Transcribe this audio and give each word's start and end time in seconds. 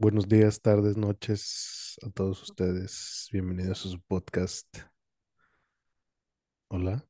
Buenos 0.00 0.28
días, 0.28 0.62
tardes, 0.62 0.96
noches 0.96 1.98
a 2.00 2.08
todos 2.08 2.42
ustedes. 2.42 3.28
Bienvenidos 3.32 3.84
a 3.84 3.90
su 3.90 4.00
podcast. 4.00 4.66
Hola, 6.68 7.06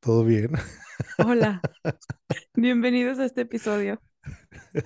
¿todo 0.00 0.24
bien? 0.24 0.52
Hola, 1.18 1.60
bienvenidos 2.54 3.18
a 3.18 3.26
este 3.26 3.42
episodio. 3.42 4.00
¿Qué 4.72 4.84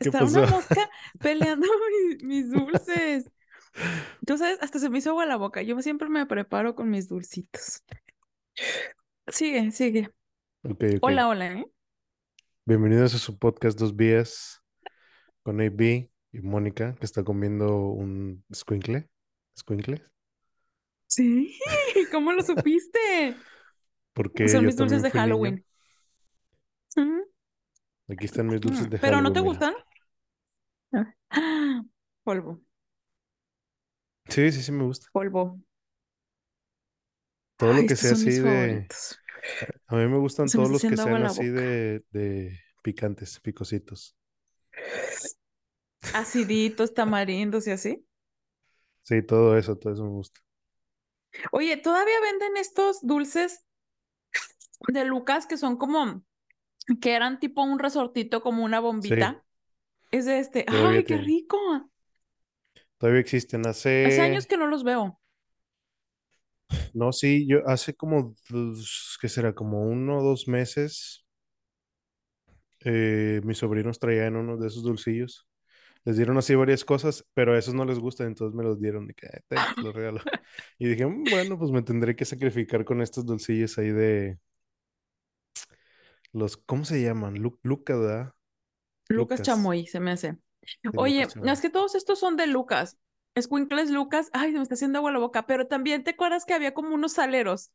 Está 0.00 0.18
pasó? 0.18 0.40
una 0.40 0.50
mosca 0.50 0.90
peleando 1.20 1.68
mis, 2.08 2.24
mis 2.24 2.50
dulces. 2.50 3.30
Tú 4.26 4.36
sabes, 4.36 4.58
hasta 4.60 4.80
se 4.80 4.90
me 4.90 4.98
hizo 4.98 5.10
agua 5.10 5.24
la 5.24 5.36
boca. 5.36 5.62
Yo 5.62 5.80
siempre 5.82 6.08
me 6.08 6.26
preparo 6.26 6.74
con 6.74 6.90
mis 6.90 7.06
dulcitos. 7.06 7.84
Sigue, 9.28 9.70
sigue. 9.70 10.10
Hola, 11.00 11.28
hola, 11.28 11.60
¿eh? 11.60 11.66
Bienvenidos 12.64 13.14
a 13.14 13.18
su 13.18 13.38
podcast 13.38 13.78
Dos 13.78 13.94
Vías 13.94 14.60
con 15.44 15.60
AB 15.60 16.10
y 16.36 16.42
Mónica, 16.42 16.94
que 16.96 17.06
está 17.06 17.24
comiendo 17.24 17.76
un 17.90 18.44
squinkle. 18.54 19.08
¿Squinkle? 19.58 20.02
Sí, 21.08 21.58
¿cómo 22.12 22.32
lo 22.32 22.42
supiste? 22.42 23.44
Porque 24.14 24.44
Son 24.48 24.64
mis 24.66 24.76
dulces 24.76 25.02
de 25.02 25.10
niño. 25.12 25.12
Halloween. 25.12 25.64
Aquí 28.08 28.26
están 28.26 28.48
mis 28.48 28.60
dulces 28.60 28.90
de 28.90 28.98
¿Pero 29.00 29.20
no 29.20 29.32
Halloween, 29.32 29.32
te 29.32 29.40
gustan? 29.40 29.74
Ah, 30.92 31.12
Polvo, 32.24 32.60
Sí, 34.28 34.52
sí, 34.52 34.62
sí 34.62 34.72
me 34.72 34.84
gusta. 34.84 35.08
polvo. 35.12 35.58
Todo 37.56 37.72
lo 37.74 37.86
que 37.86 37.96
sea 37.96 38.12
así 38.12 38.30
de... 38.40 38.88
A 39.88 39.96
mí 39.96 40.06
me 40.08 40.18
gustan 40.18 40.50
Se 40.50 40.58
todos 40.58 40.70
los 40.70 40.84
que 40.84 40.96
sean 40.96 41.22
así 41.22 41.46
de, 41.48 42.04
de 42.10 42.58
picantes, 42.82 43.40
picositos. 43.40 44.16
Aciditos, 46.12 46.94
tamarindos 46.94 47.66
y 47.68 47.70
así. 47.70 48.06
Sí, 49.02 49.22
todo 49.22 49.56
eso, 49.56 49.76
todo 49.78 49.92
eso 49.94 50.04
me 50.04 50.10
gusta. 50.10 50.40
Oye, 51.50 51.76
¿todavía 51.76 52.20
venden 52.20 52.56
estos 52.56 53.00
dulces 53.02 53.64
de 54.88 55.04
Lucas 55.04 55.46
que 55.46 55.56
son 55.58 55.76
como, 55.76 56.22
que 57.02 57.14
eran 57.14 57.40
tipo 57.40 57.62
un 57.62 57.78
resortito 57.80 58.42
como 58.42 58.64
una 58.64 58.80
Sí, 58.98 59.14
bombita? 59.14 59.44
Es 60.12 60.26
de 60.26 60.40
este, 60.40 60.66
todavía 60.68 61.02
¡ay, 61.02 61.04
qué 61.06 61.18
rico! 61.18 61.58
Todavía 62.98 63.20
existen. 63.20 63.66
Hace 64.00 64.22
años 64.22 64.46
Hace, 64.46 64.46
que 64.46 64.56
no 64.56 64.66
los 64.68 64.84
veo. 64.84 65.20
no, 66.92 67.12
sí, 67.12 67.46
yo 67.48 67.66
hace 67.68 67.94
como, 67.94 68.34
¿qué 69.20 69.28
será? 69.28 69.54
Como 69.54 69.82
uno 69.82 70.18
o 70.18 70.22
dos 70.22 70.48
meses, 70.48 71.24
eh, 72.84 73.40
mis 73.44 73.58
sobrinos 73.58 73.98
traían 73.98 74.36
uno 74.36 74.56
de 74.56 74.68
esos 74.68 74.82
dulcillos. 74.82 75.46
Les 76.06 76.16
dieron 76.16 76.38
así 76.38 76.54
varias 76.54 76.84
cosas, 76.84 77.26
pero 77.34 77.52
a 77.54 77.58
esos 77.58 77.74
no 77.74 77.84
les 77.84 77.98
gustan, 77.98 78.28
entonces 78.28 78.56
me 78.56 78.64
los 78.64 78.80
dieron. 78.80 79.06
De 79.08 79.14
que, 79.14 79.26
"Ah, 79.26 79.40
ten, 79.48 79.58
te 79.58 79.82
los 79.82 79.94
regalo. 79.94 80.20
Y 80.78 80.88
dije, 80.88 81.04
"Mm, 81.06 81.24
bueno, 81.24 81.58
pues 81.58 81.70
me 81.72 81.82
tendré 81.82 82.16
que 82.16 82.24
sacrificar 82.24 82.84
con 82.86 83.02
estos 83.02 83.26
dulcillos 83.26 83.76
ahí 83.78 83.90
de 83.90 84.38
los, 86.32 86.56
¿cómo 86.56 86.84
se 86.84 87.02
llaman? 87.02 87.34
Lu- 87.34 87.58
Lucas, 87.62 87.98
¿verdad? 87.98 88.34
Lucas 89.08 89.40
Lucas, 89.40 89.42
Chamoy, 89.42 89.86
se 89.86 90.00
me 90.00 90.12
hace. 90.12 90.36
Oye, 90.96 91.26
es 91.44 91.60
que 91.60 91.70
todos 91.70 91.94
estos 91.94 92.18
son 92.18 92.36
de 92.36 92.46
Lucas. 92.46 92.98
Escuincles 93.34 93.90
Lucas, 93.90 94.30
ay, 94.32 94.52
se 94.52 94.56
me 94.58 94.62
está 94.62 94.74
haciendo 94.74 94.98
agua 94.98 95.12
la 95.12 95.18
boca, 95.18 95.46
pero 95.46 95.66
también 95.66 96.04
te 96.04 96.12
acuerdas 96.12 96.44
que 96.44 96.54
había 96.54 96.72
como 96.74 96.94
unos 96.94 97.12
saleros 97.12 97.70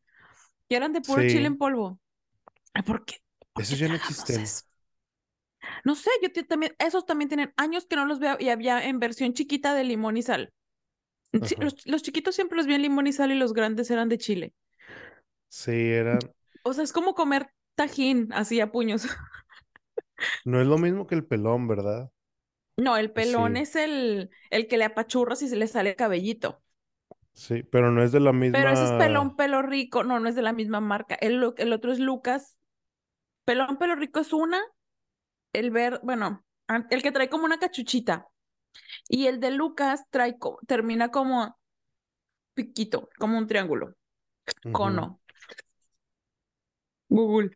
que 0.69 0.75
eran 0.75 0.93
de 0.93 1.01
puro 1.01 1.21
chile 1.27 1.47
en 1.47 1.57
polvo. 1.57 1.99
¿Por 2.85 3.05
qué? 3.05 3.17
¿Por 3.39 3.47
qué 3.55 3.61
esos 3.63 3.79
ya 3.79 3.87
no 3.89 3.95
existen. 3.95 4.41
eso? 4.41 4.63
No 5.85 5.95
sé, 5.95 6.09
yo 6.21 6.31
también, 6.47 6.75
esos 6.79 7.05
también 7.05 7.29
tienen 7.29 7.53
años 7.57 7.85
que 7.85 7.95
no 7.95 8.05
los 8.05 8.19
veo 8.19 8.37
y 8.39 8.49
había 8.49 8.85
en 8.87 8.99
versión 8.99 9.33
chiquita 9.33 9.73
de 9.73 9.83
limón 9.83 10.17
y 10.17 10.23
sal. 10.23 10.53
Sí, 11.43 11.55
los, 11.59 11.75
los 11.87 12.03
chiquitos 12.03 12.35
siempre 12.35 12.57
los 12.57 12.67
vi 12.67 12.75
en 12.75 12.83
limón 12.83 13.07
y 13.07 13.13
sal 13.13 13.31
y 13.31 13.35
los 13.35 13.53
grandes 13.53 13.91
eran 13.91 14.09
de 14.09 14.17
chile. 14.19 14.53
Sí, 15.49 15.71
eran, 15.93 16.33
O 16.63 16.73
sea, 16.73 16.83
es 16.83 16.93
como 16.93 17.15
comer 17.15 17.51
tajín 17.75 18.29
así 18.33 18.59
a 18.59 18.71
puños. 18.71 19.07
no 20.45 20.61
es 20.61 20.67
lo 20.67 20.77
mismo 20.77 21.07
que 21.07 21.15
el 21.15 21.25
pelón, 21.25 21.67
¿verdad? 21.67 22.11
No, 22.77 22.97
el 22.97 23.11
¿O 23.13 23.21
pelón 23.21 23.55
sí? 23.55 23.57
es 23.57 23.75
el, 23.75 24.29
el 24.49 24.67
que 24.67 24.77
le 24.77 24.85
apachurras 24.85 25.41
y 25.41 25.47
se 25.49 25.55
le 25.55 25.67
sale 25.67 25.95
cabellito. 25.95 26.61
Sí, 27.33 27.63
pero 27.63 27.91
no 27.91 28.03
es 28.03 28.11
de 28.13 28.19
la 28.21 28.31
Pero 28.51 28.69
ese 28.69 28.85
es 28.85 28.93
pelón 28.93 29.27
misma. 29.27 29.35
pelo 29.35 29.61
rico. 29.61 30.03
No, 30.03 30.19
no 30.19 30.29
es 30.29 30.35
de 30.35 30.41
la 30.41 30.53
misma 30.53 30.79
marca. 30.81 31.15
El, 31.15 31.43
el 31.57 31.73
otro 31.73 31.91
es 31.91 31.99
Lucas. 31.99 32.57
Pelón 33.45 33.77
pelo 33.77 33.95
rico 33.95 34.19
es 34.21 34.33
una. 34.33 34.61
El 35.53 35.71
ver, 35.71 35.99
bueno, 36.03 36.43
el 36.89 37.01
que 37.01 37.11
trae 37.11 37.29
como 37.29 37.45
una 37.45 37.59
cachuchita. 37.59 38.27
Y 39.09 39.27
el 39.27 39.39
de 39.39 39.51
Lucas 39.51 40.05
trae, 40.11 40.37
termina 40.67 41.11
como 41.11 41.57
piquito, 42.55 43.09
como 43.19 43.37
un 43.37 43.47
triángulo. 43.47 43.95
Cono. 44.71 45.21
Google. 47.11 47.51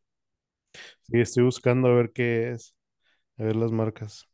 Sí, 1.03 1.19
estoy 1.19 1.43
buscando 1.43 1.87
a 1.89 1.95
ver 1.95 2.11
qué 2.13 2.51
es, 2.51 2.75
a 3.37 3.43
ver 3.45 3.55
las 3.55 3.71
marcas. 3.71 4.27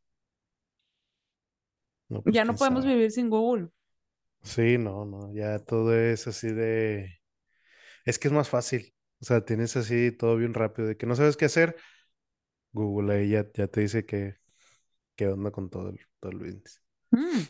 No, 2.09 2.21
pues 2.21 2.35
Ya 2.35 2.45
no 2.45 2.57
podemos 2.57 2.83
sabe. 2.83 2.85
vivir 2.85 3.11
sin 3.11 3.29
Google. 3.29 3.69
Sí, 4.43 4.77
no, 4.77 5.05
no, 5.05 5.33
ya 5.33 5.59
todo 5.59 5.95
es 5.95 6.27
así 6.27 6.51
de... 6.51 7.19
Es 8.05 8.19
que 8.19 8.27
es 8.29 8.33
más 8.33 8.49
fácil. 8.49 8.93
O 9.21 9.25
sea, 9.25 9.45
tienes 9.45 9.77
así 9.77 10.11
todo 10.11 10.37
bien 10.37 10.53
rápido, 10.53 10.87
de 10.89 10.97
que 10.97 11.05
no 11.07 11.15
sabes 11.15 11.37
qué 11.37 11.45
hacer. 11.45 11.77
Google 12.71 13.13
ahí 13.15 13.29
ya, 13.29 13.45
ya 13.53 13.67
te 13.67 13.81
dice 13.81 14.05
qué, 14.05 14.37
qué 15.15 15.27
onda 15.27 15.51
con 15.51 15.69
todo 15.69 15.89
el, 15.89 15.99
todo 16.19 16.31
el 16.31 16.37
business. 16.37 16.81
Mm. 17.11 17.41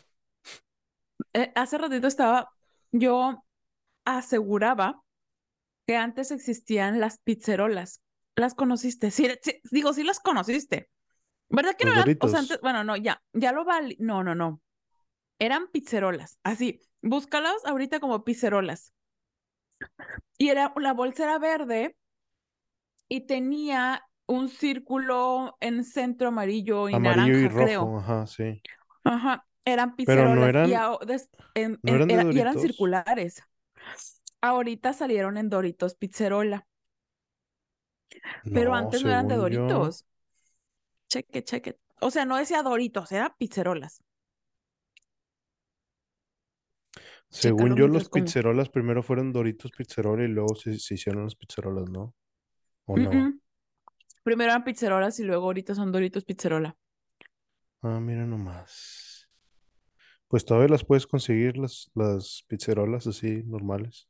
Eh, 1.34 1.52
hace 1.54 1.78
ratito 1.78 2.06
estaba, 2.06 2.50
yo 2.90 3.44
aseguraba 4.04 5.02
que 5.86 5.96
antes 5.96 6.30
existían 6.30 7.00
las 7.00 7.18
pizzerolas. 7.18 8.02
¿Las 8.36 8.54
conociste? 8.54 9.10
Sí, 9.10 9.28
sí, 9.42 9.60
digo, 9.70 9.92
sí 9.92 10.04
las 10.04 10.20
conociste. 10.20 10.90
¿Verdad 11.48 11.76
que 11.76 11.84
no 11.84 11.92
eran? 11.92 12.16
O 12.20 12.28
sea, 12.28 12.40
antes, 12.40 12.58
bueno, 12.62 12.82
no, 12.82 12.96
ya, 12.96 13.22
ya 13.32 13.52
lo 13.52 13.64
vali. 13.64 13.96
No, 14.00 14.24
no, 14.24 14.34
no. 14.34 14.60
Eran 15.38 15.68
pizzerolas. 15.68 16.38
Así, 16.42 16.80
búscalas 17.02 17.64
ahorita 17.66 18.00
como 18.00 18.24
pizzerolas. 18.24 18.94
Y 20.38 20.48
era, 20.48 20.72
la 20.76 20.94
bolsa 20.94 21.24
era 21.24 21.38
verde 21.38 21.96
y 23.08 23.26
tenía 23.26 24.02
un 24.32 24.48
círculo 24.48 25.56
en 25.60 25.84
centro 25.84 26.28
amarillo 26.28 26.88
y 26.88 26.98
Amarillo 26.98 27.38
y 27.40 27.48
naranja, 27.48 27.54
creo. 27.54 27.96
rojo, 27.96 27.98
ajá, 27.98 28.24
sí. 28.28 28.62
Ajá, 29.04 29.46
eran 29.64 29.96
Pero 30.04 30.28
no 30.28 30.46
pizzerolas 30.46 30.56
y, 30.62 30.72
eran, 30.72 30.74
a- 30.74 30.98
des- 31.06 31.30
en- 31.54 31.82
no 31.82 31.94
eran 31.96 32.10
de 32.12 32.16
era- 32.16 32.26
y 32.30 32.40
eran 32.40 32.58
circulares. 32.58 33.42
Ahorita 34.42 34.92
salieron 34.92 35.36
en 35.38 35.48
Doritos 35.50 35.94
Pizzerola, 35.96 36.66
pero 38.52 38.74
No, 38.74 38.74
antes 38.74 39.02
no 39.02 39.08
eran 39.10 39.28
de 39.28 39.36
yo. 39.36 39.36
Doritos. 39.36 40.06
Cheque, 41.10 41.44
cheque. 41.44 41.78
O 42.00 42.10
sea, 42.10 42.24
no 42.24 42.36
decía 42.36 42.62
Doritos, 42.64 43.12
era 43.12 43.36
pizzerolas. 43.38 44.02
Según 47.30 47.74
yo, 47.76 47.88
los 47.88 48.08
como. 48.08 48.36
pizzerolas 48.44 48.68
primero 48.68 49.02
fueron 49.02 49.32
Doritos 49.32 49.72
Pizzerola 49.72 50.24
y 50.24 50.28
luego 50.28 50.54
se, 50.54 50.78
se 50.78 50.94
hicieron 50.94 51.24
las 51.24 51.34
pizzerolas, 51.34 51.88
¿no? 51.90 52.14
¿O 52.86 52.96
Mm, 52.96 53.00
no? 53.00 53.12
mm. 53.12 53.41
Primero 54.24 54.50
eran 54.50 54.64
pizzerolas 54.64 55.20
y 55.20 55.24
luego 55.24 55.44
ahorita 55.46 55.76
son 55.76 55.92
Doritos 55.92 56.24
Pizzerola. 56.24 56.76
Ah, 57.82 58.00
mira 58.00 58.26
nomás. 58.26 59.28
Pues 60.28 60.44
todavía 60.44 60.68
las 60.68 60.84
puedes 60.84 61.06
conseguir 61.06 61.56
las, 61.58 61.90
las 61.94 62.44
pizzerolas 62.48 63.06
así 63.06 63.42
normales. 63.44 64.08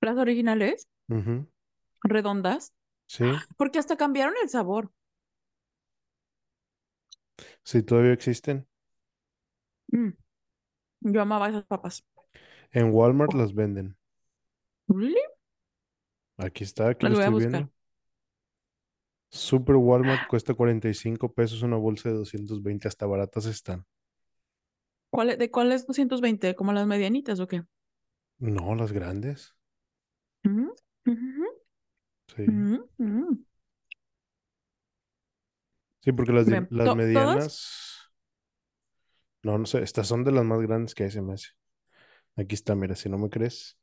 Las 0.00 0.16
originales, 0.16 0.88
redondas, 2.02 2.72
Sí, 3.06 3.44
porque 3.58 3.78
hasta 3.80 3.96
cambiaron 3.98 4.34
el 4.42 4.48
sabor. 4.50 4.92
sí, 7.64 7.82
todavía 7.82 8.12
existen. 8.12 8.66
Mm, 9.92 10.10
Yo 11.02 11.22
amaba 11.22 11.48
esas 11.50 11.64
papas. 11.66 12.04
En 12.72 12.92
Walmart 12.94 13.34
las 13.34 13.52
venden. 13.54 13.98
¿really? 14.88 15.22
Aquí 16.36 16.64
está, 16.64 16.88
aquí 16.88 17.06
Las 17.06 17.10
lo 17.10 17.16
voy 17.16 17.24
a 17.24 17.30
estoy 17.30 17.30
buscar. 17.30 17.66
viendo. 17.66 17.72
Super 19.30 19.76
Walmart 19.76 20.26
cuesta 20.26 20.52
45 20.52 21.32
pesos 21.32 21.62
una 21.62 21.76
bolsa 21.78 22.10
de 22.10 22.16
220, 22.16 22.88
hasta 22.88 23.06
baratas 23.06 23.46
están. 23.46 23.86
¿Cuál, 25.10 25.30
es- 25.30 25.38
de 25.38 25.50
cuál 25.50 25.72
es 25.72 25.86
220? 25.86 26.54
¿Como 26.54 26.72
las 26.72 26.86
medianitas 26.86 27.40
o 27.40 27.46
qué? 27.46 27.62
No, 28.40 28.74
las 28.74 28.90
grandes. 28.90 29.54
Mm, 30.46 30.70
Sí. 32.36 32.44
mm, 32.46 32.78
mm. 32.98 33.44
Sí, 36.00 36.12
porque 36.12 36.32
las, 36.32 36.46
las 36.70 36.90
medianas, 36.92 38.10
no, 39.42 39.58
no 39.58 39.66
sé, 39.66 39.82
estas 39.82 40.06
son 40.08 40.24
de 40.24 40.32
las 40.32 40.44
más 40.44 40.60
grandes 40.60 40.94
que 40.94 41.04
hay, 41.04 41.10
se 41.10 41.22
me 41.22 41.34
hace. 41.34 41.48
Aquí 42.36 42.54
está, 42.56 42.74
mira, 42.74 42.96
si 42.96 43.08
no 43.08 43.18
me 43.18 43.30
crees, 43.30 43.78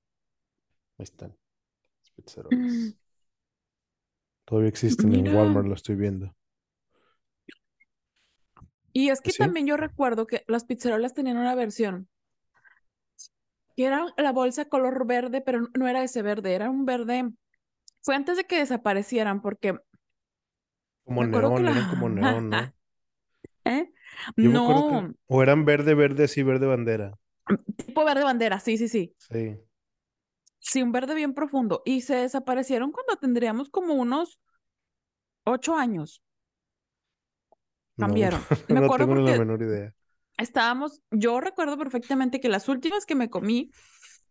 ahí 0.97 1.03
están, 1.03 1.37
las 2.01 2.11
Mm. 2.51 2.93
Todavía 4.45 4.69
existen 4.69 5.13
en 5.13 5.23
Mira, 5.23 5.35
Walmart, 5.35 5.67
lo 5.67 5.73
estoy 5.73 5.95
viendo. 5.95 6.35
Y 8.93 9.09
es 9.09 9.19
que 9.19 9.31
¿Sí? 9.31 9.39
también 9.39 9.67
yo 9.67 9.75
recuerdo 9.75 10.25
que 10.27 10.43
las 10.47 10.63
pizzerolas 10.63 11.13
tenían 11.13 11.37
una 11.37 11.55
versión 11.55 12.07
que 13.75 13.85
era 13.85 14.05
la 14.17 14.31
bolsa 14.31 14.65
color 14.65 15.05
verde, 15.05 15.41
pero 15.41 15.67
no 15.77 15.87
era 15.87 16.03
ese 16.03 16.21
verde, 16.21 16.53
era 16.53 16.69
un 16.69 16.85
verde. 16.85 17.29
Fue 18.01 18.15
antes 18.15 18.37
de 18.37 18.45
que 18.45 18.59
desaparecieran, 18.59 19.41
porque 19.41 19.77
Como 21.03 21.25
neón, 21.25 21.67
eran 21.67 21.89
como 21.89 22.09
neón. 22.09 22.49
¿no? 22.49 22.57
¿Eh? 23.65 23.91
Yo 24.37 24.43
que, 24.43 24.49
No, 24.49 25.13
o 25.27 25.43
eran 25.43 25.65
verde, 25.65 25.93
verde, 25.93 26.23
así, 26.23 26.41
verde 26.43 26.67
bandera. 26.67 27.17
tipo 27.75 28.05
verde 28.05 28.23
bandera, 28.23 28.59
sí, 28.59 28.77
sí, 28.77 28.87
sí. 28.87 29.13
Sí. 29.17 29.59
Sí, 30.69 30.81
un 30.83 30.91
verde 30.91 31.15
bien 31.15 31.33
profundo. 31.33 31.81
Y 31.85 32.01
se 32.01 32.15
desaparecieron 32.15 32.91
cuando 32.91 33.15
tendríamos 33.15 33.69
como 33.69 33.93
unos 33.93 34.37
ocho 35.45 35.75
años. 35.75 36.21
No, 37.97 38.17
no, 38.17 38.29
Cambiaron. 38.29 38.47
Me 38.67 38.79
no 38.79 38.79
acuerdo 38.79 39.07
tengo 39.07 39.15
la 39.15 39.35
menor 39.35 39.61
idea. 39.61 39.93
estábamos, 40.37 41.01
yo 41.11 41.39
recuerdo 41.41 41.77
perfectamente 41.77 42.39
que 42.39 42.49
las 42.49 42.67
últimas 42.69 43.05
que 43.05 43.15
me 43.15 43.29
comí, 43.29 43.71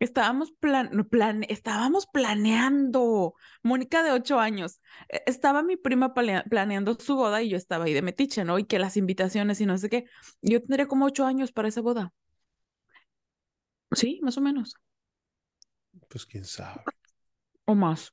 estábamos 0.01 0.53
plan, 0.53 1.09
plan, 1.11 1.45
estábamos 1.49 2.07
planeando. 2.07 3.35
Mónica 3.63 4.03
de 4.03 4.13
ocho 4.13 4.41
años. 4.41 4.81
eh, 5.09 5.23
Estaba 5.27 5.63
mi 5.63 5.77
prima 5.77 6.15
planeando 6.15 6.95
su 7.01 7.17
boda 7.17 7.43
y 7.43 7.51
yo 7.51 7.57
estaba 7.57 7.85
ahí 7.87 7.95
de 7.95 8.03
metiche, 8.03 8.45
¿no? 8.45 8.59
Y 8.59 8.65
que 8.65 8.79
las 8.79 8.97
invitaciones 8.97 9.61
y 9.61 9.67
no 9.67 9.79
sé 9.79 9.89
qué. 9.91 10.07
Yo 10.43 10.61
tendría 10.61 10.87
como 10.89 11.07
ocho 11.07 11.27
años 11.27 11.53
para 11.53 11.69
esa 11.69 11.81
boda. 11.83 12.13
Sí, 13.93 14.21
más 14.23 14.37
o 14.39 14.41
menos. 14.43 14.75
Pues 16.09 16.25
quién 16.27 16.45
sabe. 16.45 16.87
O 17.67 17.75
más. 17.75 18.13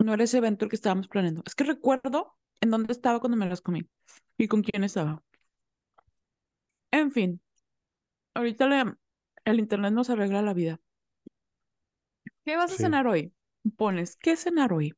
No 0.00 0.14
era 0.14 0.24
ese 0.24 0.38
evento 0.38 0.64
el 0.64 0.68
que 0.70 0.74
estábamos 0.76 1.06
planeando. 1.08 1.42
Es 1.46 1.54
que 1.54 1.62
recuerdo 1.64 2.36
en 2.60 2.70
dónde 2.72 2.92
estaba 2.92 3.20
cuando 3.20 3.36
me 3.36 3.48
las 3.48 3.60
comí 3.60 3.88
y 4.36 4.48
con 4.48 4.62
quién 4.62 4.82
estaba. 4.84 5.22
En 6.92 7.10
fin, 7.10 7.40
ahorita 8.34 8.66
le- 8.68 8.94
el 9.44 9.60
internet 9.60 9.92
nos 9.94 10.10
arregla 10.10 10.42
la 10.42 10.54
vida. 10.54 10.80
¿Qué 12.44 12.56
vas 12.56 12.72
a 12.72 12.76
cenar 12.78 13.06
hoy? 13.06 13.32
Pones, 13.76 14.16
¿qué 14.16 14.36
cenar 14.36 14.72
hoy? 14.74 14.94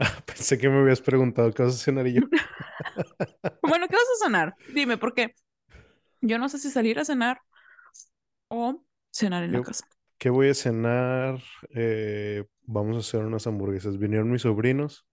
Pensé 0.26 0.58
que 0.58 0.68
me 0.68 0.78
habías 0.78 1.00
preguntado 1.00 1.52
qué 1.52 1.62
vas 1.62 1.74
a 1.74 1.78
cenar 1.78 2.06
y 2.06 2.14
yo. 2.14 2.22
Bueno, 3.62 3.88
¿qué 3.88 3.96
vas 3.96 4.04
a 4.22 4.24
cenar? 4.26 4.56
Dime, 4.66 4.98
porque 4.98 5.34
yo 6.22 6.38
no 6.38 6.48
sé 6.48 6.58
si 6.58 6.70
salir 6.70 6.98
a 6.98 7.04
cenar 7.04 7.40
o 8.48 8.82
cenar 9.10 9.42
en 9.44 9.52
la 9.52 9.60
¿Qué, 9.60 9.62
casa. 9.62 9.86
Qué 10.18 10.30
voy 10.30 10.50
a 10.50 10.54
cenar? 10.54 11.40
Eh, 11.74 12.44
vamos 12.62 12.96
a 12.96 13.00
hacer 13.00 13.20
unas 13.24 13.46
hamburguesas. 13.46 13.98
Vinieron 13.98 14.30
mis 14.30 14.42
sobrinos, 14.42 15.06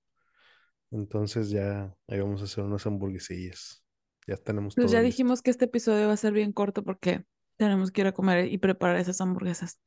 entonces 0.91 1.49
ya 1.51 1.95
ahí 2.07 2.19
vamos 2.21 2.41
a 2.41 2.45
hacer 2.45 2.63
unas 2.63 2.85
hamburguesillas. 2.87 3.85
Ya 4.27 4.37
tenemos 4.37 4.77
Pues 4.77 4.79
todo 4.79 4.91
ya 4.91 5.01
listo. 5.01 5.25
dijimos 5.25 5.41
que 5.41 5.51
este 5.51 5.65
episodio 5.65 6.07
va 6.07 6.13
a 6.13 6.17
ser 6.17 6.31
bien 6.33 6.51
corto 6.53 6.83
porque 6.83 7.25
tenemos 7.57 7.91
que 7.91 8.01
ir 8.01 8.07
a 8.07 8.13
comer 8.13 8.51
y 8.51 8.57
preparar 8.57 8.97
esas 8.97 9.19
hamburguesas. 9.21 9.79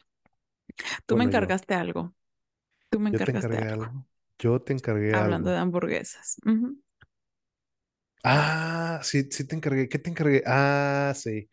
Tú 1.07 1.17
me 1.17 1.25
yo. 1.25 1.25
encargaste 1.25 1.75
algo. 1.75 2.15
Tú 2.91 3.01
me 3.01 3.11
Yo 3.11 3.23
te 3.23 3.31
encargaste 3.31 3.33
encargué 3.33 3.69
algo. 3.69 3.69
algo. 3.69 4.07
Yo 4.39 4.61
te 4.63 4.73
encargué 4.73 5.13
Hablando 5.13 5.51
algo. 5.53 5.53
de 5.53 5.59
hamburguesas. 5.59 6.37
Ah, 8.25 9.01
sí, 9.03 9.29
sí 9.31 9.47
te 9.47 9.55
encargué. 9.57 9.89
¿Qué 9.89 9.99
te 9.99 10.11
encargué? 10.11 10.43
Ah, 10.47 11.13
sí. 11.17 11.49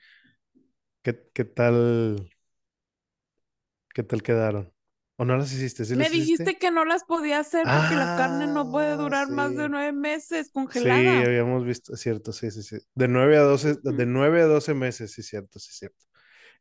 ¿Qué, 1.04 1.30
qué 1.34 1.46
tal? 1.46 2.30
¿Qué 3.96 4.04
tal 4.04 4.22
quedaron? 4.24 4.72
¿O 5.18 5.26
no 5.26 5.38
las 5.38 5.52
hiciste? 5.54 5.86
¿Sí 5.86 5.96
Me 5.96 6.10
las 6.10 6.14
hiciste? 6.16 6.44
dijiste 6.44 6.60
que 6.60 6.70
no 6.70 6.86
las 6.86 7.06
podía 7.06 7.40
hacer 7.40 7.72
porque 7.72 7.96
la 7.96 8.14
carne 8.14 8.46
no 8.46 8.70
puede 8.70 8.98
Ah, 8.98 8.98
durar 8.98 9.30
más 9.30 9.56
de 9.56 9.68
sí. 9.68 9.70
nueve 9.70 9.94
meses 9.94 10.52
Sí, 10.70 10.90
congelada. 10.92 11.24
habíamos 11.24 11.64
visto, 11.66 11.96
cierto, 11.96 12.34
sí, 12.34 12.52
sí, 12.52 12.64
sí. 12.64 12.78
De 12.96 13.08
9 13.08 13.38
a 13.38 13.42
12, 13.42 13.76
de. 13.84 14.06
9 14.06 14.42
a 14.42 14.46
12 14.46 14.74
meses, 14.74 15.12
sí, 15.14 15.24
cierto, 15.24 15.60
sí, 15.60 15.72
cierto. 15.72 16.06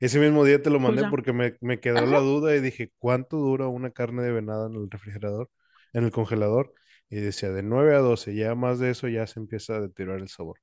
Ese 0.00 0.20
mismo 0.20 0.44
día 0.44 0.62
te 0.62 0.70
lo 0.70 0.80
Pues 0.80 0.80
mandé 0.80 1.04
porque 1.06 1.32
me, 1.32 1.56
me 1.60 1.80
quedó 1.80 2.06
Ajá. 2.06 2.06
la 2.06 2.20
duda 2.20 2.54
y 2.56 2.60
dije, 2.60 2.92
¿cuánto 2.98 3.38
dura 3.38 3.68
una 3.68 3.90
carne 3.92 4.22
de 4.22 4.32
venado 4.32 4.66
en 4.68 4.74
el 4.76 4.90
refrigerador, 4.90 5.50
en 5.94 6.04
el 6.04 6.12
congelador? 6.12 6.74
Y 7.10 7.16
decía, 7.20 7.50
de 7.52 7.62
9 7.62 7.94
a 7.96 8.00
12, 8.00 8.34
ya 8.34 8.54
más 8.54 8.78
de 8.80 8.90
eso 8.90 9.08
ya 9.08 9.26
se 9.26 9.40
empieza 9.40 9.76
a 9.76 9.80
deteriorar 9.82 10.20
el 10.22 10.28
sabor. 10.28 10.60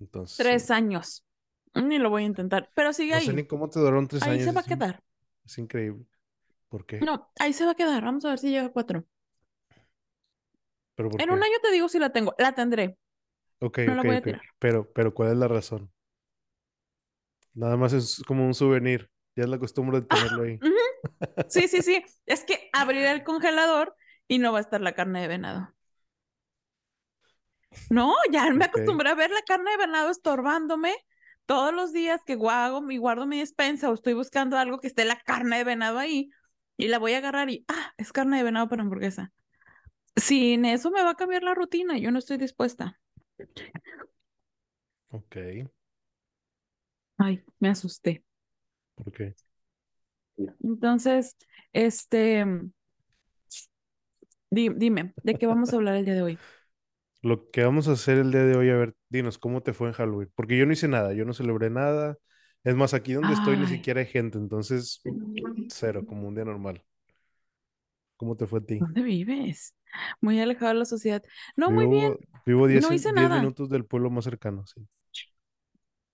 Entonces, 0.00 0.38
sí. 0.48 0.56
Tres 0.56 0.70
años. 0.70 1.24
Ni 1.74 1.98
lo 1.98 2.10
voy 2.10 2.22
a 2.24 2.26
intentar. 2.26 2.70
Pero 2.74 2.92
sigue 2.92 3.14
No 3.14 3.20
sé 3.24 3.32
ahí. 3.32 3.38
ni 3.38 3.46
cómo 3.46 3.68
te 3.68 3.80
duraron 3.80 4.08
tres 4.08 4.26
Ahí 4.26 4.38
años, 4.38 4.40
se 4.40 4.52
va 4.52 4.62
a 4.62 4.64
quedar. 4.64 5.02
Es 5.48 5.58
increíble. 5.58 6.06
¿Por 6.70 6.86
qué? 6.86 7.06
No, 7.06 7.30
ahí 7.40 7.52
se 7.52 7.64
va 7.64 7.72
a 7.72 7.74
quedar. 7.74 8.04
Vamos 8.04 8.24
a 8.24 8.28
ver 8.30 8.38
si 8.38 8.50
llega 8.50 8.66
a 8.66 8.72
cuatro. 8.72 9.04
¿Pero 10.94 11.10
En 11.18 11.30
un 11.30 11.42
año 11.42 11.58
te 11.62 11.70
digo 11.70 11.88
si 11.90 11.98
la 11.98 12.10
tengo. 12.12 12.34
La 12.38 12.54
tendré. 12.54 12.96
Ok, 13.60 13.78
No 13.86 13.94
la 13.96 14.02
ok, 14.02 14.04
voy 14.04 14.16
a 14.16 14.22
ok. 14.22 14.26
tirar. 14.26 14.42
Pero, 14.58 14.92
pero 14.92 15.14
¿cuál 15.14 15.30
es 15.32 15.36
la 15.38 15.46
razón? 15.48 15.92
Nada 17.54 17.76
más 17.76 17.92
es 17.92 18.22
como 18.26 18.46
un 18.46 18.54
souvenir. 18.54 19.10
Ya 19.36 19.44
es 19.44 19.50
la 19.50 19.58
costumbre 19.58 20.00
de 20.00 20.06
tenerlo 20.06 20.42
ahí. 20.42 20.62
Sí, 21.46 21.68
sí, 21.68 21.82
sí. 21.82 22.04
Es 22.26 22.44
que 22.44 22.70
abriré 22.72 23.10
el 23.12 23.24
congelador 23.24 23.96
y 24.28 24.38
no 24.38 24.52
va 24.52 24.58
a 24.58 24.60
estar 24.62 24.80
la 24.80 24.94
carne 24.94 25.22
de 25.22 25.28
venado. 25.28 25.74
No, 27.90 28.14
ya 28.32 28.50
me 28.52 28.64
acostumbré 28.66 29.10
a 29.10 29.14
ver 29.14 29.30
la 29.30 29.42
carne 29.42 29.70
de 29.72 29.76
venado 29.78 30.10
estorbándome 30.10 30.94
todos 31.48 31.74
los 31.74 31.92
días 31.94 32.22
que 32.26 32.36
guardo, 32.36 32.82
mi 32.82 32.98
guardo 32.98 33.26
mi 33.26 33.40
despensa 33.40 33.90
o 33.90 33.94
estoy 33.94 34.14
buscando 34.14 34.58
algo 34.58 34.80
que 34.80 34.88
esté 34.88 35.06
la 35.06 35.18
carne 35.20 35.58
de 35.58 35.64
venado 35.64 35.98
ahí 35.98 36.30
y 36.78 36.88
la 36.88 37.00
voy 37.00 37.14
a 37.14 37.18
agarrar 37.18 37.50
y, 37.50 37.64
ah, 37.68 37.94
es 37.98 38.12
carne 38.12 38.38
de 38.38 38.44
venado 38.44 38.68
para 38.70 38.82
hamburguesa. 38.84 39.32
Sin 40.16 40.64
eso 40.66 40.90
me 40.90 41.02
va 41.04 41.10
a 41.12 41.16
cambiar 41.16 41.42
la 41.44 41.54
rutina, 41.54 41.98
yo 41.98 42.10
no 42.12 42.18
estoy 42.20 42.38
dispuesta. 42.38 43.00
Ok. 45.10 45.36
Ay, 47.16 47.44
me 47.60 47.68
asusté. 47.70 48.24
¿Por 48.94 49.12
qué? 49.12 49.34
Entonces, 50.62 51.36
este, 51.72 52.44
di- 54.50 54.68
dime, 54.76 55.14
¿de 55.22 55.38
qué 55.38 55.46
vamos 55.46 55.72
a 55.72 55.76
hablar 55.76 55.96
el 55.96 56.04
día 56.04 56.14
de 56.14 56.22
hoy? 56.22 56.42
Lo 57.22 57.50
que 57.50 57.64
vamos 57.64 57.88
a 57.88 57.92
hacer 57.92 58.18
el 58.18 58.30
día 58.30 58.44
de 58.44 58.56
hoy, 58.56 58.70
a 58.70 58.76
ver, 58.76 58.94
dinos, 59.08 59.38
¿cómo 59.38 59.62
te 59.62 59.72
fue 59.72 59.88
en 59.88 59.94
Halloween? 59.94 60.30
Porque 60.34 60.56
yo 60.56 60.66
no 60.66 60.72
hice 60.72 60.88
nada, 60.88 61.12
yo 61.14 61.24
no 61.24 61.34
celebré 61.34 61.68
nada. 61.70 62.16
Es 62.64 62.74
más, 62.76 62.94
aquí 62.94 63.12
donde 63.14 63.34
estoy 63.34 63.56
ni 63.56 63.66
siquiera 63.66 64.00
hay 64.00 64.06
gente, 64.06 64.38
entonces 64.38 65.06
cero, 65.68 66.06
como 66.06 66.28
un 66.28 66.34
día 66.34 66.44
normal. 66.44 66.84
¿Cómo 68.16 68.36
te 68.36 68.46
fue 68.46 68.60
a 68.60 68.62
ti? 68.66 68.86
¿dónde 68.86 69.02
vives? 69.02 69.74
Muy 70.20 70.40
alejado 70.40 70.68
de 70.72 70.78
la 70.80 70.84
sociedad. 70.84 71.22
No, 71.56 71.70
muy 71.72 71.86
bien, 71.86 72.10
Vivo, 72.10 72.18
vivo 72.46 72.66
10, 72.66 72.88
no 72.88 72.92
hice 72.92 73.12
10 73.12 73.30
nada. 73.30 73.30
minutos 73.30 73.68
del 73.68 73.84
pueblo 73.86 74.10
más 74.10 74.24
cercano, 74.24 74.66
sí. 74.66 74.86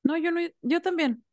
No, 0.02 0.16
yo 0.18 0.30
no, 0.30 0.40
yo 0.62 0.82
también, 0.82 1.24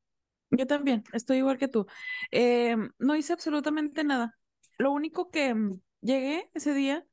yo 0.51 0.67
también, 0.67 1.03
estoy 1.13 1.39
igual 1.39 1.57
que 1.59 1.67
tú. 1.69 1.87
Eh, 2.31 2.77
no 2.99 3.15
hice 3.15 3.33
absolutamente 3.33 4.03
nada. 4.03 4.37
Lo 4.77 4.91
único 4.91 5.31
que 5.31 5.53
mm, 5.55 5.81
llegué 6.01 6.49
ese 6.53 6.73
día, 6.73 7.05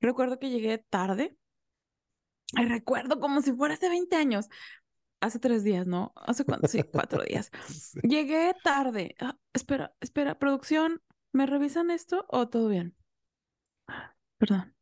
recuerdo 0.00 0.38
que 0.38 0.50
llegué 0.50 0.78
tarde, 0.78 1.36
recuerdo 2.54 3.20
como 3.20 3.42
si 3.42 3.52
fuera 3.52 3.74
hace 3.74 3.88
20 3.88 4.16
años, 4.16 4.48
hace 5.20 5.38
tres 5.38 5.64
días, 5.64 5.86
¿no? 5.86 6.12
¿Hace 6.16 6.44
cuánto? 6.44 6.68
Sí, 6.68 6.82
cuatro 6.82 7.22
días. 7.24 7.50
Sí. 7.68 8.00
Llegué 8.02 8.54
tarde. 8.62 9.14
Ah, 9.20 9.36
espera, 9.52 9.94
espera, 10.00 10.38
producción, 10.38 11.02
¿me 11.32 11.46
revisan 11.46 11.90
esto 11.90 12.26
o 12.28 12.48
todo 12.48 12.68
bien? 12.68 12.94
Perdón. 14.38 14.74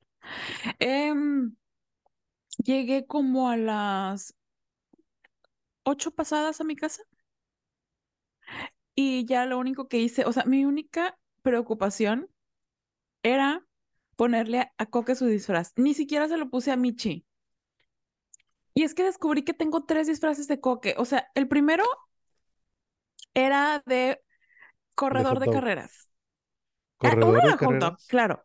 Em, 0.80 1.56
llegué 2.58 3.06
como 3.06 3.48
a 3.48 3.56
las 3.56 4.34
ocho 5.84 6.10
pasadas 6.10 6.60
a 6.60 6.64
mi 6.64 6.76
casa 6.76 7.02
y 8.94 9.24
ya 9.26 9.46
lo 9.46 9.58
único 9.58 9.88
que 9.88 9.98
hice, 9.98 10.24
o 10.24 10.32
sea, 10.32 10.44
mi 10.44 10.64
única 10.64 11.18
preocupación 11.42 12.28
era 13.22 13.66
ponerle 14.16 14.60
a, 14.60 14.72
a 14.78 14.86
Coque 14.86 15.14
su 15.16 15.26
disfraz. 15.26 15.72
Ni 15.76 15.94
siquiera 15.94 16.28
se 16.28 16.36
lo 16.36 16.50
puse 16.50 16.72
a 16.72 16.76
Michi. 16.76 17.26
Y 18.74 18.82
es 18.84 18.94
que 18.94 19.04
descubrí 19.04 19.42
que 19.44 19.54
tengo 19.54 19.84
tres 19.84 20.06
disfraces 20.06 20.48
de 20.48 20.60
Coque. 20.60 20.94
O 20.98 21.04
sea, 21.04 21.28
el 21.34 21.48
primero 21.48 21.84
era 23.34 23.82
de 23.86 24.20
corredor 24.94 25.40
de 25.40 25.50
carreras. 25.50 26.10
Ah, 27.02 27.16
uno 27.20 27.26
¿Corredor 27.26 27.38
era 27.38 27.52
de 27.52 27.56
carreras? 27.56 27.96
claro. 28.08 28.44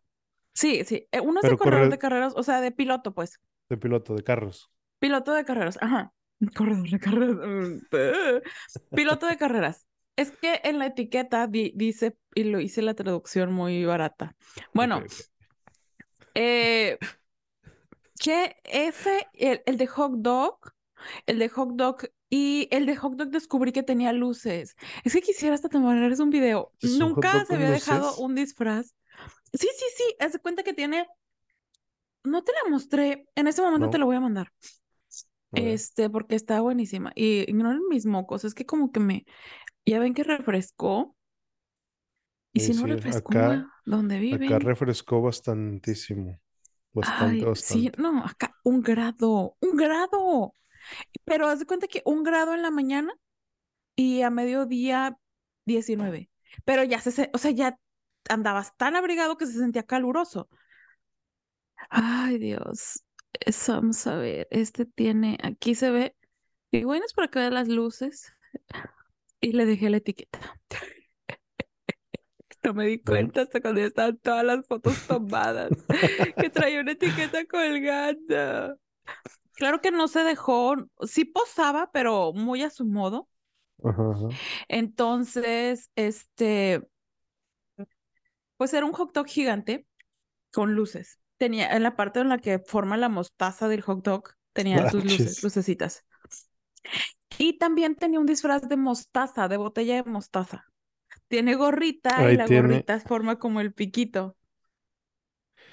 Sí, 0.53 0.83
sí. 0.85 1.07
eh, 1.11 1.21
Uno 1.21 1.41
es 1.41 1.47
de 1.47 1.55
corredor 1.57 1.89
de 1.89 1.99
carreras, 1.99 2.33
o 2.35 2.43
sea, 2.43 2.61
de 2.61 2.71
piloto, 2.71 3.13
pues. 3.13 3.39
de 3.69 3.77
piloto, 3.77 4.13
de 4.15 4.23
carros. 4.23 4.69
Piloto 4.99 5.33
de 5.33 5.45
carreras, 5.45 5.77
ajá. 5.81 6.13
Corredor 6.55 6.89
de 6.89 6.99
carreras. 6.99 7.35
mm, 7.35 7.77
eh. 7.91 8.41
Piloto 8.93 9.27
de 9.27 9.37
carreras. 9.37 9.85
Es 10.15 10.31
que 10.31 10.59
en 10.63 10.79
la 10.79 10.87
etiqueta 10.87 11.47
di- 11.47 11.71
dice, 11.75 12.17
y 12.35 12.43
lo 12.43 12.59
hice 12.59 12.81
la 12.81 12.93
traducción 12.93 13.53
muy 13.53 13.85
barata. 13.85 14.35
Bueno, 14.73 15.03
eh, 16.33 16.97
que 18.19 18.57
ese, 18.65 19.27
el, 19.33 19.61
el 19.65 19.77
de 19.77 19.87
hot 19.87 20.11
dog, 20.17 20.59
el 21.25 21.39
de 21.39 21.49
hot 21.49 21.69
dog 21.73 21.97
y 22.29 22.67
el 22.71 22.85
de 22.85 22.95
hot 22.95 23.13
dog 23.15 23.29
descubrí 23.29 23.71
que 23.71 23.83
tenía 23.83 24.13
luces. 24.13 24.75
Es 25.03 25.13
que 25.13 25.21
quisiera 25.21 25.55
hasta 25.55 25.69
tomarles 25.69 26.19
un 26.19 26.29
video. 26.29 26.73
¿Es 26.81 26.99
un 26.99 27.09
hot 27.09 27.25
Nunca 27.25 27.45
se 27.45 27.55
había 27.55 27.71
dejado 27.71 28.07
luces? 28.07 28.19
un 28.19 28.35
disfraz. 28.35 28.95
Sí, 29.53 29.67
sí, 29.75 29.85
sí. 29.95 30.15
Haz 30.19 30.33
de 30.33 30.39
cuenta 30.39 30.63
que 30.63 30.73
tiene. 30.73 31.07
No 32.23 32.43
te 32.43 32.51
la 32.51 32.69
mostré. 32.69 33.25
En 33.35 33.47
ese 33.47 33.61
momento 33.61 33.89
te 33.89 33.97
lo 33.97 34.05
voy 34.05 34.17
a 34.17 34.19
mandar. 34.19 34.51
A 35.51 35.59
este, 35.59 36.09
porque 36.09 36.35
está 36.35 36.61
buenísima. 36.61 37.11
Y 37.15 37.49
ignoren 37.49 37.81
mis 37.89 38.05
mocos, 38.05 38.45
es 38.45 38.53
que 38.53 38.65
como 38.65 38.91
que 38.91 38.99
me, 38.99 39.25
ya 39.85 39.99
ven 39.99 40.13
que 40.13 40.23
refrescó, 40.23 41.15
y 42.53 42.59
si 42.61 42.73
no 42.73 42.85
refrescó 42.87 43.31
acá, 43.31 43.51
a 43.53 43.67
donde 43.85 44.15
acá 44.15 44.21
viven, 44.21 44.61
refrescó 44.61 45.21
bastantísimo. 45.21 46.39
Bastante, 46.93 47.45
ay, 47.45 47.51
sí, 47.53 47.91
no, 47.97 48.25
acá 48.25 48.55
un 48.63 48.81
grado, 48.81 49.57
un 49.61 49.75
grado. 49.77 50.55
Pero 51.25 51.47
haz 51.49 51.59
de 51.59 51.65
cuenta 51.67 51.87
que 51.87 52.01
un 52.05 52.23
grado 52.23 52.53
en 52.55 52.63
la 52.63 52.71
mañana 52.71 53.13
y 53.95 54.21
a 54.23 54.29
mediodía 54.31 55.17
19. 55.65 56.31
Pero 56.65 56.83
ya 56.83 56.99
se, 57.01 57.11
se- 57.11 57.31
o 57.33 57.37
sea, 57.39 57.51
ya 57.51 57.77
andabas 58.29 58.75
tan 58.77 58.95
abrigado 58.95 59.37
que 59.37 59.47
se 59.47 59.53
sentía 59.59 59.83
caluroso. 59.83 60.49
Ay, 61.89 62.37
Dios. 62.39 63.03
Eso, 63.39 63.73
vamos 63.73 64.05
a 64.07 64.15
ver. 64.15 64.47
Este 64.51 64.85
tiene, 64.85 65.37
aquí 65.43 65.75
se 65.75 65.91
ve, 65.91 66.15
y 66.71 66.83
bueno, 66.85 67.05
es 67.05 67.13
para 67.13 67.29
que 67.29 67.39
vean 67.39 67.53
las 67.55 67.67
luces. 67.69 68.33
Y 69.41 69.51
le 69.53 69.65
dejé 69.65 69.89
la 69.89 69.97
etiqueta. 69.97 70.39
No 72.63 72.73
me 72.73 72.85
di 72.85 72.99
cuenta 72.99 73.41
hasta 73.41 73.61
cuando 73.61 73.81
ya 73.81 73.87
estaban 73.87 74.17
todas 74.17 74.43
las 74.43 74.65
fotos 74.67 74.95
tomadas, 75.07 75.69
que 76.37 76.49
traía 76.49 76.81
una 76.81 76.91
etiqueta 76.91 77.45
colgando. 77.45 78.77
Claro 79.53 79.81
que 79.81 79.91
no 79.91 80.07
se 80.07 80.23
dejó, 80.23 80.75
sí 81.01 81.25
posaba, 81.25 81.89
pero 81.91 82.33
muy 82.33 82.63
a 82.63 82.69
su 82.69 82.85
modo. 82.85 83.27
Ajá, 83.83 84.03
ajá. 84.11 84.27
Entonces, 84.67 85.89
este, 85.95 86.81
pues 88.57 88.73
era 88.73 88.85
un 88.85 88.93
hot 88.93 89.13
dog 89.13 89.27
gigante 89.27 89.85
con 90.51 90.75
luces. 90.75 91.19
Tenía 91.37 91.75
en 91.75 91.83
la 91.83 91.95
parte 91.95 92.19
en 92.19 92.29
la 92.29 92.39
que 92.39 92.59
forma 92.59 92.97
la 92.97 93.09
mostaza 93.09 93.67
del 93.67 93.81
hot 93.81 94.03
dog, 94.03 94.33
tenía 94.53 94.89
sus 94.89 95.03
luces, 95.03 95.43
lucecitas. 95.43 96.05
Y 97.37 97.57
también 97.57 97.95
tenía 97.95 98.19
un 98.19 98.25
disfraz 98.25 98.67
de 98.67 98.75
mostaza, 98.75 99.47
de 99.47 99.57
botella 99.57 99.95
de 99.95 100.09
mostaza. 100.09 100.65
Tiene 101.29 101.55
gorrita 101.55 102.27
y 102.29 102.37
la 102.37 102.45
tiene. 102.45 102.85
gorrita 102.89 102.99
forma 102.99 103.39
como 103.39 103.61
el 103.61 103.73
piquito. 103.73 104.35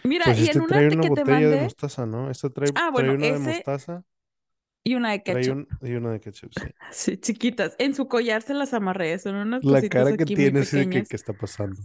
Mira, 0.04 0.26
Pues 0.26 0.38
y 0.38 0.48
en 0.48 0.60
este 0.60 0.62
una 0.62 0.82
trae 0.82 0.88
te- 0.88 0.96
una 0.96 1.04
que 1.04 1.10
te 1.10 1.24
botella 1.24 1.48
de 1.48 1.56
mandé, 1.56 1.56
mostaza, 1.56 2.04
¿no? 2.06 2.30
Esta 2.30 2.50
trae, 2.50 2.72
ah, 2.74 2.90
trae 2.92 3.10
bueno, 3.10 3.14
una 3.14 3.32
de 3.32 3.38
ese 3.38 3.38
mostaza, 3.38 4.04
y 4.84 4.94
una 4.94 5.10
de 5.12 5.22
ketchup. 5.22 5.58
un, 5.58 5.68
y 5.82 5.94
una 5.94 6.12
de 6.12 6.20
ketchup, 6.20 6.52
sí. 6.54 6.68
Sí, 6.92 7.18
chiquitas. 7.18 7.74
En 7.78 7.94
su 7.94 8.08
collar 8.08 8.42
se 8.42 8.54
las 8.54 8.72
amarré, 8.74 9.18
son 9.18 9.36
unas 9.36 9.66
La 9.70 9.82
cara 9.86 10.14
que 10.16 10.26
tiene 10.26 10.64
de 10.64 10.88
que. 10.88 11.06
¿qué 11.06 11.14
está 11.16 11.34
pasando? 11.34 11.82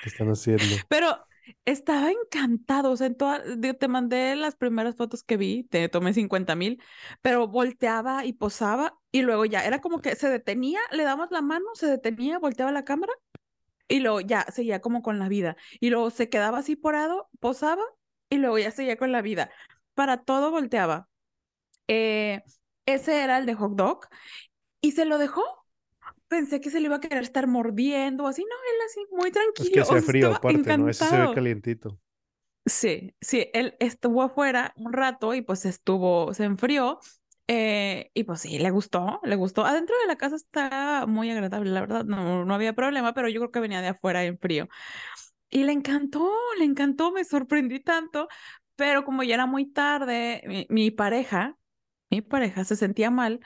¿Qué 0.00 0.08
están 0.10 0.28
haciendo? 0.30 0.86
Pero 0.88 1.26
estaba 1.64 2.10
encantado, 2.10 2.90
o 2.92 2.96
sea, 2.96 3.06
en 3.08 3.16
toda- 3.16 3.42
te 3.78 3.88
mandé 3.88 4.36
las 4.36 4.56
primeras 4.56 4.96
fotos 4.96 5.22
que 5.24 5.36
vi, 5.36 5.64
te 5.64 5.88
tomé 5.88 6.14
50 6.14 6.54
mil, 6.56 6.82
pero 7.22 7.48
volteaba 7.48 8.24
y 8.24 8.32
posaba 8.34 8.98
y 9.12 9.22
luego 9.22 9.44
ya, 9.44 9.64
era 9.64 9.80
como 9.80 10.00
que 10.00 10.16
se 10.16 10.28
detenía, 10.28 10.80
le 10.92 11.04
damos 11.04 11.30
la 11.30 11.42
mano, 11.42 11.66
se 11.74 11.86
detenía, 11.86 12.38
volteaba 12.38 12.72
la 12.72 12.84
cámara 12.84 13.12
y 13.88 14.00
luego 14.00 14.20
ya 14.20 14.44
seguía 14.52 14.80
como 14.80 15.02
con 15.02 15.18
la 15.18 15.28
vida. 15.28 15.56
Y 15.80 15.90
luego 15.90 16.10
se 16.10 16.28
quedaba 16.28 16.58
así 16.58 16.76
porado, 16.76 17.28
posaba 17.40 17.82
y 18.30 18.38
luego 18.38 18.58
ya 18.58 18.70
seguía 18.70 18.96
con 18.96 19.12
la 19.12 19.22
vida. 19.22 19.50
Para 19.94 20.22
todo 20.24 20.50
volteaba. 20.50 21.08
Eh, 21.88 22.42
ese 22.86 23.22
era 23.24 23.38
el 23.38 23.46
de 23.46 23.54
hot 23.54 23.74
dog 23.76 24.06
y 24.80 24.92
se 24.92 25.04
lo 25.06 25.18
dejó. 25.18 25.63
Pensé 26.28 26.60
que 26.60 26.70
se 26.70 26.80
lo 26.80 26.86
iba 26.86 26.96
a 26.96 27.00
querer 27.00 27.22
estar 27.22 27.46
mordiendo, 27.46 28.26
así, 28.26 28.42
no, 28.42 28.48
él 28.72 28.80
así, 28.86 29.00
muy 29.12 29.30
Es 29.56 29.68
que 29.70 29.80
tranquilo, 29.80 29.82
o 29.82 29.84
sea, 29.84 29.98
hacía 29.98 30.02
frío 30.02 30.30
aparte, 30.30 30.74
¿no? 30.74 30.88
Ese 30.88 31.06
se 31.06 31.18
ve 31.18 31.28
encantado. 31.28 31.30
calientito. 31.30 31.98
Sí, 32.66 33.14
sí, 33.20 33.50
él 33.52 33.76
estuvo 33.78 34.22
afuera 34.22 34.72
un 34.76 34.92
rato 34.94 35.34
y 35.34 35.42
pues 35.42 35.66
estuvo, 35.66 36.32
se 36.32 36.44
enfrió 36.44 36.98
eh, 37.46 38.10
y 38.14 38.24
pues 38.24 38.40
sí, 38.40 38.58
le 38.58 38.70
gustó, 38.70 39.20
le 39.22 39.36
gustó. 39.36 39.66
Adentro 39.66 39.94
de 39.98 40.06
la 40.06 40.16
casa 40.16 40.36
está 40.36 41.04
muy 41.06 41.30
agradable, 41.30 41.70
la 41.70 41.80
verdad, 41.82 42.04
no, 42.06 42.44
no 42.46 42.54
había 42.54 42.72
problema, 42.72 43.12
pero 43.12 43.28
yo 43.28 43.40
creo 43.40 43.50
que 43.50 43.60
venía 43.60 43.82
de 43.82 43.88
afuera 43.88 44.24
en 44.24 44.38
frío. 44.38 44.66
Y 45.50 45.64
le 45.64 45.72
encantó, 45.72 46.30
le 46.58 46.64
encantó, 46.66 47.12
me 47.12 47.24
sorprendí 47.24 47.80
tanto, 47.80 48.28
pero 48.76 49.04
como 49.04 49.22
ya 49.24 49.34
era 49.34 49.46
muy 49.46 49.66
tarde, 49.72 50.42
mi, 50.46 50.66
mi 50.70 50.90
pareja, 50.90 51.58
mi 52.10 52.22
pareja 52.22 52.64
se 52.64 52.76
sentía 52.76 53.10
mal, 53.10 53.40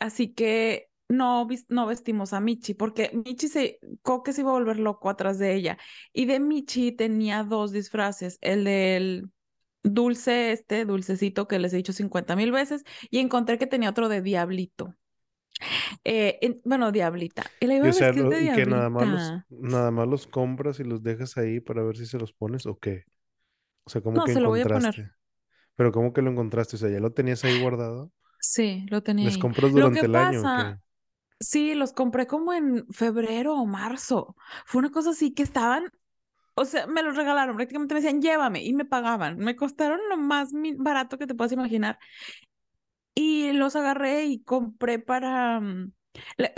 así 0.00 0.34
que 0.34 0.90
no, 1.08 1.46
no 1.68 1.86
vestimos 1.86 2.32
a 2.32 2.40
Michi, 2.40 2.74
porque 2.74 3.10
Michi 3.24 3.48
se, 3.48 3.78
Coque 4.02 4.32
se 4.32 4.40
iba 4.42 4.50
a 4.50 4.54
volver 4.54 4.78
loco 4.78 5.10
atrás 5.10 5.38
de 5.38 5.54
ella. 5.54 5.78
Y 6.12 6.26
de 6.26 6.40
Michi 6.40 6.92
tenía 6.92 7.44
dos 7.44 7.72
disfraces, 7.72 8.38
el 8.40 8.64
del 8.64 9.30
dulce, 9.82 10.52
este 10.52 10.84
dulcecito 10.86 11.48
que 11.48 11.58
les 11.58 11.72
he 11.74 11.76
dicho 11.78 11.92
50 11.92 12.36
mil 12.36 12.52
veces, 12.52 12.84
y 13.10 13.18
encontré 13.20 13.58
que 13.58 13.66
tenía 13.66 13.90
otro 13.90 14.08
de 14.08 14.22
Diablito. 14.22 14.94
Eh, 16.04 16.38
en- 16.42 16.60
bueno, 16.64 16.92
Diablita. 16.92 17.54
Y 17.60 17.66
la 17.66 17.74
Y 17.80 17.86
iba 17.86 17.88
o 17.88 17.92
a 17.92 17.92
sea, 17.92 18.12
vestir 18.12 18.12
lo- 18.12 18.28
de 18.28 18.42
y 18.42 18.50
que 18.50 18.66
nada 18.66 18.88
más 18.90 19.06
los, 19.08 19.36
nada 19.48 19.90
más 19.90 20.08
los 20.08 20.26
compras 20.26 20.80
y 20.80 20.84
los 20.84 21.02
dejas 21.02 21.36
ahí 21.36 21.60
para 21.60 21.82
ver 21.82 21.96
si 21.96 22.06
se 22.06 22.18
los 22.18 22.32
pones 22.32 22.66
o 22.66 22.78
qué. 22.78 23.04
O 23.84 23.90
sea, 23.90 24.02
¿cómo 24.02 24.22
No, 24.22 24.24
que 24.24 24.32
se 24.32 24.40
lo 24.40 24.48
voy 24.48 24.60
a 24.62 24.66
poner. 24.66 24.94
encontraste? 24.94 25.10
Pero 25.76 25.92
¿cómo 25.92 26.12
que 26.12 26.22
lo 26.22 26.30
encontraste? 26.30 26.76
O 26.76 26.80
sea, 26.80 26.90
¿ya 26.90 27.00
lo 27.00 27.12
tenías 27.12 27.44
ahí 27.44 27.54
guardado? 27.56 28.12
Sí, 28.38 28.86
lo 28.90 29.02
tenía 29.02 29.26
¿Les 29.26 29.38
compras 29.38 29.72
Lo 29.72 29.72
durante 29.72 30.06
que 30.06 30.06
el 30.06 30.14
año 30.14 30.44
o 30.44 30.52
pasa, 30.52 30.52
qué? 30.52 30.78
Sí, 31.40 31.74
los 31.74 31.92
compré 31.92 32.26
como 32.26 32.52
en 32.52 32.86
febrero 32.92 33.54
o 33.56 33.66
marzo. 33.66 34.36
Fue 34.66 34.78
una 34.80 34.90
cosa 34.90 35.10
así 35.10 35.32
que 35.34 35.42
estaban, 35.42 35.90
o 36.54 36.64
sea, 36.66 36.86
me 36.88 37.02
los 37.02 37.16
regalaron, 37.16 37.56
prácticamente 37.56 37.94
me 37.94 38.00
decían, 38.02 38.22
llévame, 38.22 38.64
y 38.64 38.74
me 38.74 38.84
pagaban. 38.86 39.38
Me 39.38 39.56
costaron 39.56 40.00
lo 40.10 40.16
más 40.18 40.50
barato 40.78 41.18
que 41.18 41.26
te 41.28 41.34
puedas 41.36 41.52
imaginar. 41.52 41.98
Y 43.14 43.52
los 43.52 43.76
agarré 43.76 44.24
y 44.26 44.42
compré 44.42 44.98
para... 44.98 45.60
mm, 45.60 45.92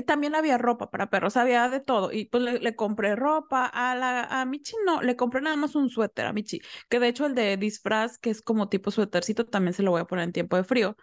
también 0.06 0.34
había 0.34 0.58
ropa 0.58 0.90
para 0.90 1.08
perros, 1.10 1.36
había 1.36 1.68
de 1.68 1.80
todo. 1.80 2.12
Y 2.12 2.26
pues 2.26 2.42
le, 2.42 2.58
le 2.60 2.76
compré 2.76 3.16
ropa 3.16 3.66
a 3.66 3.94
la 3.94 4.22
a 4.24 4.44
Michi, 4.46 4.74
no, 4.86 5.02
le 5.02 5.16
compré 5.16 5.40
nada 5.42 5.56
más 5.56 5.74
un 5.74 5.88
suéter 5.90 6.26
a 6.26 6.32
Michi, 6.32 6.60
que 6.88 7.00
de 7.00 7.08
hecho 7.08 7.26
el 7.26 7.34
de 7.34 7.56
disfraz, 7.56 8.18
que 8.18 8.30
es 8.30 8.42
como 8.42 8.68
tipo 8.68 8.90
suétercito, 8.90 9.46
también 9.46 9.74
se 9.74 9.82
lo 9.82 9.90
voy 9.92 10.00
a 10.02 10.04
poner 10.06 10.24
en 10.24 10.32
tiempo 10.32 10.56
de 10.56 10.64
frío 10.64 10.96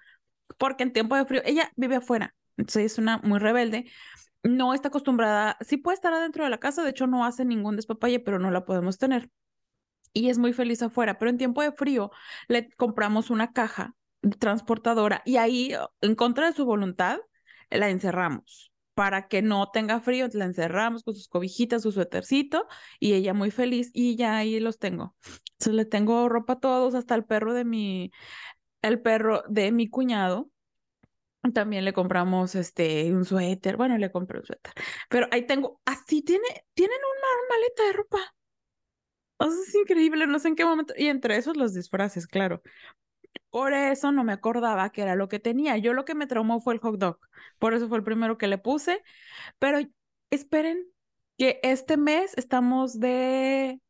porque 0.57 0.83
en 0.83 0.93
tiempo 0.93 1.15
de 1.15 1.25
frío, 1.25 1.41
ella 1.45 1.71
vive 1.77 1.97
afuera, 1.97 2.35
entonces 2.57 2.93
es 2.93 2.97
una 2.97 3.17
muy 3.19 3.39
rebelde, 3.39 3.85
no 4.43 4.73
está 4.73 4.89
acostumbrada, 4.89 5.57
sí 5.61 5.77
puede 5.77 5.95
estar 5.95 6.13
adentro 6.13 6.43
de 6.43 6.49
la 6.49 6.59
casa, 6.59 6.83
de 6.83 6.89
hecho 6.89 7.07
no 7.07 7.25
hace 7.25 7.45
ningún 7.45 7.75
despapalle, 7.75 8.19
pero 8.19 8.39
no 8.39 8.51
la 8.51 8.65
podemos 8.65 8.97
tener. 8.97 9.29
Y 10.13 10.29
es 10.29 10.37
muy 10.37 10.53
feliz 10.53 10.81
afuera, 10.81 11.17
pero 11.17 11.31
en 11.31 11.37
tiempo 11.37 11.61
de 11.61 11.71
frío 11.71 12.11
le 12.47 12.69
compramos 12.71 13.29
una 13.29 13.51
caja 13.53 13.95
transportadora 14.39 15.21
y 15.25 15.37
ahí, 15.37 15.73
en 16.01 16.15
contra 16.15 16.47
de 16.47 16.53
su 16.53 16.65
voluntad, 16.65 17.19
la 17.69 17.89
encerramos. 17.89 18.71
Para 18.93 19.27
que 19.27 19.41
no 19.41 19.71
tenga 19.71 20.01
frío, 20.01 20.27
la 20.33 20.45
encerramos 20.45 21.03
con 21.03 21.15
sus 21.15 21.27
cobijitas, 21.27 21.81
su 21.81 21.91
suétercito, 21.91 22.67
y 22.99 23.13
ella 23.13 23.33
muy 23.33 23.49
feliz, 23.49 23.89
y 23.91 24.15
ya 24.15 24.37
ahí 24.37 24.59
los 24.59 24.77
tengo. 24.77 25.15
Entonces 25.53 25.73
le 25.73 25.85
tengo 25.85 26.29
ropa 26.29 26.53
a 26.53 26.59
todos, 26.59 26.93
hasta 26.93 27.15
el 27.15 27.25
perro 27.25 27.53
de 27.53 27.65
mi, 27.65 28.11
el 28.83 29.01
perro 29.01 29.43
de 29.49 29.71
mi 29.71 29.89
cuñado, 29.89 30.51
también 31.53 31.85
le 31.85 31.93
compramos 31.93 32.55
este 32.55 33.11
un 33.13 33.25
suéter. 33.25 33.77
Bueno, 33.77 33.97
le 33.97 34.11
compré 34.11 34.39
un 34.39 34.45
suéter. 34.45 34.73
Pero 35.09 35.27
ahí 35.31 35.45
tengo, 35.45 35.81
así 35.85 36.21
tiene, 36.21 36.47
tienen 36.73 36.97
una 36.97 37.55
maleta 37.57 37.83
de 37.87 37.93
ropa. 37.93 38.19
O 39.37 39.45
es 39.45 39.75
increíble, 39.75 40.27
no 40.27 40.39
sé 40.39 40.49
en 40.49 40.55
qué 40.55 40.65
momento. 40.65 40.93
Y 40.97 41.07
entre 41.07 41.37
esos 41.37 41.57
los 41.57 41.73
disfraces, 41.73 42.27
claro. 42.27 42.61
Por 43.49 43.73
eso 43.73 44.11
no 44.11 44.23
me 44.23 44.33
acordaba 44.33 44.89
que 44.91 45.01
era 45.03 45.15
lo 45.15 45.29
que 45.29 45.39
tenía. 45.39 45.77
Yo 45.77 45.93
lo 45.93 46.05
que 46.05 46.15
me 46.15 46.27
traumó 46.27 46.61
fue 46.61 46.73
el 46.75 46.79
hot 46.79 46.97
dog. 46.99 47.19
Por 47.59 47.73
eso 47.73 47.89
fue 47.89 47.99
el 47.99 48.03
primero 48.03 48.37
que 48.37 48.47
le 48.47 48.57
puse. 48.57 49.03
Pero 49.59 49.79
esperen 50.31 50.87
que 51.37 51.59
este 51.63 51.97
mes 51.97 52.33
estamos 52.37 52.99
de 52.99 53.81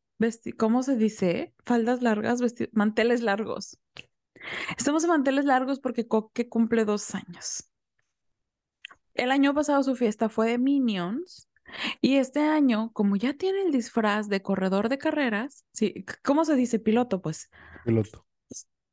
¿cómo 0.58 0.82
se 0.82 0.96
dice? 0.96 1.54
Faldas 1.64 2.02
largas, 2.02 2.40
manteles 2.72 3.22
largos. 3.22 3.78
Estamos 4.76 5.02
de 5.02 5.08
manteles 5.08 5.44
largos 5.44 5.80
porque 5.80 6.06
Coque 6.06 6.48
cumple 6.48 6.84
dos 6.84 7.14
años. 7.14 7.70
El 9.14 9.30
año 9.30 9.54
pasado 9.54 9.82
su 9.82 9.94
fiesta 9.96 10.28
fue 10.28 10.48
de 10.50 10.58
Minions 10.58 11.48
y 12.00 12.16
este 12.16 12.40
año, 12.40 12.90
como 12.92 13.16
ya 13.16 13.34
tiene 13.34 13.62
el 13.62 13.72
disfraz 13.72 14.28
de 14.28 14.42
corredor 14.42 14.88
de 14.88 14.98
carreras, 14.98 15.64
sí, 15.72 16.04
¿cómo 16.22 16.44
se 16.44 16.54
dice? 16.56 16.78
Piloto, 16.78 17.20
pues, 17.22 17.48
Piloto. 17.84 18.26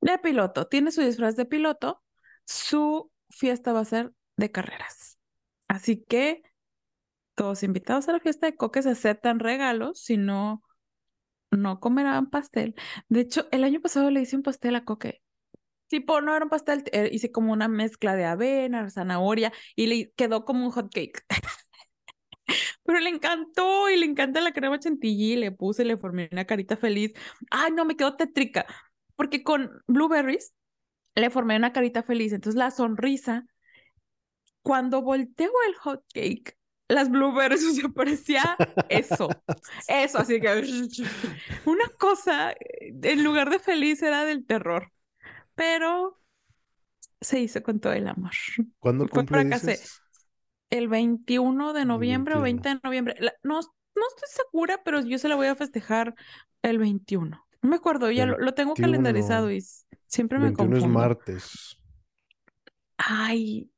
de 0.01 0.17
piloto, 0.19 0.67
tiene 0.67 0.91
su 0.91 1.01
disfraz 1.01 1.35
de 1.35 1.45
piloto, 1.45 2.03
su 2.45 3.11
fiesta 3.29 3.73
va 3.73 3.81
a 3.81 3.85
ser 3.85 4.13
de 4.37 4.51
carreras. 4.51 5.19
Así 5.67 6.03
que 6.03 6.43
todos 7.35 7.63
invitados 7.63 8.07
a 8.09 8.13
la 8.13 8.19
fiesta 8.19 8.47
de 8.47 8.55
Coque 8.55 8.81
se 8.83 8.91
aceptan 8.91 9.39
regalos, 9.39 9.99
si 10.01 10.17
no, 10.17 10.63
no 11.51 11.79
comerán 11.79 12.29
pastel. 12.29 12.75
De 13.09 13.21
hecho, 13.21 13.47
el 13.51 13.63
año 13.63 13.81
pasado 13.81 14.09
le 14.11 14.21
hice 14.21 14.35
un 14.35 14.43
pastel 14.43 14.75
a 14.75 14.85
Coque. 14.85 15.21
Tipo, 15.91 16.21
no 16.21 16.33
era 16.33 16.45
un 16.45 16.49
pastel, 16.49 16.85
eh, 16.93 17.09
hice 17.11 17.33
como 17.33 17.51
una 17.51 17.67
mezcla 17.67 18.15
de 18.15 18.23
avena, 18.23 18.89
zanahoria 18.89 19.51
y 19.75 19.87
le 19.87 20.11
quedó 20.13 20.45
como 20.45 20.65
un 20.65 20.71
hot 20.71 20.89
cake. 20.89 21.25
Pero 22.85 22.99
le 23.01 23.09
encantó 23.09 23.89
y 23.89 23.97
le 23.97 24.05
encanta 24.05 24.39
la 24.39 24.53
crema 24.53 24.79
chantilly. 24.79 25.35
Le 25.35 25.51
puse, 25.51 25.83
le 25.83 25.97
formé 25.97 26.29
una 26.31 26.45
carita 26.45 26.77
feliz. 26.77 27.11
Ay, 27.49 27.73
no, 27.73 27.83
me 27.83 27.97
quedó 27.97 28.15
tétrica. 28.15 28.65
Porque 29.17 29.43
con 29.43 29.69
blueberries 29.85 30.53
le 31.15 31.29
formé 31.29 31.57
una 31.57 31.73
carita 31.73 32.03
feliz. 32.03 32.31
Entonces 32.31 32.57
la 32.57 32.71
sonrisa, 32.71 33.45
cuando 34.61 35.01
volteo 35.01 35.51
el 35.67 35.75
hot 35.75 36.05
cake, 36.13 36.57
las 36.87 37.09
blueberries, 37.09 37.65
o 37.69 37.73
sea, 37.73 37.89
parecía 37.89 38.55
eso, 38.87 39.27
eso, 39.89 40.19
así 40.19 40.39
que 40.39 40.47
una 41.65 41.89
cosa, 41.99 42.55
en 42.79 43.23
lugar 43.25 43.49
de 43.49 43.59
feliz 43.59 44.01
era 44.01 44.23
del 44.23 44.45
terror, 44.45 44.89
pero 45.61 46.19
se 47.21 47.39
hizo 47.39 47.61
con 47.61 47.79
todo 47.79 47.93
el 47.93 48.07
amor. 48.07 48.31
¿Cuándo 48.79 49.07
cumple, 49.09 49.45
dices? 49.45 50.01
el 50.71 50.87
21 50.87 51.73
de 51.73 51.85
noviembre 51.85 52.33
o 52.35 52.41
21. 52.41 52.41
20 52.41 52.69
de 52.69 52.79
noviembre. 52.83 53.15
La- 53.19 53.33
no, 53.43 53.59
no 53.59 54.07
estoy 54.07 54.27
segura, 54.45 54.81
pero 54.83 55.01
yo 55.01 55.19
se 55.19 55.27
la 55.29 55.35
voy 55.35 55.45
a 55.45 55.55
festejar 55.55 56.15
el 56.63 56.79
21. 56.79 57.45
No 57.61 57.69
me 57.69 57.75
acuerdo, 57.75 58.09
ya 58.09 58.25
lo, 58.25 58.39
lo 58.39 58.55
tengo 58.55 58.73
21. 58.73 58.87
calendarizado 58.87 59.51
y 59.51 59.63
siempre 60.07 60.39
me 60.39 60.45
21 60.45 60.77
es 60.77 60.81
confundo. 60.81 60.99
martes, 60.99 61.77
Ay, 62.97 63.71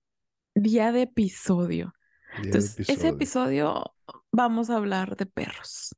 día 0.56 0.94
de 0.94 1.02
episodio. 1.02 1.94
día 2.42 2.42
de 2.42 2.48
Entonces, 2.48 2.80
ese 2.80 3.10
episodio. 3.10 3.14
episodio 3.16 3.96
vamos 4.32 4.70
a 4.70 4.78
hablar 4.78 5.18
de 5.18 5.26
perros. 5.26 5.96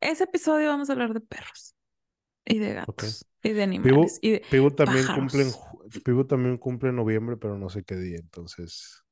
Ese 0.00 0.24
episodio 0.24 0.68
vamos 0.68 0.88
a 0.88 0.92
hablar 0.92 1.14
de 1.14 1.20
perros 1.20 1.75
y 2.46 2.58
de 2.58 2.74
gatos 2.74 3.26
y 3.42 3.52
de 3.52 3.62
Pibu, 3.80 4.02
animales 4.02 4.18
y 4.22 4.32
de 4.32 4.44
Pibu 4.48 4.70
también 4.72 5.08
cumple 5.08 5.42
en, 5.44 5.52
Pibu 6.04 6.26
también 6.26 6.58
cumple 6.58 6.90
en 6.90 6.96
noviembre, 6.96 7.36
pero 7.36 7.58
no 7.58 7.68
sé 7.70 7.84
qué 7.84 7.96
día, 7.96 8.18
entonces, 8.18 9.04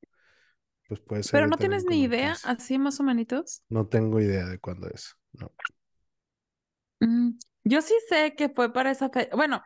pues 0.87 0.99
puede 1.01 1.23
ser 1.23 1.31
Pero 1.31 1.47
no 1.47 1.57
tienes 1.59 1.85
ni 1.85 2.01
idea, 2.03 2.33
15. 2.33 2.41
así 2.43 2.77
más 2.79 2.99
o 2.99 3.03
menos. 3.03 3.61
No 3.69 3.87
tengo 3.87 4.19
idea 4.19 4.45
de 4.47 4.57
cuándo 4.59 4.87
es. 4.89 5.15
No. 5.33 5.51
Mm, 6.99 7.31
yo 7.63 7.81
sí 7.81 7.93
sé 8.09 8.35
que 8.35 8.49
fue 8.49 8.71
para 8.73 8.91
esa 8.91 9.09
fecha. 9.09 9.35
Bueno, 9.35 9.61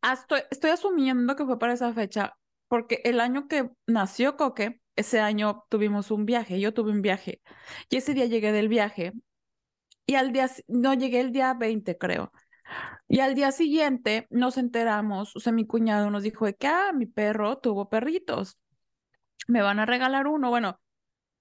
hasta- 0.00 0.38
estoy 0.50 0.70
asumiendo 0.70 1.36
que 1.36 1.44
fue 1.44 1.58
para 1.58 1.74
esa 1.74 1.92
fecha, 1.92 2.36
porque 2.68 3.00
el 3.04 3.20
año 3.20 3.48
que 3.48 3.70
nació 3.86 4.36
Coque, 4.36 4.80
ese 4.96 5.20
año 5.20 5.64
tuvimos 5.68 6.10
un 6.10 6.26
viaje, 6.26 6.60
yo 6.60 6.74
tuve 6.74 6.90
un 6.92 7.02
viaje, 7.02 7.40
y 7.88 7.96
ese 7.96 8.14
día 8.14 8.26
llegué 8.26 8.52
del 8.52 8.68
viaje, 8.68 9.12
y 10.06 10.16
al 10.16 10.32
día, 10.32 10.50
no 10.68 10.94
llegué 10.94 11.20
el 11.20 11.32
día 11.32 11.54
20, 11.54 11.98
creo, 11.98 12.32
y 13.08 13.20
al 13.20 13.34
día 13.34 13.52
siguiente 13.52 14.26
nos 14.30 14.56
enteramos, 14.56 15.34
o 15.36 15.40
sea, 15.40 15.52
mi 15.52 15.66
cuñado 15.66 16.10
nos 16.10 16.22
dijo 16.22 16.46
de 16.46 16.54
que, 16.54 16.66
ah, 16.68 16.92
mi 16.94 17.06
perro 17.06 17.58
tuvo 17.58 17.88
perritos, 17.88 18.58
me 19.48 19.62
van 19.62 19.80
a 19.80 19.86
regalar 19.86 20.26
uno, 20.26 20.50
bueno, 20.50 20.80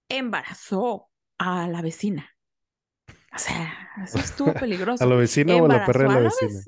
embarazó 0.10 1.10
a 1.38 1.68
la 1.68 1.82
vecina. 1.82 2.30
O 3.34 3.38
sea, 3.38 3.72
eso 4.04 4.18
estuvo 4.18 4.52
¿A 4.52 4.54
peligroso. 4.56 5.06
la 5.06 5.16
vecina 5.16 5.56
o 5.56 5.66
a 5.66 5.68
la 5.68 5.86
perra 5.86 6.10
de 6.10 6.16
a 6.16 6.20
la 6.20 6.30
vecina? 6.30 6.62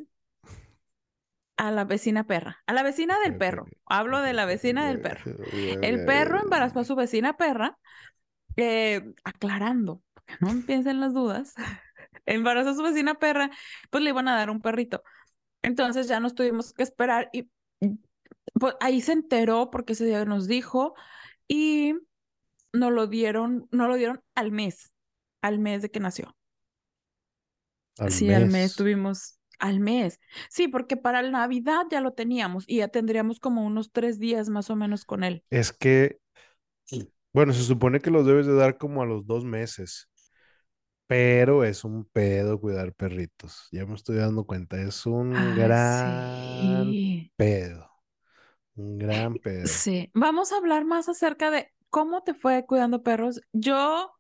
A 1.57 1.71
la 1.71 1.83
vecina 1.85 2.23
perra, 2.25 2.63
a 2.65 2.73
la 2.73 2.83
vecina 2.83 3.19
del 3.19 3.37
perro. 3.37 3.67
Hablo 3.85 4.21
de 4.21 4.33
la 4.33 4.45
vecina 4.45 4.87
del 4.87 4.99
perro. 4.99 5.31
El 5.53 6.05
perro 6.05 6.39
embarazó 6.41 6.79
a 6.79 6.83
su 6.83 6.95
vecina 6.95 7.37
perra, 7.37 7.77
eh, 8.55 9.13
aclarando, 9.23 10.01
no 10.39 10.49
empiecen 10.49 10.99
las 10.99 11.13
dudas. 11.13 11.53
Embarazó 12.25 12.69
a 12.71 12.75
su 12.75 12.83
vecina 12.83 13.15
perra, 13.15 13.51
pues 13.89 14.03
le 14.03 14.09
iban 14.11 14.27
a 14.27 14.35
dar 14.35 14.49
un 14.49 14.61
perrito. 14.61 15.03
Entonces 15.61 16.07
ya 16.07 16.19
nos 16.19 16.35
tuvimos 16.35 16.73
que 16.73 16.83
esperar 16.83 17.29
y 17.33 17.49
pues, 18.53 18.75
ahí 18.79 19.01
se 19.01 19.13
enteró 19.13 19.69
porque 19.71 19.93
ese 19.93 20.05
día 20.05 20.25
nos 20.25 20.47
dijo 20.47 20.93
y 21.47 21.93
nos 22.73 22.91
lo 22.91 23.07
dieron, 23.07 23.67
nos 23.71 23.87
lo 23.87 23.95
dieron 23.95 24.21
al 24.35 24.51
mes, 24.51 24.91
al 25.41 25.59
mes 25.59 25.81
de 25.81 25.91
que 25.91 25.99
nació. 25.99 26.35
Al 27.97 28.11
Sí, 28.11 28.31
al 28.33 28.47
mes 28.47 28.51
mes. 28.51 28.75
tuvimos, 28.75 29.39
al 29.59 29.79
mes. 29.79 30.19
Sí, 30.49 30.67
porque 30.67 30.97
para 30.97 31.21
la 31.21 31.31
Navidad 31.31 31.83
ya 31.89 32.01
lo 32.01 32.13
teníamos 32.13 32.63
y 32.67 32.77
ya 32.77 32.87
tendríamos 32.87 33.39
como 33.39 33.65
unos 33.65 33.91
tres 33.91 34.19
días 34.19 34.49
más 34.49 34.69
o 34.69 34.75
menos 34.75 35.05
con 35.05 35.23
él. 35.23 35.43
Es 35.49 35.71
que, 35.71 36.19
bueno, 37.33 37.53
se 37.53 37.63
supone 37.63 37.99
que 37.99 38.11
los 38.11 38.25
debes 38.25 38.45
de 38.45 38.55
dar 38.55 38.77
como 38.77 39.01
a 39.01 39.05
los 39.05 39.25
dos 39.25 39.45
meses, 39.45 40.09
pero 41.11 41.63
es 41.65 41.83
un 41.83 42.05
pedo 42.05 42.59
cuidar 42.61 42.93
perritos. 42.93 43.67
Ya 43.71 43.85
me 43.85 43.95
estoy 43.95 44.15
dando 44.17 44.45
cuenta, 44.45 44.81
es 44.81 45.05
un 45.05 45.53
Ah, 45.53 45.53
gran 45.53 46.97
sí, 46.97 47.33
pedo, 47.35 47.89
un 48.75 48.97
gran 48.99 49.37
pedo. 49.39 49.83
sí. 49.83 50.09
Vamos 50.13 50.51
a 50.51 50.57
hablar 50.57 50.85
más 50.85 51.09
acerca 51.09 51.51
de 51.51 51.71
cómo 51.89 52.23
te 52.23 52.33
fue 52.33 52.65
cuidando 52.65 53.03
perros. 53.03 53.41
Yo, 53.53 54.11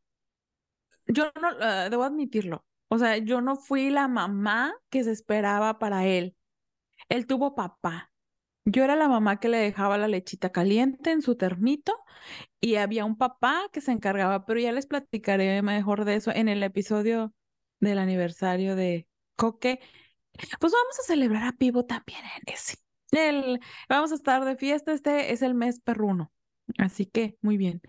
yo 1.07 1.31
no, 1.41 1.51
eh, 1.61 1.89
debo 1.89 2.03
admitirlo. 2.03 2.65
O 2.89 2.97
sea, 2.97 3.17
yo 3.17 3.41
no 3.41 3.55
fui 3.55 3.89
la 3.89 4.07
mamá 4.07 4.73
que 4.89 5.03
se 5.03 5.11
esperaba 5.11 5.79
para 5.79 6.05
él. 6.05 6.35
Él 7.09 7.27
tuvo 7.27 7.55
papá. 7.55 8.11
Yo 8.65 8.83
era 8.83 8.95
la 8.95 9.09
mamá 9.09 9.39
que 9.39 9.49
le 9.49 9.57
dejaba 9.59 9.97
la 9.97 10.07
lechita 10.07 10.51
caliente 10.51 11.11
en 11.11 11.21
su 11.21 11.35
termito 11.37 11.97
y 12.61 12.75
había 12.75 13.05
un 13.05 13.17
papá 13.17 13.63
que 13.73 13.81
se 13.81 13.91
encargaba, 13.91 14.45
pero 14.45 14.59
ya 14.61 14.71
les 14.73 14.87
platicaré 14.87 15.61
mejor 15.63 16.05
de 16.05 16.15
eso 16.15 16.31
en 16.33 16.49
el 16.49 16.63
episodio 16.63 17.33
del 17.81 17.99
aniversario 17.99 18.75
de 18.75 19.07
Coque. 19.35 19.79
Pues 20.59 20.73
vamos 20.73 20.99
a 20.99 21.03
celebrar 21.03 21.43
a 21.45 21.53
Pivo 21.53 21.85
también 21.85 22.21
en 22.45 22.53
ese. 22.53 22.75
El, 23.11 23.59
vamos 23.89 24.11
a 24.11 24.15
estar 24.15 24.45
de 24.45 24.55
fiesta, 24.55 24.93
este 24.93 25.33
es 25.33 25.41
el 25.41 25.53
mes 25.53 25.79
perruno. 25.81 26.31
Así 26.77 27.05
que, 27.05 27.37
muy 27.41 27.57
bien. 27.57 27.81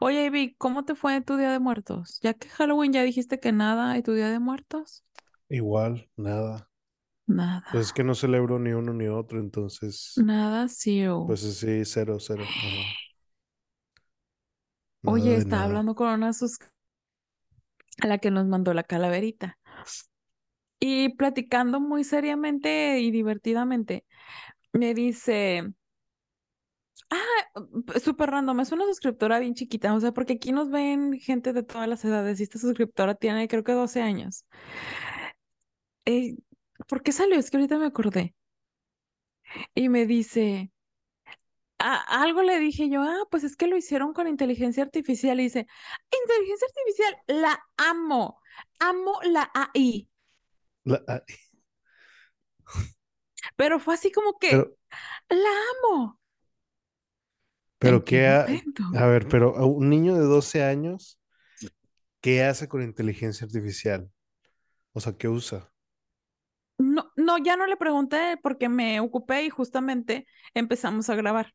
Oye, 0.00 0.26
Ivy, 0.26 0.54
¿cómo 0.58 0.84
te 0.84 0.94
fue 0.94 1.20
tu 1.22 1.36
Día 1.36 1.50
de 1.52 1.58
Muertos? 1.60 2.20
Ya 2.22 2.34
que 2.34 2.48
Halloween 2.48 2.92
ya 2.92 3.02
dijiste 3.04 3.40
que 3.40 3.52
nada, 3.52 3.96
¿y 3.98 4.02
tu 4.02 4.14
Día 4.14 4.30
de 4.30 4.38
Muertos? 4.40 5.04
Igual, 5.48 6.08
nada. 6.16 6.68
Nada. 7.26 7.64
Pues 7.70 7.86
es 7.88 7.92
que 7.92 8.04
no 8.04 8.14
celebro 8.14 8.58
ni 8.60 8.72
uno 8.72 8.92
ni 8.92 9.08
otro, 9.08 9.40
entonces, 9.40 10.14
Nada, 10.16 10.68
sí. 10.68 11.02
pues 11.24 11.40
sí, 11.40 11.84
cero, 11.84 12.18
cero. 12.20 12.44
Ajá. 12.44 13.01
Nada 15.02 15.14
Oye, 15.14 15.36
estaba 15.36 15.64
nada. 15.64 15.66
hablando 15.66 15.94
con 15.94 16.08
una 16.08 16.32
sus 16.32 16.58
a 18.02 18.06
la 18.06 18.18
que 18.18 18.30
nos 18.30 18.46
mandó 18.46 18.74
la 18.74 18.82
calaverita. 18.84 19.58
Y 20.80 21.10
platicando 21.16 21.80
muy 21.80 22.04
seriamente 22.04 22.98
y 23.00 23.10
divertidamente, 23.12 24.04
me 24.72 24.94
dice, 24.94 25.72
ah, 27.10 27.60
súper 28.02 28.30
random, 28.30 28.60
es 28.60 28.72
una 28.72 28.84
suscriptora 28.86 29.38
bien 29.38 29.54
chiquita, 29.54 29.94
o 29.94 30.00
sea, 30.00 30.12
porque 30.12 30.34
aquí 30.34 30.52
nos 30.52 30.70
ven 30.70 31.18
gente 31.20 31.52
de 31.52 31.62
todas 31.62 31.88
las 31.88 32.04
edades 32.04 32.40
y 32.40 32.44
esta 32.44 32.58
suscriptora 32.58 33.14
tiene 33.14 33.48
creo 33.48 33.64
que 33.64 33.72
12 33.72 34.02
años. 34.02 34.44
Eh, 36.06 36.36
¿por 36.88 37.02
qué 37.02 37.12
salió? 37.12 37.38
Es 37.38 37.50
que 37.50 37.56
ahorita 37.56 37.78
me 37.78 37.86
acordé. 37.86 38.34
Y 39.74 39.88
me 39.88 40.06
dice, 40.06 40.71
a- 41.82 42.22
algo 42.22 42.42
le 42.42 42.58
dije 42.60 42.88
yo, 42.88 43.02
ah, 43.02 43.26
pues 43.30 43.44
es 43.44 43.56
que 43.56 43.66
lo 43.66 43.76
hicieron 43.76 44.12
con 44.14 44.28
inteligencia 44.28 44.82
artificial. 44.84 45.40
Y 45.40 45.44
dice, 45.44 45.66
inteligencia 46.22 46.66
artificial, 46.68 47.16
la 47.28 47.60
amo, 47.76 48.40
amo 48.80 49.18
la 49.24 49.50
AI. 49.54 50.08
La- 50.84 51.02
ah, 51.08 51.22
Pero 53.56 53.80
fue 53.80 53.94
así 53.94 54.10
como 54.12 54.38
que, 54.38 54.50
pero, 54.50 54.76
la 55.30 55.50
amo. 55.88 56.18
pero 57.78 57.96
¿En 57.96 58.02
qué 58.04 58.26
a 58.94 59.06
ver, 59.06 59.28
pero 59.28 59.56
a 59.56 59.66
un 59.66 59.88
niño 59.90 60.14
de 60.14 60.22
12 60.24 60.62
años, 60.62 61.18
¿qué 62.20 62.42
hace 62.44 62.68
con 62.68 62.82
inteligencia 62.82 63.44
artificial? 63.46 64.10
O 64.92 65.00
sea, 65.00 65.14
¿qué 65.16 65.28
usa? 65.28 65.72
No, 66.78 67.12
no, 67.16 67.38
ya 67.38 67.56
no 67.56 67.66
le 67.66 67.76
pregunté 67.76 68.36
porque 68.42 68.68
me 68.68 69.00
ocupé 69.00 69.44
y 69.44 69.50
justamente 69.50 70.26
empezamos 70.54 71.08
a 71.10 71.14
grabar. 71.14 71.54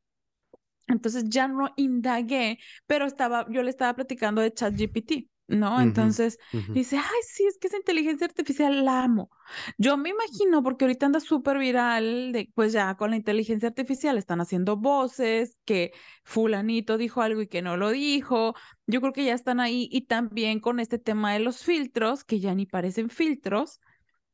Entonces 0.87 1.25
ya 1.27 1.47
no 1.47 1.71
indagué, 1.77 2.59
pero 2.85 3.05
estaba, 3.05 3.45
yo 3.49 3.63
le 3.63 3.69
estaba 3.69 3.95
platicando 3.95 4.41
de 4.41 4.53
ChatGPT, 4.53 5.29
¿no? 5.47 5.81
Entonces 5.81 6.39
dice, 6.71 6.97
ay, 6.97 7.21
sí, 7.27 7.45
es 7.45 7.57
que 7.57 7.67
esa 7.67 7.77
inteligencia 7.77 8.25
artificial 8.27 8.85
la 8.85 9.03
amo. 9.03 9.29
Yo 9.77 9.97
me 9.97 10.09
imagino, 10.09 10.63
porque 10.63 10.85
ahorita 10.85 11.05
anda 11.05 11.19
súper 11.19 11.57
viral, 11.57 12.31
de, 12.31 12.51
pues 12.53 12.73
ya 12.73 12.95
con 12.95 13.11
la 13.11 13.17
inteligencia 13.17 13.69
artificial 13.69 14.17
están 14.17 14.41
haciendo 14.41 14.77
voces, 14.77 15.57
que 15.65 15.91
fulanito 16.23 16.97
dijo 16.97 17.21
algo 17.21 17.41
y 17.41 17.47
que 17.47 17.61
no 17.61 17.77
lo 17.77 17.89
dijo. 17.91 18.55
Yo 18.85 19.01
creo 19.01 19.13
que 19.13 19.25
ya 19.25 19.33
están 19.33 19.59
ahí 19.59 19.87
y 19.91 20.01
también 20.01 20.59
con 20.59 20.79
este 20.79 20.99
tema 20.99 21.33
de 21.33 21.39
los 21.39 21.63
filtros, 21.63 22.23
que 22.23 22.39
ya 22.39 22.53
ni 22.55 22.65
parecen 22.65 23.09
filtros. 23.09 23.79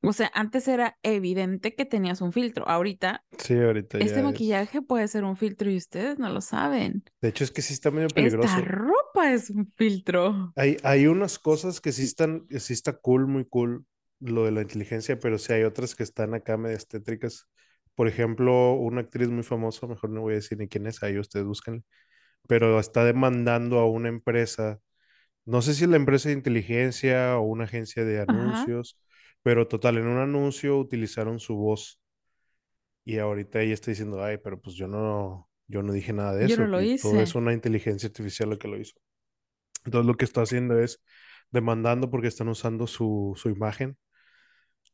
O 0.04 0.14
sea, 0.14 0.32
antes 0.34 0.68
era 0.68 0.98
evidente 1.04 1.76
que 1.76 1.86
tenías 1.86 2.22
un 2.22 2.34
filtro. 2.34 2.68
Ahorita, 2.68 3.24
Sí, 3.38 3.56
ahorita 3.56 3.98
este 3.98 4.16
ya 4.16 4.20
es. 4.20 4.24
maquillaje 4.26 4.82
puede 4.82 5.08
ser 5.08 5.24
un 5.24 5.38
filtro 5.38 5.70
y 5.72 5.78
ustedes 5.78 6.20
no 6.20 6.30
lo 6.30 6.42
saben. 6.42 7.04
De 7.22 7.30
hecho, 7.30 7.44
es 7.44 7.52
que 7.52 7.62
sí 7.62 7.74
está 7.74 7.90
medio 7.92 8.08
Esta 8.08 8.16
peligroso. 8.16 8.56
ropa 8.62 9.32
es 9.34 9.50
un 9.50 9.72
filtro. 9.76 10.54
Hay, 10.56 10.78
hay 10.84 11.08
unas 11.08 11.40
cosas 11.40 11.80
que 11.82 11.92
sí 11.92 12.04
están, 12.04 12.46
sí 12.60 12.74
está 12.74 12.94
cool, 12.94 13.28
muy 13.28 13.46
cool, 13.46 13.86
lo 14.20 14.46
de 14.46 14.52
la 14.52 14.62
inteligencia, 14.62 15.20
pero 15.20 15.38
sí 15.38 15.54
hay 15.54 15.64
otras 15.64 15.96
que 15.96 16.04
están 16.04 16.34
acá 16.34 16.58
medio 16.58 16.78
tétricas. 16.80 17.48
Por 17.96 18.08
ejemplo, 18.08 18.74
una 18.74 19.02
actriz 19.02 19.30
muy 19.30 19.44
famosa, 19.44 19.88
mejor 19.88 20.10
no 20.10 20.22
voy 20.22 20.34
a 20.34 20.36
decir 20.38 20.58
ni 20.58 20.68
quién 20.68 20.88
es, 20.88 21.02
ahí 21.04 21.18
ustedes 21.18 21.46
buscan, 21.46 21.84
pero 22.48 22.80
está 22.80 23.06
demandando 23.06 23.80
a 23.80 23.90
una 23.90 24.10
empresa, 24.10 24.80
no 25.46 25.62
sé 25.62 25.74
si 25.76 25.86
es 25.86 25.90
la 25.90 25.98
empresa 25.98 26.30
de 26.30 26.36
inteligencia 26.36 27.38
o 27.38 27.44
una 27.44 27.66
agencia 27.66 28.06
de 28.06 28.22
Ajá. 28.22 28.66
Pero 29.44 29.68
total, 29.68 29.98
en 29.98 30.08
un 30.08 30.20
anuncio 30.20 30.78
utilizaron 30.80 31.40
su 31.40 31.56
voz 31.56 32.02
y 33.06 33.18
ahorita 33.20 33.62
ella 33.62 33.74
está 33.74 33.92
diciendo, 33.92 34.24
ay, 34.24 34.38
pero 34.38 34.60
pues 34.62 34.76
yo 34.76 34.88
no, 34.88 35.50
yo 35.68 35.84
no 35.84 35.94
dije 35.94 36.14
nada 36.14 36.34
de 36.36 36.46
Yo 36.46 36.58
no 36.58 36.68
eso, 36.68 36.68
lo 36.68 36.82
y 36.82 36.90
todo 36.90 37.22
es 37.24 37.36
hice. 37.36 37.36
una 37.36 37.54
inteligencia 37.54 38.08
artificial 38.08 38.50
lo 38.50 38.58
que 38.60 38.68
lo 38.68 38.80
hizo. 38.80 38.96
Entonces 39.86 40.08
lo 40.08 40.16
que 40.18 40.26
está 40.26 40.44
haciendo 40.44 40.80
es 40.80 41.02
demandando 41.52 42.10
porque 42.12 42.28
están 42.30 42.50
usando 42.50 42.88
su, 42.88 43.34
su 43.38 43.50
imagen 43.50 43.98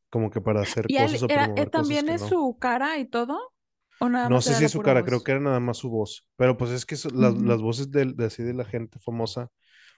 como 0.10 0.30
que 0.30 0.42
para 0.42 0.62
hacer 0.62 0.86
¿Y 0.88 0.98
él 0.98 1.24
cosas 1.24 1.24
era, 1.28 1.52
cosas 1.72 1.72
también 1.72 2.04
que 2.04 2.14
es 2.14 2.22
no. 2.22 2.28
su 2.28 2.58
cara 2.60 2.98
y 2.98 3.06
todo? 3.06 3.54
¿O 4.00 4.10
nada 4.10 4.30
No 4.30 4.42
más 4.42 4.42
sé 4.42 4.56
si 4.56 4.64
es 4.66 4.72
su 4.72 4.82
cara, 4.82 5.04
creo 5.04 5.24
que 5.24 5.32
era 5.32 5.40
nada 5.40 5.60
más 5.60 5.78
su 5.78 5.90
voz, 5.90 6.26
pero 6.36 6.58
pues 6.58 6.72
es 6.72 6.86
que 6.86 6.96
eso- 6.96 7.10
las, 7.10 7.38
las 7.42 7.62
voces 7.62 7.92
de, 7.92 8.14
así 8.26 8.44
de 8.44 8.54
la 8.54 8.66
gente 8.66 9.00
famosa 9.00 9.50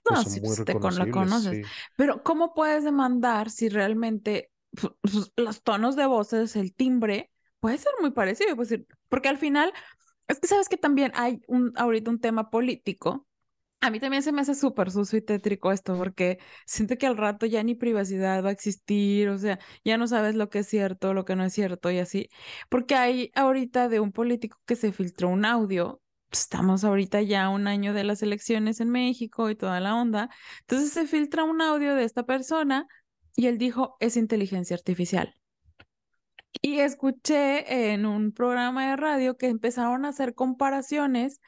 pues 0.06 0.20
No, 0.20 0.24
son 0.24 0.34
sí, 0.34 0.40
muy 0.40 0.54
pues 0.54 0.64
te 0.64 0.78
con 0.78 0.98
la 0.98 1.06
reconocibles, 1.06 1.08
conoces. 1.08 1.58
sí. 1.60 1.72
Pero 1.96 2.22
¿cómo 2.22 2.54
puedes 2.54 2.84
demandar 2.84 3.50
si 3.50 3.68
realmente 3.68 4.50
los 5.36 5.62
tonos 5.62 5.96
de 5.96 6.06
voces, 6.06 6.56
el 6.56 6.74
timbre, 6.74 7.30
puede 7.60 7.78
ser 7.78 7.92
muy 8.00 8.10
parecido? 8.10 8.56
Pues, 8.56 8.74
porque 9.08 9.28
al 9.28 9.38
final, 9.38 9.72
es 10.28 10.40
que 10.40 10.48
sabes 10.48 10.68
que 10.70 10.78
también 10.78 11.12
hay 11.16 11.42
un, 11.48 11.72
ahorita 11.76 12.10
un 12.10 12.20
tema 12.20 12.50
político. 12.50 13.28
A 13.82 13.90
mí 13.92 14.00
también 14.00 14.22
se 14.24 14.32
me 14.32 14.42
hace 14.42 14.56
súper 14.56 14.90
sucio 14.92 15.18
y 15.20 15.22
tétrico 15.22 15.72
esto, 15.72 15.96
porque 15.98 16.40
siento 16.66 16.98
que 16.98 17.06
al 17.06 17.16
rato 17.18 17.46
ya 17.46 17.62
ni 17.64 17.76
privacidad 17.76 18.44
va 18.44 18.50
a 18.50 18.52
existir, 18.52 19.28
o 19.30 19.38
sea, 19.38 19.60
ya 19.84 19.98
no 19.98 20.08
sabes 20.08 20.34
lo 20.36 20.50
que 20.50 20.60
es 20.60 20.68
cierto, 20.68 21.14
lo 21.14 21.24
que 21.24 21.36
no 21.36 21.44
es 21.44 21.54
cierto 21.54 21.90
y 21.92 22.00
así. 22.00 22.30
Porque 22.70 22.96
hay 22.96 23.32
ahorita 23.36 23.88
de 23.88 24.00
un 24.00 24.12
político 24.12 24.58
que 24.66 24.76
se 24.76 24.92
filtró 24.92 25.30
un 25.30 25.44
audio, 25.46 26.01
estamos 26.32 26.84
ahorita 26.84 27.22
ya 27.22 27.48
un 27.48 27.66
año 27.66 27.92
de 27.92 28.04
las 28.04 28.22
elecciones 28.22 28.80
en 28.80 28.90
México 28.90 29.50
y 29.50 29.54
toda 29.54 29.80
la 29.80 29.94
onda, 29.94 30.30
entonces 30.60 30.92
se 30.92 31.06
filtra 31.06 31.44
un 31.44 31.62
audio 31.62 31.94
de 31.94 32.04
esta 32.04 32.24
persona 32.24 32.86
y 33.36 33.46
él 33.46 33.58
dijo, 33.58 33.96
es 34.00 34.16
inteligencia 34.16 34.76
artificial. 34.76 35.34
Y 36.60 36.80
escuché 36.80 37.92
en 37.92 38.06
un 38.06 38.32
programa 38.32 38.90
de 38.90 38.96
radio 38.96 39.36
que 39.36 39.48
empezaron 39.48 40.04
a 40.04 40.08
hacer 40.10 40.34
comparaciones 40.34 41.40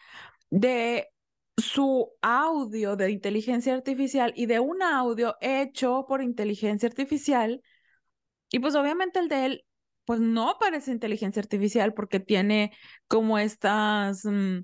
de 0.51 1.09
su 1.57 2.11
audio 2.23 2.97
de 2.97 3.11
inteligencia 3.11 3.75
artificial 3.75 4.33
y 4.37 4.47
de 4.47 4.61
un 4.61 4.83
audio 4.83 5.37
hecho 5.41 6.07
por 6.09 6.23
inteligencia 6.23 6.89
artificial. 6.89 7.63
Y 8.51 8.59
pues 8.61 8.75
obviamente 8.75 9.19
el 9.21 9.29
de 9.29 9.47
él, 9.47 9.65
pues 10.05 10.21
no 10.21 10.57
parece 10.59 10.91
inteligencia 10.91 11.41
artificial 11.41 11.95
porque 11.95 12.21
tiene 12.21 12.73
como 13.09 13.39
estas, 13.39 14.25
mm, 14.25 14.61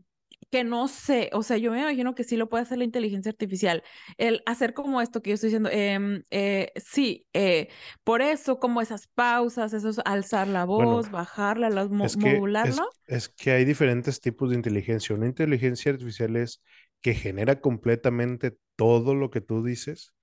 que 0.50 0.64
no 0.64 0.88
sé, 0.88 1.30
o 1.32 1.42
sea, 1.42 1.56
yo 1.58 1.70
me 1.72 1.80
imagino 1.80 2.14
que 2.14 2.24
sí 2.24 2.36
lo 2.36 2.48
puede 2.48 2.62
hacer 2.64 2.78
la 2.78 2.84
inteligencia 2.84 3.30
artificial. 3.30 3.82
El 4.18 4.42
hacer 4.46 4.74
como 4.74 5.00
esto 5.00 5.22
que 5.22 5.30
yo 5.30 5.34
estoy 5.34 5.48
diciendo, 5.48 5.70
em, 5.72 6.24
eh, 6.30 6.72
sí, 6.76 7.26
eh, 7.34 7.68
por 8.04 8.22
eso 8.22 8.58
como 8.58 8.80
esas 8.80 9.06
pausas, 9.08 9.72
esos 9.72 10.00
alzar 10.04 10.48
la 10.48 10.64
Bueno, 10.74 11.02
voz, 11.04 11.10
bajarla, 11.10 11.70
las 11.70 11.90
mo- 11.90 12.10
es 12.10 12.16
que, 12.16 12.50
modularlo. 12.50 12.56
es, 12.62 12.86
es 13.06 13.28
que 13.28 13.52
hay 13.52 13.64
diferentes 13.64 14.20
tipos 14.20 14.50
de 14.50 14.56
inteligencia. 14.56 15.14
Una 15.16 15.26
inteligencia 15.26 15.92
artificial 15.92 16.36
es 16.36 16.62
que 17.00 17.14
genera 17.14 17.60
completamente 17.60 18.58
todo 18.76 19.14
lo 19.14 19.30
que 19.30 19.40
tú 19.40 19.64
dices. 19.64 20.14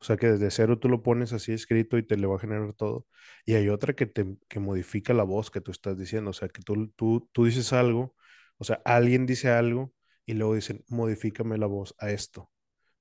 O 0.00 0.04
sea 0.04 0.16
que 0.16 0.28
desde 0.28 0.50
cero 0.50 0.78
tú 0.78 0.88
lo 0.88 1.02
pones 1.02 1.32
así 1.32 1.52
escrito 1.52 1.96
y 1.98 2.02
te 2.06 2.16
le 2.16 2.26
va 2.26 2.36
a 2.36 2.38
generar 2.40 2.74
todo. 2.74 3.06
Y 3.46 3.54
hay 3.54 3.68
otra 3.68 3.94
que 3.94 4.06
te 4.06 4.26
que 4.48 4.60
modifica 4.60 5.14
la 5.14 5.22
voz 5.24 5.50
que 5.50 5.60
tú 5.60 5.70
estás 5.72 5.98
diciendo. 5.98 6.30
O 6.30 6.32
sea 6.34 6.48
que 6.48 6.62
tú, 6.62 6.88
tú, 6.96 7.28
tú 7.32 7.44
dices 7.46 7.72
algo, 7.72 8.14
o 8.58 8.64
sea, 8.64 8.80
alguien 8.84 9.26
dice 9.26 9.50
algo 9.50 9.92
y 10.26 10.34
luego 10.34 10.54
dicen, 10.54 10.84
modifícame 10.88 11.58
la 11.58 11.66
voz 11.66 11.94
a 11.98 12.10
esto. 12.10 12.50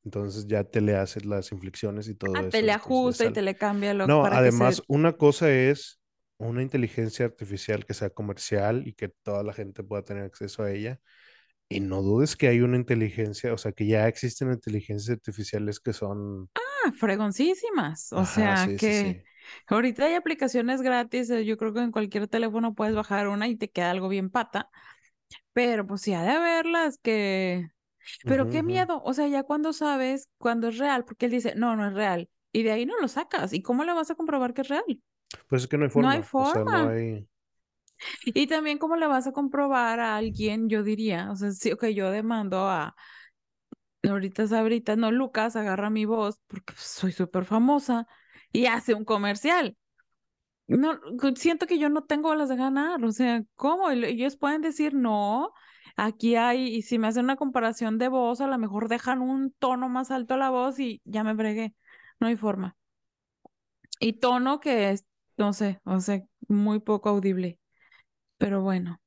Entonces 0.06 0.48
ya 0.48 0.64
te 0.66 0.82
le 0.82 0.96
haces 0.98 1.26
las 1.26 1.52
inflexiones 1.54 2.08
y 2.10 2.16
Ah, 2.34 2.44
todo 2.44 2.48
te 2.50 2.62
eso. 2.62 2.64
le 2.64 2.72
Entonces 2.86 3.02
ya 3.04 3.14
ajusta 3.14 3.26
y 3.26 3.32
te 3.32 3.42
le 3.42 3.56
cambia 3.58 3.94
lo 3.94 4.16
No, 4.16 4.20
para 4.20 4.40
que 4.40 4.52
además, 4.52 4.82
se 4.82 4.84
una 4.88 5.14
cosa 5.14 5.52
es 5.52 6.02
una 6.38 6.62
inteligencia 6.62 7.26
artificial 7.26 7.86
que 7.86 7.94
sea 7.94 8.10
comercial 8.10 8.88
y 8.88 8.94
que 8.94 9.10
toda 9.10 9.44
la 9.44 9.54
gente 9.54 9.84
pueda 9.84 10.04
tener 10.04 10.24
acceso 10.26 10.64
a 10.64 10.72
ella. 10.72 11.00
Y 11.70 11.82
no 11.82 12.02
dudes 12.04 12.36
que 12.38 12.48
hay 12.50 12.62
una 12.62 12.78
inteligencia, 12.78 13.54
o 13.54 13.58
sea, 13.58 13.72
que 13.74 13.88
ya 13.88 14.08
existen 14.08 14.52
inteligencias 14.54 15.18
artificiales 15.18 15.80
que 15.80 15.94
son, 15.94 16.50
Ah, 16.86 16.92
fregoncísimas. 16.94 18.12
O 18.14 18.26
ajá, 18.26 18.56
sea 18.66 18.70
sí, 18.70 18.80
sí, 18.80 18.92
que 18.92 19.18
sí. 19.18 19.24
ahorita 19.68 20.06
hay 20.06 20.16
aplicaciones 20.16 20.82
gratis. 20.82 21.30
eh, 21.30 21.46
Yo 21.46 21.58
creo 21.58 21.74
que 21.74 21.80
en 21.82 21.92
cualquier 21.92 22.28
teléfono 22.28 22.74
puedes 22.76 22.96
bajar 22.96 23.28
una 23.28 23.48
y 23.48 23.56
te 23.56 23.70
queda 23.72 23.92
algo 23.92 24.10
bien 24.10 24.30
pata. 24.30 24.70
Pero 25.54 25.86
pues 25.86 26.02
sí 26.02 26.14
ha 26.14 26.24
de 26.24 26.32
haberlas 26.32 26.98
que. 26.98 27.68
Pero 28.24 28.50
qué 28.50 28.64
miedo. 28.64 29.02
O 29.04 29.14
sea, 29.14 29.28
ya 29.28 29.44
cuando 29.44 29.74
sabes 29.74 30.30
cuando 30.38 30.68
es 30.70 30.78
real, 30.78 31.06
porque 31.06 31.26
él 31.28 31.32
dice, 31.32 31.56
no, 31.56 31.76
no 31.76 31.88
es 31.88 31.94
real. 31.94 32.30
Y 32.52 32.64
de 32.64 32.72
ahí 32.72 32.86
no 32.86 33.00
lo 33.00 33.08
sacas. 33.08 33.54
¿Y 33.54 33.62
cómo 33.62 33.84
le 33.84 33.94
vas 33.94 34.12
a 34.12 34.16
comprobar 34.16 34.54
que 34.54 34.62
es 34.62 34.68
real? 34.68 35.02
Pues 35.48 35.64
es 35.64 35.68
que 35.68 35.78
no 35.78 35.86
hay 35.86 35.92
No 35.96 36.10
hay 36.10 36.22
forma, 36.24 36.42
o 36.42 36.46
sea, 36.46 36.64
no 36.64 36.72
forma. 36.72 36.92
hay, 36.92 37.28
Y 38.26 38.48
también 38.48 38.78
cómo 38.78 38.96
le 38.96 39.08
vas 39.08 39.28
a 39.28 39.32
comprobar 39.32 40.00
a 40.00 40.18
alguien, 40.18 40.70
yo 40.70 40.84
diría, 40.84 41.32
o 41.32 41.36
sea, 41.36 41.52
sí, 41.52 41.72
ok, 41.72 41.86
yo 41.88 42.12
demando 42.12 42.68
a, 42.68 42.96
ahorita 44.04 44.48
Sabrita, 44.48 44.96
no, 44.96 45.12
Lucas 45.12 45.56
agarra 45.56 45.90
mi 45.90 46.06
voz 46.06 46.40
porque 46.48 46.74
pues, 46.74 46.80
soy 46.80 47.12
súper 47.12 47.46
famosa 47.46 48.08
y 48.52 48.66
hace 48.68 48.94
un 48.94 49.06
comercial. 49.06 49.78
No, 50.68 51.00
siento 51.36 51.68
que 51.68 51.78
yo 51.78 51.90
no 51.90 52.04
tengo 52.04 52.34
las 52.36 52.50
de 52.50 52.56
ganar, 52.56 53.04
o 53.04 53.12
sea, 53.12 53.44
¿cómo? 53.56 53.90
Ellos 53.92 54.38
pueden 54.38 54.62
decir 54.62 54.94
no, 54.94 55.52
aquí 55.98 56.36
hay, 56.36 56.68
y 56.76 56.82
si 56.84 56.98
me 56.98 57.08
hacen 57.08 57.26
una 57.26 57.36
comparación 57.36 57.98
de 57.98 58.08
voz, 58.08 58.40
a 58.40 58.48
lo 58.48 58.58
mejor 58.58 58.88
dejan 58.88 59.22
un 59.22 59.52
tono 59.60 59.90
más 59.90 60.10
alto 60.10 60.36
a 60.36 60.38
la 60.38 60.50
voz 60.50 60.80
y 60.80 61.02
ya 61.04 61.24
me 61.24 61.34
bregué, 61.34 61.76
no 62.20 62.28
hay 62.28 62.38
forma. 62.38 62.78
Y 64.00 64.14
tono 64.14 64.60
que 64.60 64.92
es, 64.92 65.06
no 65.38 65.54
sé, 65.54 65.82
o 65.84 66.00
sea, 66.00 66.22
muy 66.48 66.80
poco 66.80 67.10
audible, 67.10 67.60
pero 68.38 68.62
bueno, 68.62 69.02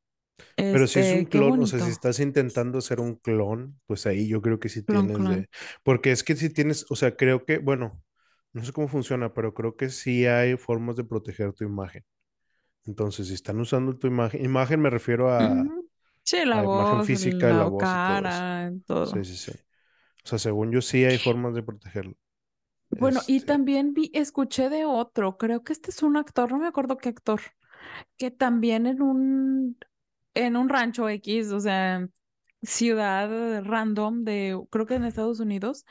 pero 0.54 0.86
si 0.86 1.00
es 1.00 1.12
un 1.12 1.18
este, 1.20 1.30
clon, 1.30 1.62
o 1.62 1.66
sea, 1.66 1.80
si 1.80 1.90
estás 1.90 2.20
intentando 2.20 2.80
ser 2.80 3.00
un 3.00 3.16
clon, 3.16 3.80
pues 3.86 4.06
ahí 4.06 4.28
yo 4.28 4.42
creo 4.42 4.58
que 4.58 4.68
sí 4.68 4.84
clon, 4.84 5.06
tienes 5.06 5.16
clon. 5.16 5.40
de, 5.42 5.48
porque 5.82 6.12
es 6.12 6.24
que 6.24 6.36
si 6.36 6.50
tienes, 6.50 6.86
o 6.90 6.96
sea, 6.96 7.16
creo 7.16 7.44
que, 7.44 7.58
bueno, 7.58 8.02
no 8.56 8.64
sé 8.64 8.72
cómo 8.72 8.88
funciona, 8.88 9.34
pero 9.34 9.54
creo 9.54 9.76
que 9.76 9.90
sí 9.90 10.26
hay 10.26 10.56
formas 10.56 10.96
de 10.96 11.04
proteger 11.04 11.52
tu 11.54 11.64
imagen. 11.64 12.04
Entonces, 12.86 13.28
si 13.28 13.34
están 13.34 13.60
usando 13.60 13.98
tu 13.98 14.06
imagen, 14.08 14.44
imagen 14.44 14.80
me 14.80 14.90
refiero 14.90 15.30
a. 15.32 15.70
Sí, 16.24 16.44
la 16.44 16.58
a 16.58 16.64
imagen 16.64 17.02
voz, 17.02 17.08
física 17.10 17.52
la 17.52 17.54
la 17.54 17.66
voz 17.66 17.94
y 17.94 18.00
todo 18.00 18.26
eso. 18.26 18.44
cara, 18.44 18.72
Sí, 19.02 19.24
todo. 19.24 19.24
sí, 19.24 19.36
sí. 19.36 19.52
O 20.24 20.28
sea, 20.28 20.38
según 20.40 20.72
yo 20.72 20.82
sí 20.82 21.04
hay 21.04 21.18
formas 21.18 21.54
de 21.54 21.62
protegerlo. 21.64 22.14
Bueno, 22.90 23.24
y 23.26 23.40
Este, 23.40 23.44
también 23.44 23.92
vi, 23.94 24.10
escuché 24.14 24.68
de 24.70 24.84
otro, 24.86 25.36
creo 25.36 25.62
que 25.64 25.72
este 25.72 25.90
es 25.90 26.02
un 26.02 26.16
actor, 26.16 26.50
no 26.52 26.58
me 26.58 26.68
acuerdo 26.68 26.96
qué 26.96 27.10
actor, 27.10 27.40
que 28.18 28.30
también 28.30 28.86
en 28.86 29.02
un, 29.02 29.78
en 30.34 30.56
un 30.56 30.68
rancho 30.70 31.08
X, 31.08 31.52
o 31.52 31.60
sea, 31.60 32.08
ciudad 32.62 33.62
random 33.64 34.24
de, 34.24 34.60
creo 34.70 34.86
que 34.86 34.94
en 34.96 35.04
Estados 35.04 35.40
Unidos, 35.40 35.86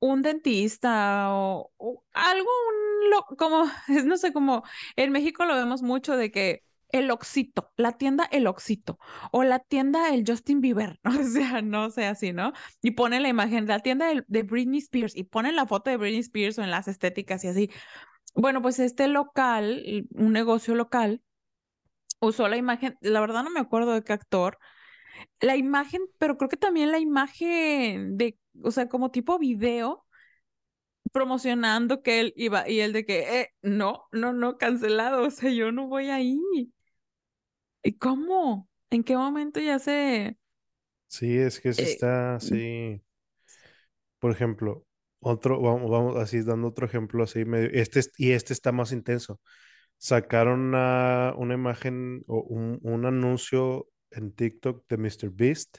un 0.00 0.22
dentista 0.22 1.28
o, 1.34 1.72
o 1.78 2.04
algo, 2.12 2.48
un 2.68 3.10
lo- 3.10 3.36
como, 3.36 3.64
no 4.04 4.16
sé, 4.16 4.32
como 4.32 4.62
en 4.96 5.12
México 5.12 5.44
lo 5.44 5.54
vemos 5.54 5.82
mucho 5.82 6.16
de 6.16 6.30
que 6.30 6.62
el 6.92 7.10
Oxito, 7.10 7.72
la 7.76 7.92
tienda 7.98 8.24
El 8.30 8.46
Oxito 8.46 8.98
o 9.32 9.42
la 9.42 9.58
tienda 9.58 10.14
El 10.14 10.24
Justin 10.26 10.60
Bieber, 10.60 11.00
o 11.04 11.24
sea, 11.24 11.62
no 11.62 11.90
sé 11.90 12.06
así, 12.06 12.32
¿no? 12.32 12.52
Y 12.82 12.92
pone 12.92 13.20
la 13.20 13.28
imagen, 13.28 13.66
la 13.66 13.80
tienda 13.80 14.06
del- 14.08 14.24
de, 14.28 14.42
Britney 14.42 14.78
Spears 14.78 15.16
y 15.16 15.24
ponen 15.24 15.56
la 15.56 15.66
foto 15.66 15.90
de 15.90 15.96
Britney 15.96 16.20
Spears 16.20 16.58
o 16.58 16.62
en 16.62 16.70
las 16.70 16.88
estéticas 16.88 17.44
y 17.44 17.48
así. 17.48 17.70
Bueno, 18.34 18.62
pues 18.62 18.78
este 18.80 19.08
local, 19.08 20.06
un 20.12 20.32
negocio 20.32 20.74
local, 20.76 21.22
usó 22.20 22.48
la 22.48 22.56
imagen, 22.56 22.96
la 23.00 23.20
verdad 23.20 23.44
no 23.44 23.50
me 23.50 23.60
acuerdo 23.60 23.92
de 23.92 24.02
qué 24.02 24.12
actor, 24.12 24.58
la 25.40 25.56
imagen, 25.56 26.02
pero 26.18 26.36
creo 26.38 26.48
que 26.48 26.56
también 26.56 26.92
la 26.92 26.98
imagen 26.98 28.16
de, 28.18 28.38
o 28.62 28.70
sea, 28.70 28.88
como 28.88 29.10
tipo 29.10 29.38
video 29.38 30.04
promocionando 31.12 32.02
que 32.02 32.20
él 32.20 32.32
iba 32.36 32.68
y 32.68 32.80
él 32.80 32.92
de 32.92 33.04
que, 33.06 33.40
eh, 33.40 33.50
no, 33.62 34.04
no, 34.12 34.32
no, 34.32 34.58
cancelado, 34.58 35.26
o 35.26 35.30
sea, 35.30 35.50
yo 35.50 35.72
no 35.72 35.88
voy 35.88 36.10
ahí. 36.10 36.38
¿Y 37.82 37.92
cómo? 37.98 38.68
¿En 38.90 39.02
qué 39.04 39.16
momento 39.16 39.60
ya 39.60 39.78
se... 39.78 40.36
sí, 41.08 41.36
es 41.38 41.60
que 41.60 41.72
sí 41.72 41.84
eh, 41.84 41.84
está 41.84 42.36
así. 42.36 43.02
Por 44.18 44.30
ejemplo, 44.32 44.86
otro, 45.20 45.60
vamos, 45.60 45.90
vamos 45.90 46.16
así 46.16 46.42
dando 46.42 46.68
otro 46.68 46.86
ejemplo 46.86 47.22
así 47.24 47.44
medio. 47.44 47.70
Este 47.72 48.00
es- 48.00 48.12
y 48.18 48.32
este 48.32 48.52
está 48.52 48.72
más 48.72 48.92
intenso. 48.92 49.40
Sacaron 49.98 50.60
una, 50.60 51.34
una 51.38 51.54
imagen 51.54 52.24
o 52.28 52.42
un, 52.42 52.78
un 52.82 53.06
anuncio 53.06 53.88
en 54.10 54.32
TikTok 54.32 54.84
de 54.88 54.96
Mr. 54.96 55.30
Beast, 55.30 55.78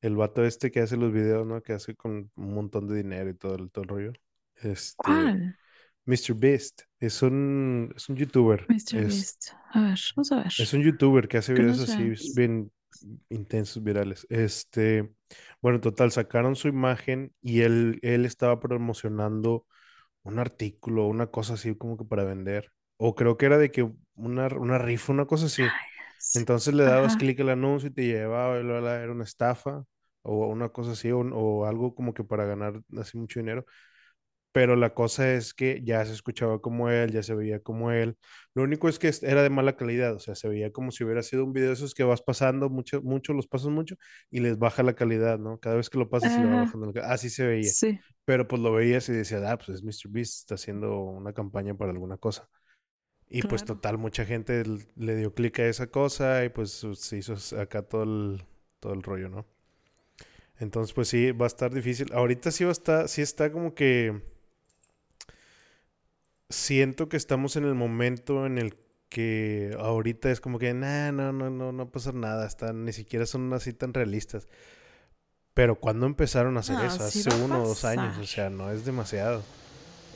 el 0.00 0.16
vato 0.16 0.44
este 0.44 0.70
que 0.70 0.80
hace 0.80 0.96
los 0.96 1.12
videos, 1.12 1.46
¿no? 1.46 1.62
Que 1.62 1.72
hace 1.72 1.94
con 1.94 2.30
un 2.34 2.54
montón 2.54 2.86
de 2.88 2.96
dinero 2.96 3.30
y 3.30 3.34
todo 3.34 3.56
el, 3.56 3.70
todo 3.70 3.84
el 3.84 3.88
rollo. 3.88 4.12
Este, 4.56 4.94
¿Cuál? 4.96 5.56
Mr. 6.04 6.34
Beast 6.34 6.82
es 7.00 7.22
un, 7.22 7.92
es 7.96 8.08
un 8.08 8.16
youtuber. 8.16 8.64
Mr. 8.68 8.98
Es, 8.98 9.06
Beast. 9.08 9.48
A 9.72 9.82
ver, 9.82 9.98
vamos 10.14 10.32
a 10.32 10.36
ver. 10.36 10.52
es 10.58 10.72
un 10.72 10.82
youtuber 10.82 11.28
que 11.28 11.38
hace 11.38 11.54
videos 11.54 11.80
así 11.80 12.14
bien 12.34 12.70
intensos, 13.28 13.82
virales. 13.82 14.26
Este, 14.30 15.12
bueno, 15.60 15.80
total, 15.80 16.12
sacaron 16.12 16.56
su 16.56 16.68
imagen 16.68 17.32
y 17.42 17.62
él, 17.62 17.98
él 18.02 18.24
estaba 18.24 18.60
promocionando 18.60 19.66
un 20.22 20.38
artículo, 20.38 21.06
una 21.06 21.26
cosa 21.26 21.54
así 21.54 21.74
como 21.76 21.96
que 21.96 22.04
para 22.04 22.24
vender. 22.24 22.72
o 22.96 23.14
creo 23.14 23.36
que 23.36 23.46
era 23.46 23.58
de 23.58 23.70
que 23.70 23.88
una, 24.14 24.46
una 24.48 24.78
rifa, 24.78 25.12
una 25.12 25.26
cosa 25.26 25.46
así. 25.46 25.62
Ay. 25.62 25.95
Entonces 26.34 26.74
le 26.74 26.84
dabas 26.84 27.16
Ajá. 27.16 27.16
clic 27.16 27.40
al 27.40 27.50
anuncio 27.50 27.88
y 27.90 27.92
te 27.92 28.04
llevaba, 28.06 28.58
era 28.58 29.12
una 29.12 29.24
estafa 29.24 29.84
o 30.22 30.46
una 30.48 30.68
cosa 30.70 30.92
así, 30.92 31.10
o, 31.12 31.20
o 31.20 31.64
algo 31.66 31.94
como 31.94 32.12
que 32.14 32.24
para 32.24 32.44
ganar 32.44 32.82
así 32.98 33.16
mucho 33.18 33.40
dinero. 33.40 33.64
Pero 34.52 34.74
la 34.74 34.94
cosa 34.94 35.34
es 35.34 35.52
que 35.52 35.82
ya 35.84 36.04
se 36.06 36.12
escuchaba 36.14 36.60
como 36.62 36.88
él, 36.88 37.12
ya 37.12 37.22
se 37.22 37.34
veía 37.34 37.60
como 37.60 37.92
él. 37.92 38.16
Lo 38.54 38.62
único 38.62 38.88
es 38.88 38.98
que 38.98 39.12
era 39.22 39.42
de 39.42 39.50
mala 39.50 39.76
calidad, 39.76 40.14
o 40.14 40.18
sea, 40.18 40.34
se 40.34 40.48
veía 40.48 40.72
como 40.72 40.90
si 40.92 41.04
hubiera 41.04 41.22
sido 41.22 41.44
un 41.44 41.52
video 41.52 41.68
de 41.68 41.74
esos 41.74 41.94
que 41.94 42.04
vas 42.04 42.22
pasando 42.22 42.70
mucho, 42.70 43.02
mucho, 43.02 43.34
los 43.34 43.46
pasas 43.48 43.68
mucho 43.68 43.96
y 44.30 44.40
les 44.40 44.58
baja 44.58 44.82
la 44.82 44.94
calidad, 44.94 45.38
¿no? 45.38 45.58
Cada 45.60 45.76
vez 45.76 45.90
que 45.90 45.98
lo 45.98 46.08
pasas 46.08 46.32
se 46.32 46.40
le 46.40 46.48
va 46.48 46.56
bajando 46.56 46.86
la 46.86 46.92
calidad. 46.94 47.12
Así 47.12 47.28
se 47.30 47.46
veía. 47.46 47.74
Sí, 47.74 48.00
Pero 48.24 48.48
pues 48.48 48.60
lo 48.62 48.72
veías 48.72 49.08
y 49.10 49.12
decías, 49.12 49.42
ah, 49.46 49.58
pues 49.58 49.68
es 49.70 49.82
Mr. 49.84 50.10
Beast, 50.10 50.40
está 50.40 50.54
haciendo 50.54 51.00
una 51.02 51.32
campaña 51.34 51.74
para 51.76 51.92
alguna 51.92 52.16
cosa. 52.16 52.48
Y 53.28 53.42
pues 53.42 53.64
total, 53.64 53.98
mucha 53.98 54.24
gente 54.24 54.62
le 54.94 55.16
dio 55.16 55.34
clic 55.34 55.58
a 55.58 55.66
esa 55.66 55.88
cosa 55.88 56.44
y 56.44 56.48
pues 56.48 56.86
se 56.94 57.18
hizo 57.18 57.34
acá 57.60 57.82
todo 57.82 58.04
el, 58.04 58.44
todo 58.78 58.92
el 58.94 59.02
rollo, 59.02 59.28
¿no? 59.28 59.46
Entonces, 60.58 60.94
pues 60.94 61.08
sí, 61.08 61.32
va 61.32 61.46
a 61.46 61.48
estar 61.48 61.74
difícil. 61.74 62.12
Ahorita 62.12 62.50
sí 62.50 62.64
va 62.64 62.70
a 62.70 62.72
estar, 62.72 63.08
sí 63.08 63.22
está 63.22 63.50
como 63.50 63.74
que 63.74 64.22
siento 66.48 67.08
que 67.08 67.16
estamos 67.16 67.56
en 67.56 67.64
el 67.64 67.74
momento 67.74 68.46
en 68.46 68.58
el 68.58 68.76
que 69.08 69.76
ahorita 69.78 70.30
es 70.30 70.40
como 70.40 70.58
que, 70.58 70.72
nah, 70.74 71.12
no, 71.12 71.32
no, 71.32 71.50
no, 71.50 71.72
no 71.72 71.84
va 71.84 71.88
a 71.88 71.92
pasar 71.92 72.14
nada, 72.14 72.46
están, 72.46 72.84
ni 72.84 72.92
siquiera 72.92 73.26
son 73.26 73.52
así 73.52 73.72
tan 73.72 73.92
realistas. 73.92 74.48
Pero 75.54 75.80
cuando 75.80 76.06
empezaron 76.06 76.56
a 76.56 76.60
hacer 76.60 76.76
Ah, 76.78 76.86
eso? 76.86 77.04
Hace 77.04 77.34
uno 77.42 77.62
o 77.62 77.68
dos 77.68 77.84
años, 77.84 78.18
o 78.18 78.26
sea, 78.26 78.50
no 78.50 78.70
es 78.70 78.84
demasiado. 78.84 79.42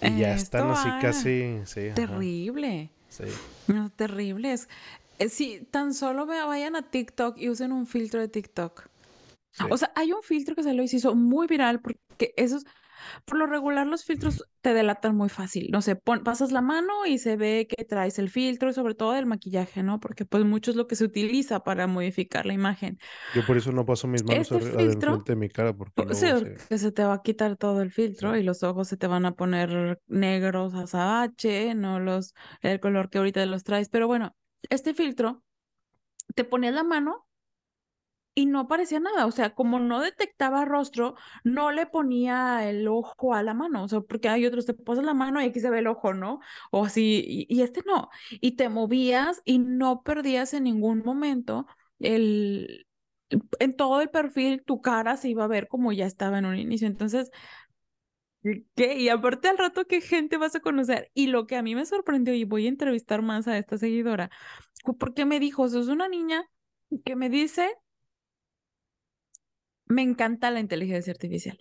Y 0.02 0.18
ya 0.18 0.34
están 0.34 0.70
así 0.70 0.88
casi, 1.00 1.60
sí, 1.66 1.86
ajá, 1.86 1.94
terrible. 1.94 2.90
Sí, 3.10 3.24
No, 3.66 3.90
terrible. 3.90 4.52
Es, 4.52 4.68
eh, 5.18 5.28
sí, 5.28 5.66
tan 5.70 5.94
solo 5.94 6.26
vayan 6.26 6.76
a 6.76 6.90
TikTok 6.90 7.38
y 7.38 7.48
usen 7.50 7.72
un 7.72 7.86
filtro 7.86 8.20
de 8.20 8.28
TikTok. 8.28 8.88
sí. 9.52 9.66
O 9.70 9.76
sea, 9.76 9.92
hay 9.96 10.12
un 10.12 10.22
filtro 10.22 10.54
que 10.56 10.62
se 10.62 10.96
hizo 10.96 11.14
muy 11.14 11.46
viral 11.46 11.80
porque 11.82 12.34
esos, 12.36 12.64
por 13.24 13.38
lo 13.38 13.46
regular, 13.46 13.86
los 13.86 14.04
filtros 14.04 14.44
te 14.60 14.74
delatan 14.74 15.16
muy 15.16 15.28
fácil. 15.28 15.68
No 15.72 15.82
sé, 15.82 15.96
pon- 15.96 16.22
pasas 16.24 16.52
la 16.52 16.60
mano 16.62 17.06
y 17.06 17.18
se 17.18 17.36
ve 17.36 17.66
que 17.68 17.84
traes 17.84 18.18
el 18.18 18.30
filtro 18.30 18.70
y 18.70 18.74
sobre 18.74 18.94
todo 18.94 19.16
el 19.16 19.26
maquillaje, 19.26 19.82
¿no? 19.82 20.00
Porque 20.00 20.24
pues 20.26 20.44
mucho 20.44 20.70
es 20.70 20.76
lo 20.76 20.86
que 20.86 20.96
se 20.96 21.04
utiliza 21.04 21.60
para 21.64 21.86
modificar 21.86 22.46
la 22.46 22.54
imagen. 22.54 22.98
Yo 23.32 23.44
por 23.44 23.56
eso 23.56 23.72
no 23.72 23.84
paso 23.86 24.06
mis 24.08 24.24
manos 24.24 24.50
Este 24.50 24.60
filtro, 24.60 25.24
de 25.24 25.36
mi 25.36 25.48
cara, 25.48 25.72
porque 25.76 26.14
sí, 26.14 26.26
se... 26.36 26.58
se 26.78 26.92
te 26.92 27.04
va 27.04 27.14
a 27.14 27.22
quitar 27.22 27.56
todo 27.56 27.82
el 27.82 27.90
sí. 28.12 28.26
filtro 28.26 28.36
y 28.36 28.42
los 28.42 28.62
ojos 28.62 28.88
se 28.88 28.96
te 28.96 29.06
van 29.06 29.26
a 29.26 29.34
poner 29.34 30.00
negros 30.06 30.74
azabache, 30.74 31.74
no 31.74 32.00
los, 32.00 32.34
el 32.62 32.80
color 32.80 33.10
que 33.10 33.18
ahorita 33.18 33.44
los 33.46 33.64
traes. 33.64 33.88
Pero 33.90 34.06
bueno, 34.08 34.36
este 34.70 34.94
filtro, 34.94 35.44
te 36.34 36.44
ponías 36.44 36.74
la 36.74 36.84
mano 36.84 37.26
y 38.34 38.46
no 38.46 38.68
parecía 38.68 39.00
nada, 39.00 39.26
o 39.26 39.30
sea, 39.32 39.54
como 39.54 39.78
no 39.80 40.00
detectaba 40.00 40.64
rostro, 40.64 41.14
no 41.44 41.72
le 41.72 41.86
ponía 41.86 42.68
el 42.68 42.86
ojo 42.88 43.34
a 43.34 43.42
la 43.42 43.54
mano, 43.54 43.84
o 43.84 43.88
sea, 43.88 44.00
porque 44.00 44.28
hay 44.28 44.46
otros, 44.46 44.66
te 44.66 44.74
pones 44.74 45.04
la 45.04 45.14
mano 45.14 45.40
y 45.42 45.46
aquí 45.46 45.60
se 45.60 45.70
ve 45.70 45.80
el 45.80 45.88
ojo, 45.88 46.14
¿no? 46.14 46.40
O 46.70 46.84
así, 46.84 47.46
y, 47.48 47.62
este 47.62 47.82
no, 47.86 48.08
y 48.30 48.52
te 48.52 48.68
movías 48.68 49.42
y 49.44 49.58
no 49.58 50.02
perdías 50.02 50.54
en 50.54 50.64
ningún 50.64 51.02
momento 51.04 51.66
el, 51.98 52.86
en 53.58 53.76
todo 53.76 54.00
el 54.00 54.10
perfil, 54.10 54.62
tu 54.64 54.80
cara 54.80 55.16
se 55.16 55.28
iba 55.28 55.44
a 55.44 55.48
ver 55.48 55.68
como 55.68 55.92
ya 55.92 56.06
estaba 56.06 56.38
en 56.38 56.46
un 56.46 56.56
inicio, 56.56 56.86
entonces, 56.86 57.30
¿qué? 58.74 58.98
Y 58.98 59.08
aparte 59.08 59.48
al 59.48 59.58
rato, 59.58 59.84
¿qué 59.86 60.00
gente 60.00 60.36
vas 60.36 60.54
a 60.54 60.60
conocer? 60.60 61.10
Y 61.14 61.26
lo 61.28 61.46
que 61.46 61.56
a 61.56 61.62
mí 61.62 61.74
me 61.74 61.86
sorprendió, 61.86 62.34
y 62.34 62.44
voy 62.44 62.66
a 62.66 62.68
entrevistar 62.68 63.22
más 63.22 63.48
a 63.48 63.58
esta 63.58 63.78
seguidora, 63.78 64.30
porque 64.98 65.24
me 65.26 65.40
dijo, 65.40 65.68
sos 65.68 65.88
una 65.88 66.08
niña 66.08 66.44
que 67.04 67.16
me 67.16 67.28
dice 67.28 67.70
Me 69.90 70.00
encanta 70.02 70.50
la 70.50 70.60
inteligencia 70.60 71.12
artificial. 71.12 71.58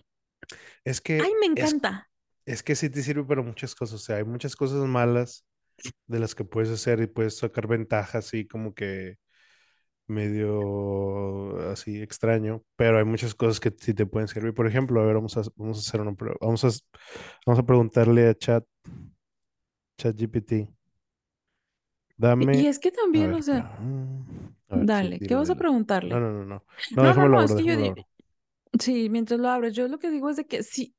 Es 0.84 1.00
Ay, 1.18 1.30
que, 1.30 1.30
me 1.40 1.46
es, 1.54 1.76
encanta. 1.76 2.10
es 2.46 2.62
que 2.62 2.76
sí 2.76 2.90
te 2.90 3.02
sirve 3.02 3.24
para 3.24 3.42
muchas 3.42 3.74
cosas, 3.74 3.96
o 3.96 4.04
sea, 4.04 4.16
hay 4.16 4.24
muchas 4.24 4.56
cosas 4.56 4.86
malas 4.88 5.46
de 6.06 6.20
las 6.20 6.34
que 6.34 6.44
puedes 6.44 6.70
hacer 6.70 7.00
y 7.02 7.06
puedes 7.08 7.38
sacar 7.38 7.66
ventajas 7.68 8.26
así 8.26 8.46
como 8.48 8.74
que 8.74 9.16
medio 10.08 11.58
así 11.70 12.02
extraño, 12.02 12.64
pero 12.76 12.98
hay 12.98 13.04
muchas 13.04 13.34
cosas 13.34 13.60
que 13.60 13.72
sí 13.78 13.94
te 13.94 14.06
pueden 14.06 14.28
servir. 14.28 14.54
Por 14.54 14.66
ejemplo, 14.68 15.00
a 15.00 15.06
ver, 15.06 15.16
vamos 15.16 15.36
a, 15.38 15.42
vamos 15.56 15.78
a 15.78 15.80
hacer 15.88 16.00
una 16.00 16.14
prueba. 16.14 16.36
Vamos 16.40 16.64
a, 16.64 16.70
vamos 17.46 17.60
a 17.60 17.66
preguntarle 17.66 18.28
a 18.28 18.34
Chat, 18.36 18.64
ChatGPT, 19.98 20.52
Y, 22.38 22.48
y 22.62 22.66
dame, 22.66 22.66
es 22.66 22.78
que 22.80 22.90
también, 22.90 23.32
ver, 23.32 23.34
o 23.34 23.42
sea, 23.42 23.68
sí, 24.88 25.06
dale, 25.08 25.20
¿qué 25.22 25.34
vas 25.34 25.50
a. 25.50 25.54
No, 25.54 25.56
preguntarle? 25.56 26.20
no, 26.20 26.32
no, 26.32 26.44
no. 26.44 26.64
No, 26.90 27.04
No, 27.04 27.14
no, 27.14 27.28
déjamelo 27.28 27.28
no, 27.28 27.40
abro, 27.40 27.44
es 27.44 27.54
que 27.54 27.78
yo. 27.78 28.00
Sí, 28.78 29.08
mientras 29.10 29.40
lo 29.40 29.48
abres, 29.48 29.74
yo 29.74 29.88
lo 29.88 29.98
que 29.98 30.10
digo 30.10 30.30
es 30.30 30.36
de 30.36 30.46
que 30.46 30.62
sí, 30.62 30.94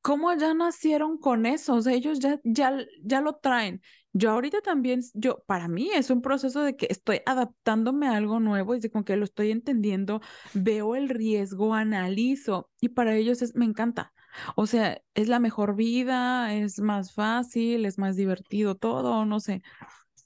¿cómo 0.00 0.34
ya 0.34 0.54
nacieron 0.54 1.18
con 1.18 1.46
eso? 1.46 1.74
O 1.74 1.82
sea, 1.82 1.92
ellos 1.94 2.18
ya, 2.20 2.40
ya, 2.44 2.76
ya 3.02 3.20
lo 3.20 3.34
traen. 3.36 3.82
Yo 4.12 4.30
ahorita 4.30 4.60
también, 4.60 5.00
yo, 5.14 5.42
para 5.46 5.68
mí 5.68 5.90
es 5.94 6.10
un 6.10 6.20
proceso 6.20 6.62
de 6.62 6.76
que 6.76 6.86
estoy 6.90 7.20
adaptándome 7.24 8.08
a 8.08 8.16
algo 8.16 8.40
nuevo 8.40 8.74
y 8.74 8.80
de 8.80 8.90
como 8.90 9.04
que 9.04 9.16
lo 9.16 9.24
estoy 9.24 9.50
entendiendo, 9.50 10.20
veo 10.52 10.96
el 10.96 11.08
riesgo, 11.08 11.74
analizo 11.74 12.70
y 12.80 12.90
para 12.90 13.14
ellos 13.16 13.40
es, 13.42 13.54
me 13.54 13.64
encanta. 13.64 14.12
O 14.56 14.66
sea, 14.66 15.00
es 15.14 15.28
la 15.28 15.38
mejor 15.40 15.76
vida, 15.76 16.54
es 16.54 16.80
más 16.80 17.14
fácil, 17.14 17.84
es 17.86 17.98
más 17.98 18.16
divertido 18.16 18.74
todo, 18.76 19.24
no 19.26 19.40
sé. 19.40 19.62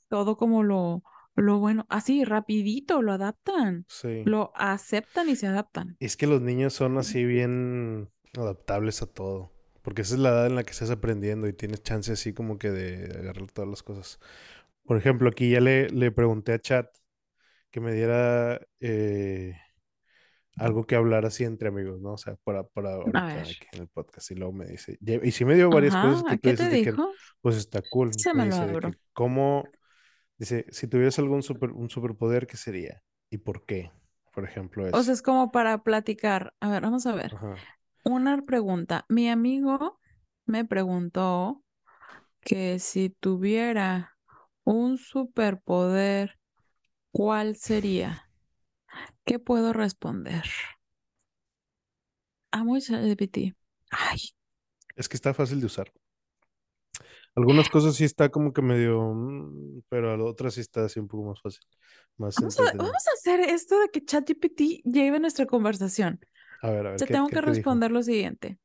todo 0.09 0.37
como 0.37 0.62
lo, 0.62 1.02
lo 1.37 1.59
bueno, 1.59 1.87
así 1.88 2.25
rapidito 2.25 3.03
lo 3.03 3.12
adaptan, 3.12 3.85
Sí. 3.88 4.22
lo 4.25 4.53
aceptan 4.57 5.29
y 5.29 5.37
se 5.37 5.46
adaptan. 5.46 5.96
Es 6.01 6.16
que 6.16 6.27
los 6.27 6.40
niños 6.42 6.72
son 6.75 6.99
así 6.99 7.25
bien 7.25 8.11
adaptables 8.37 9.03
a 9.03 9.07
todo. 9.07 9.53
Porque 9.83 10.03
esa 10.03 10.14
es 10.14 10.20
la 10.20 10.31
edad 10.31 10.46
en 10.46 10.57
la 10.57 10.64
que 10.64 10.72
estás 10.72 10.90
aprendiendo 10.90 11.46
y 11.46 11.53
tienes 11.53 11.83
chance 11.83 12.11
así 12.12 12.33
como 12.35 12.59
que 12.59 12.70
de 12.70 13.05
agarrar 13.18 13.51
todas 13.53 13.70
las 13.70 13.83
cosas. 13.85 14.18
Por 14.85 14.96
ejemplo, 14.96 15.29
aquí 15.29 15.51
ya 15.51 15.61
le, 15.61 15.88
le 15.90 16.11
pregunté 16.11 16.53
a 16.55 16.59
Chat 16.59 16.88
que 17.70 17.81
me 17.81 17.92
diera 17.92 18.61
eh, 18.81 19.55
algo 20.57 20.87
que 20.87 20.96
hablar 20.96 21.27
así 21.27 21.44
entre 21.44 21.68
amigos, 21.68 22.01
¿no? 22.01 22.12
O 22.14 22.18
sea, 22.18 22.37
para, 22.44 22.64
para 22.64 22.94
ahorita 22.94 23.40
aquí 23.42 23.59
en 23.72 23.83
el 23.83 23.88
podcast. 23.88 24.31
Y 24.31 24.35
luego 24.37 24.53
me 24.53 24.66
dice, 24.66 24.99
y 25.22 25.31
sí 25.31 25.44
me 25.44 25.55
dio 25.55 25.68
varias 25.70 25.94
cosas 25.94 26.25
que 26.25 26.38
¿qué 26.38 26.51
dices 26.53 26.70
te 26.70 26.77
de 26.77 26.83
que, 26.83 26.90
dijo? 26.92 27.12
pues 27.42 27.57
está 27.57 27.83
cool. 27.83 28.12
Se 28.14 28.33
Me 28.35 28.46
dice 28.46 28.66
que, 28.81 28.94
¿cómo? 29.12 29.64
Dice, 30.38 30.66
si 30.70 30.88
tuvieras 30.88 31.18
algún 31.18 31.42
super, 31.42 31.70
un 31.72 31.90
superpoder, 31.90 32.46
¿qué 32.46 32.57
sería? 32.57 33.03
¿Y 33.31 33.38
por 33.38 33.66
qué? 33.66 33.90
Por 34.33 34.44
ejemplo, 34.44 34.87
O 34.90 35.03
eso. 35.03 35.03
sea, 35.03 35.14
es 35.14 35.22
como 35.22 35.51
para 35.53 35.83
platicar. 35.83 36.55
A 36.61 36.68
ver, 36.70 36.83
vamos 36.83 37.07
a 37.07 37.14
ver. 37.14 37.37
Ajá. 37.37 37.66
Una 38.05 38.42
pregunta. 38.44 39.07
Mi 39.09 39.31
amigo 39.31 40.01
me 40.46 40.64
preguntó 40.64 41.64
que 42.42 42.79
si 42.81 43.11
tuviera 43.11 44.16
un 44.64 44.99
superpoder, 44.99 46.38
¿cuál 47.12 47.57
sería? 47.57 48.31
¿Qué 49.25 49.38
puedo 49.38 49.72
responder? 49.72 50.44
Amo 52.53 52.81
ChatGPT. 52.81 53.55
Ay, 53.90 54.20
Es 54.94 55.09
que 55.09 55.16
está 55.16 55.33
fácil 55.33 55.61
de 55.61 55.66
usar. 55.66 55.90
Algunas 57.37 57.68
cosas 57.68 57.96
sí 57.96 58.05
está 58.05 58.31
como 58.31 58.53
que 58.53 58.62
medio, 58.62 59.12
mm, 59.14 59.83
pero 59.88 60.12
a 60.12 60.16
la 60.16 60.25
otra 60.25 60.51
sí 60.51 60.61
está 60.61 60.85
así 60.87 61.01
un 61.01 61.09
poco 61.09 61.25
más 61.31 61.40
fácil, 61.42 61.61
más 62.18 62.40
vamos 62.40 62.55
a, 62.59 62.62
entretenido. 62.62 62.79
vamos 62.79 63.05
a 63.09 63.12
hacer 63.14 63.40
esto 63.40 63.81
de 63.81 63.88
que 63.90 64.05
ChatGPT 64.05 64.83
lleve 64.85 65.20
nuestra 65.20 65.46
conversación. 65.46 66.20
A 66.61 66.70
ver, 66.70 66.87
a 66.87 66.90
ver, 66.92 67.03
Te 67.03 67.07
¿qué, 67.07 67.16
tengo 67.16 67.31
qué 67.31 67.37
que 67.37 67.40
te 67.40 67.53
dijo? 67.53 67.81
responder 67.81 67.92
lo 67.92 68.03
siguiente. 68.03 68.59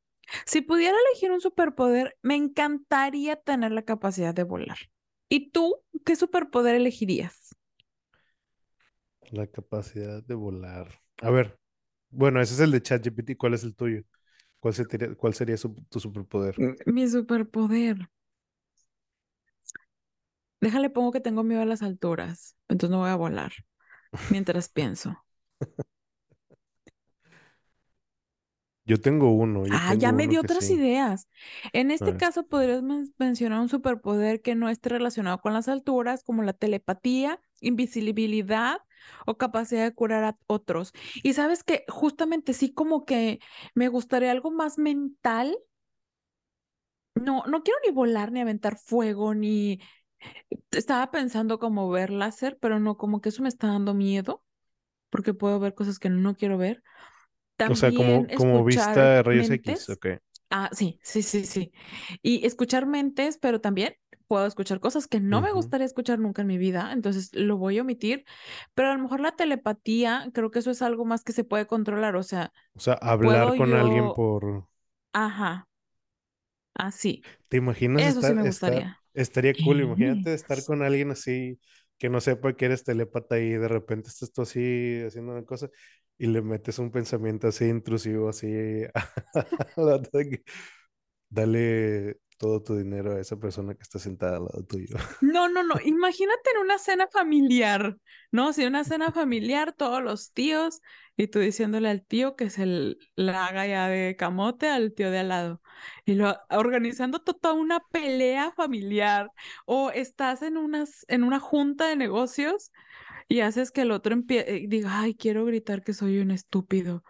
Si 0.45 0.62
pudiera 0.62 0.97
elegir 1.10 1.31
un 1.31 1.41
superpoder, 1.41 2.17
me 2.21 2.36
encantaría 2.36 3.38
tener 3.38 3.71
la 3.71 3.84
capacidad 3.84 4.36
de 4.36 4.43
volar. 4.43 4.77
¿Y 5.29 5.51
tú 5.51 5.77
qué 6.05 6.15
superpoder 6.15 6.75
elegirías? 6.75 7.55
La 9.31 9.47
capacidad 9.47 10.21
de 10.23 10.36
volar. 10.36 10.88
A 11.21 11.29
ver, 11.31 11.57
bueno, 12.12 12.41
ese 12.41 12.55
es 12.55 12.60
el 12.62 12.71
de 12.71 12.81
ChatGPT. 12.81 13.38
¿Cuál 13.38 13.53
es 13.55 13.63
el 13.63 13.75
tuyo? 13.75 14.03
¿Cuál 14.60 14.73
sería, 14.75 15.15
cuál 15.15 15.34
sería 15.36 15.57
su- 15.57 15.75
tu 15.89 15.99
superpoder? 16.01 16.57
Mm, 16.57 16.75
Mi 16.86 17.07
superpoder. 17.10 18.10
Déjale, 20.62 20.89
pongo 20.89 21.12
que 21.12 21.19
tengo 21.21 21.43
miedo 21.43 21.62
a 21.62 21.65
las 21.65 21.82
alturas, 21.82 22.56
entonces 22.69 22.91
no 22.91 23.00
voy 23.00 23.10
a 23.10 23.15
volar 23.15 23.52
mientras 24.30 24.69
pienso. 24.69 25.17
Yo 28.86 29.00
tengo 29.02 29.32
uno, 29.32 29.65
yo 29.67 29.74
Ah, 29.74 29.93
ya 29.95 30.12
me 30.12 30.28
dio 30.28 30.41
otras 30.41 30.60
sí. 30.60 30.69
ideas. 30.69 31.30
En 31.71 31.91
este 31.91 32.15
caso, 32.17 32.45
podrías 32.47 32.82
men- 32.84 33.13
mencionar 33.17 33.62
un 33.62 33.69
superpoder 33.69 34.41
que 34.41 34.54
no 34.56 34.67
esté 34.69 34.89
relacionado 34.89 35.39
con 35.39 35.54
las 35.54 35.67
alturas, 35.69 36.24
como 36.24 36.43
la 36.43 36.52
telepatía, 36.54 37.39
invisibilidad 37.62 38.80
o 39.26 39.38
capacidad 39.38 39.84
de 39.84 39.93
curar 39.93 40.24
a 40.26 40.38
otros. 40.47 40.91
Y 41.24 41.34
sabes 41.34 41.63
que 41.63 41.86
justamente 41.88 42.54
sí, 42.54 42.74
como 42.74 43.06
que 43.06 43.39
me 43.74 43.88
gustaría 43.88 44.32
algo 44.32 44.52
más 44.52 44.78
mental. 44.78 45.56
No, 47.15 47.43
no 47.47 47.63
quiero 47.63 47.80
ni 47.86 47.91
volar, 47.91 48.32
ni 48.32 48.41
aventar 48.41 48.78
fuego, 48.78 49.34
ni... 49.36 49.80
Estaba 50.71 51.12
pensando 51.12 51.60
como 51.60 51.89
ver 51.89 52.10
láser, 52.12 52.57
pero 52.60 52.79
no, 52.79 52.97
como 52.97 53.21
que 53.21 53.29
eso 53.29 53.43
me 53.43 53.49
está 53.49 53.67
dando 53.67 53.93
miedo, 53.93 54.43
porque 55.10 55.34
puedo 55.36 55.60
ver 55.60 55.75
cosas 55.75 55.99
que 55.99 56.10
no 56.10 56.36
quiero 56.36 56.57
ver. 56.57 56.84
O 57.65 57.75
sea, 57.75 57.91
También 57.91 57.93
como, 57.93 58.31
como 58.34 58.63
vista 58.63 59.01
de 59.15 59.23
rayos 59.23 59.49
X, 59.49 59.89
ok. 59.89 60.05
Ah, 60.49 60.69
sí, 60.73 60.99
sí, 61.03 61.23
sí, 61.23 61.45
sí. 61.45 61.71
Y 62.21 62.45
escuchar 62.45 62.86
mentes, 62.86 63.38
pero 63.38 63.62
también 63.62 63.95
puedo 64.27 64.45
escuchar 64.45 64.79
cosas 64.81 65.07
que 65.07 65.19
no 65.21 65.41
me 65.41 65.51
gustaría 65.53 65.86
escuchar 65.86 66.19
nunca 66.19 66.41
en 66.41 66.47
mi 66.49 66.57
vida, 66.57 66.91
entonces 66.91 67.34
lo 67.34 67.57
voy 67.57 67.77
a 67.77 67.81
omitir. 67.84 68.25
Pero 68.73 68.89
a 68.89 68.95
lo 68.95 69.01
mejor 69.01 69.21
la 69.21 69.36
telepatía, 69.36 70.29
creo 70.34 70.51
que 70.51 70.60
eso 70.60 70.71
es 70.71 70.81
algo 70.81 71.05
más 71.05 71.23
que 71.23 71.31
se 71.34 71.45
puede 71.45 71.67
controlar. 71.67 72.15
O 72.17 72.23
sea, 72.23 72.51
O 72.75 72.79
sea, 72.81 72.95
hablar 72.95 73.53
con 73.53 73.73
alguien 73.73 74.12
por... 74.12 74.67
ajá, 75.13 75.67
así. 76.73 77.27
¿Te 77.49 77.57
imaginas 77.57 78.05
Eso 78.05 78.23
sí 78.23 78.34
me 78.34 78.43
estar, 78.43 78.43
gustaría. 78.43 79.00
Estaría 79.13 79.54
cool, 79.63 79.82
imagínate 79.82 80.34
estar 80.34 80.63
con 80.65 80.84
alguien 80.84 81.12
así 81.12 81.60
que 81.97 82.10
no 82.10 82.19
sepa 82.21 82.54
que 82.54 82.65
eres 82.65 82.84
telépata 82.84 83.39
y 83.39 83.52
de 83.52 83.67
repente 83.67 84.10
estás 84.10 84.32
tú 84.32 84.41
así 84.43 85.02
haciendo 85.06 85.34
una 85.34 85.45
cosa 85.45 85.69
y 86.17 86.28
le 86.28 86.41
metes 86.41 86.80
un 86.80 86.91
pensamiento 86.91 87.47
así 87.47 87.65
intrusivo, 87.65 88.30
así, 88.30 88.47
dale 91.30 92.17
todo 92.38 92.62
tu 92.63 92.76
dinero 92.76 93.13
a 93.13 93.19
esa 93.21 93.38
persona 93.38 93.76
que 93.76 93.84
está 93.84 94.00
sentada 94.00 94.38
al 94.38 94.45
lado 94.45 94.63
tuyo. 94.65 94.95
No, 95.21 95.47
no, 95.47 95.63
no. 95.63 95.76
Imagínate 95.86 96.50
en 96.56 96.58
una 96.62 96.80
cena 96.80 97.08
familiar, 97.08 97.97
¿no? 98.32 98.54
Si 98.54 98.65
una 98.65 98.84
cena 98.84 99.12
familiar, 99.12 99.71
todos 99.71 100.02
los 100.02 100.34
tíos, 100.34 100.82
y 101.15 101.28
tú 101.28 101.39
diciéndole 101.39 101.89
al 101.89 102.04
tío 102.04 102.36
que 102.36 102.50
se 102.50 102.95
la 103.15 103.45
haga 103.45 103.67
ya 103.67 103.88
de 103.88 104.15
camote 104.15 104.67
al 104.67 104.93
tío 104.93 105.12
de 105.12 105.19
al 105.19 105.30
lado. 105.30 105.62
Y 106.05 106.15
lo 106.15 106.35
organizando 106.49 107.19
to- 107.19 107.33
toda 107.35 107.53
una 107.55 107.79
pelea 107.91 108.51
familiar. 108.51 109.31
O 109.65 109.91
estás 109.91 110.41
en 110.41 110.57
unas, 110.57 111.05
en 111.07 111.23
una 111.23 111.39
junta 111.39 111.87
de 111.87 111.95
negocios 111.95 112.71
y 113.29 113.41
haces 113.41 113.71
que 113.71 113.81
el 113.81 113.91
otro 113.91 114.15
empie- 114.15 114.67
diga, 114.67 115.01
ay, 115.01 115.15
quiero 115.15 115.45
gritar 115.45 115.83
que 115.83 115.93
soy 115.93 116.19
un 116.19 116.31
estúpido. 116.31 117.03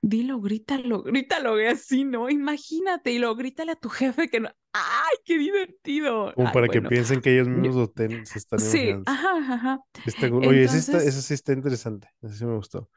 Dilo, 0.00 0.40
grítalo, 0.40 1.02
grítalo, 1.02 1.60
y 1.60 1.66
así, 1.66 2.04
¿no? 2.04 2.30
Imagínate, 2.30 3.12
y 3.12 3.18
lo 3.18 3.34
grítale 3.36 3.72
a 3.72 3.76
tu 3.76 3.88
jefe 3.88 4.28
que 4.30 4.40
no. 4.40 4.50
¡Ay, 4.72 5.16
qué 5.24 5.38
divertido! 5.38 6.32
Como 6.34 6.46
Ay, 6.48 6.54
para 6.54 6.68
que 6.68 6.80
bueno. 6.80 6.88
piensen 6.90 7.20
que 7.20 7.34
ellos 7.34 7.48
mismos 7.48 7.76
lo 7.76 7.90
ten- 7.90 8.24
se 8.26 8.38
están 8.38 8.60
Sí, 8.60 8.78
imaginando. 8.78 9.04
ajá, 9.06 9.54
ajá. 9.54 9.80
Está. 10.06 10.26
Oye, 10.28 10.64
ese 10.64 10.78
está, 10.78 10.98
Entonces, 10.98 11.14
ese 11.14 11.22
sí 11.22 11.34
está 11.34 11.52
interesante. 11.52 12.08
Ese 12.22 12.34
sí 12.36 12.44
me 12.44 12.56
gustó. 12.56 12.88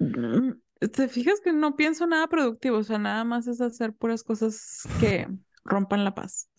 Te 0.79 1.07
fijas 1.09 1.41
que 1.41 1.51
no 1.53 1.75
pienso 1.75 2.07
nada 2.07 2.27
productivo, 2.27 2.77
o 2.77 2.83
sea, 2.83 2.97
nada 2.99 3.23
más 3.23 3.47
es 3.47 3.61
hacer 3.61 3.93
puras 3.93 4.23
cosas 4.23 4.89
que 4.97 5.27
rompan 5.65 6.03
la 6.05 6.15
paz. 6.15 6.49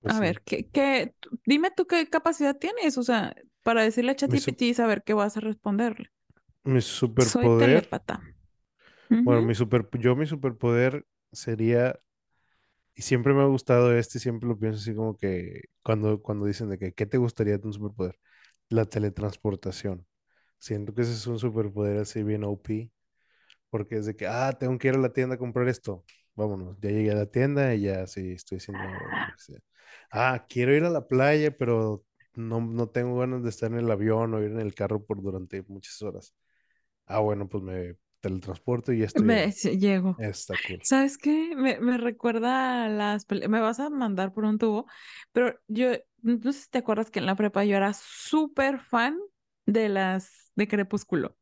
Pues 0.00 0.14
A 0.14 0.18
sí. 0.18 0.24
ver, 0.24 0.42
¿qué, 0.42 0.68
qué, 0.70 1.14
dime 1.46 1.70
tú 1.70 1.86
qué 1.86 2.06
capacidad 2.08 2.56
tienes, 2.58 2.98
o 2.98 3.02
sea, 3.02 3.34
para 3.62 3.82
decirle 3.82 4.12
a 4.12 4.16
ChatGPT 4.16 4.62
y 4.62 4.74
saber 4.74 5.02
qué 5.04 5.14
vas 5.14 5.36
a 5.36 5.40
responderle. 5.40 6.10
mi 6.64 6.80
Soy 7.18 7.50
superpoder. 7.50 7.50
telépata. 7.50 8.26
Bueno, 9.22 9.42
Ujú. 9.42 9.42
mi 9.42 9.54
super, 9.54 9.88
yo 9.98 10.16
mi 10.16 10.26
superpoder 10.26 11.06
sería, 11.32 11.98
y 12.94 13.02
siempre 13.02 13.34
me 13.34 13.42
ha 13.42 13.46
gustado 13.46 13.94
este, 13.96 14.18
siempre 14.20 14.48
lo 14.48 14.58
pienso 14.58 14.80
así 14.80 14.94
como 14.94 15.16
que 15.16 15.62
cuando, 15.82 16.22
cuando 16.22 16.46
dicen 16.46 16.70
de 16.70 16.78
que, 16.78 16.92
¿qué 16.94 17.06
te 17.06 17.18
gustaría 17.18 17.58
de 17.58 17.66
un 17.68 17.74
superpoder? 17.74 18.18
La 18.68 18.84
teletransportación. 18.86 20.06
Siento 20.60 20.94
que 20.94 21.02
ese 21.02 21.12
es 21.14 21.26
un 21.26 21.38
superpoder 21.38 21.98
así 21.98 22.22
bien 22.22 22.44
OP, 22.44 22.90
porque 23.70 23.96
es 23.96 24.06
de 24.06 24.16
que, 24.16 24.26
ah, 24.26 24.52
tengo 24.58 24.78
que 24.78 24.88
ir 24.88 24.94
a 24.94 24.98
la 24.98 25.12
tienda 25.12 25.36
a 25.36 25.38
comprar 25.38 25.68
esto. 25.68 26.04
Vámonos, 26.34 26.76
ya 26.80 26.90
llegué 26.90 27.10
a 27.10 27.14
la 27.16 27.26
tienda 27.26 27.74
y 27.74 27.82
ya 27.82 28.06
sí, 28.06 28.32
estoy 28.32 28.58
haciendo. 28.58 28.82
Ah, 30.10 30.46
quiero 30.48 30.74
ir 30.74 30.84
a 30.84 30.90
la 30.90 31.06
playa, 31.08 31.56
pero 31.56 32.04
no, 32.34 32.60
no 32.60 32.88
tengo 32.88 33.18
ganas 33.18 33.42
de 33.42 33.48
estar 33.50 33.72
en 33.72 33.78
el 33.78 33.90
avión 33.90 34.34
o 34.34 34.40
ir 34.40 34.52
en 34.52 34.60
el 34.60 34.74
carro 34.74 35.04
por 35.04 35.22
durante 35.22 35.62
muchas 35.68 36.00
horas. 36.02 36.34
Ah, 37.06 37.20
bueno, 37.20 37.48
pues 37.48 37.64
me 37.64 37.96
teletransporto 38.20 38.92
y 38.92 39.00
ya 39.00 39.06
estoy 39.06 39.24
Me, 39.26 39.50
llego. 39.50 40.16
Está 40.18 40.54
cool. 40.68 40.80
¿Sabes 40.82 41.18
qué? 41.18 41.54
Me, 41.56 41.80
me 41.80 41.96
recuerda 41.96 42.84
a 42.84 42.88
las... 42.88 43.26
Me 43.30 43.60
vas 43.60 43.80
a 43.80 43.90
mandar 43.90 44.32
por 44.32 44.44
un 44.44 44.58
tubo, 44.58 44.86
pero 45.32 45.58
yo, 45.68 45.92
no 46.22 46.52
sé 46.52 46.60
si 46.60 46.70
te 46.70 46.78
acuerdas 46.78 47.10
que 47.10 47.18
en 47.18 47.26
la 47.26 47.34
prepa 47.34 47.64
yo 47.64 47.76
era 47.76 47.92
súper 47.94 48.78
fan 48.78 49.18
de 49.66 49.88
las 49.88 50.49
de 50.60 50.68
Crepúsculo, 50.68 51.36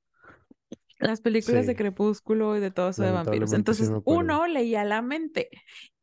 las 1.01 1.21
películas 1.21 1.67
de 1.67 1.77
Crepúsculo 1.77 2.57
y 2.57 2.61
de 2.61 2.71
todo 2.71 2.91
eso 2.91 3.03
de 3.03 3.11
vampiros. 3.11 3.51
sí 3.51 3.57
Entonces, 3.57 3.93
uno 4.05 4.47
leía 4.47 4.85
la 4.85 5.03
mente 5.03 5.51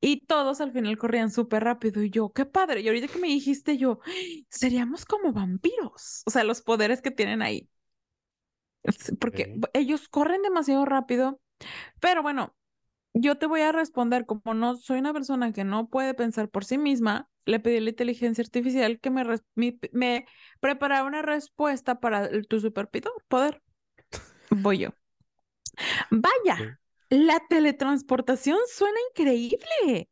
y 0.02 0.26
todos 0.26 0.62
al 0.62 0.72
final 0.72 0.98
corrían 0.98 1.32
súper 1.32 1.64
rápido 1.64 2.04
y 2.04 2.10
yo, 2.10 2.32
qué 2.32 2.46
padre. 2.46 2.82
Y 2.82 2.88
ahorita 2.88 3.08
que 3.08 3.20
me 3.20 3.28
dijiste 3.28 3.78
yo, 3.78 4.00
seríamos 4.50 5.06
como 5.06 5.34
vampiros, 5.34 6.24
o 6.26 6.32
sea, 6.32 6.44
los 6.44 6.62
poderes 6.62 7.02
que 7.02 7.12
tienen 7.12 7.42
ahí, 7.42 7.70
porque 9.20 9.60
ellos 9.74 10.08
corren 10.10 10.42
demasiado 10.42 10.86
rápido, 10.86 11.40
pero 12.00 12.22
bueno. 12.22 12.56
Yo 13.18 13.38
te 13.38 13.46
voy 13.46 13.62
a 13.62 13.72
responder, 13.72 14.26
como 14.26 14.54
no 14.54 14.76
soy 14.76 15.00
una 15.00 15.14
persona 15.14 15.54
que 15.54 15.64
no 15.64 15.88
puede 15.88 16.14
pensar 16.14 16.50
por 16.50 16.66
sí 16.66 16.78
misma, 16.78 17.30
le 17.46 17.60
pedí 17.60 17.78
a 17.78 17.82
la 17.82 17.90
inteligencia 17.92 18.44
artificial 18.44 19.00
que 19.00 19.10
me, 19.12 19.24
mi- 19.56 19.80
me 19.92 20.26
preparara 20.60 21.04
una 21.06 21.22
respuesta 21.22 22.00
para 22.00 22.30
tu 22.44 22.60
superpoder. 22.60 23.62
Voy 24.52 24.80
yo. 24.80 24.90
Vaya, 26.10 26.68
la 27.10 27.40
teletransportación 27.50 28.58
suena 28.74 28.98
increíble. 29.12 30.10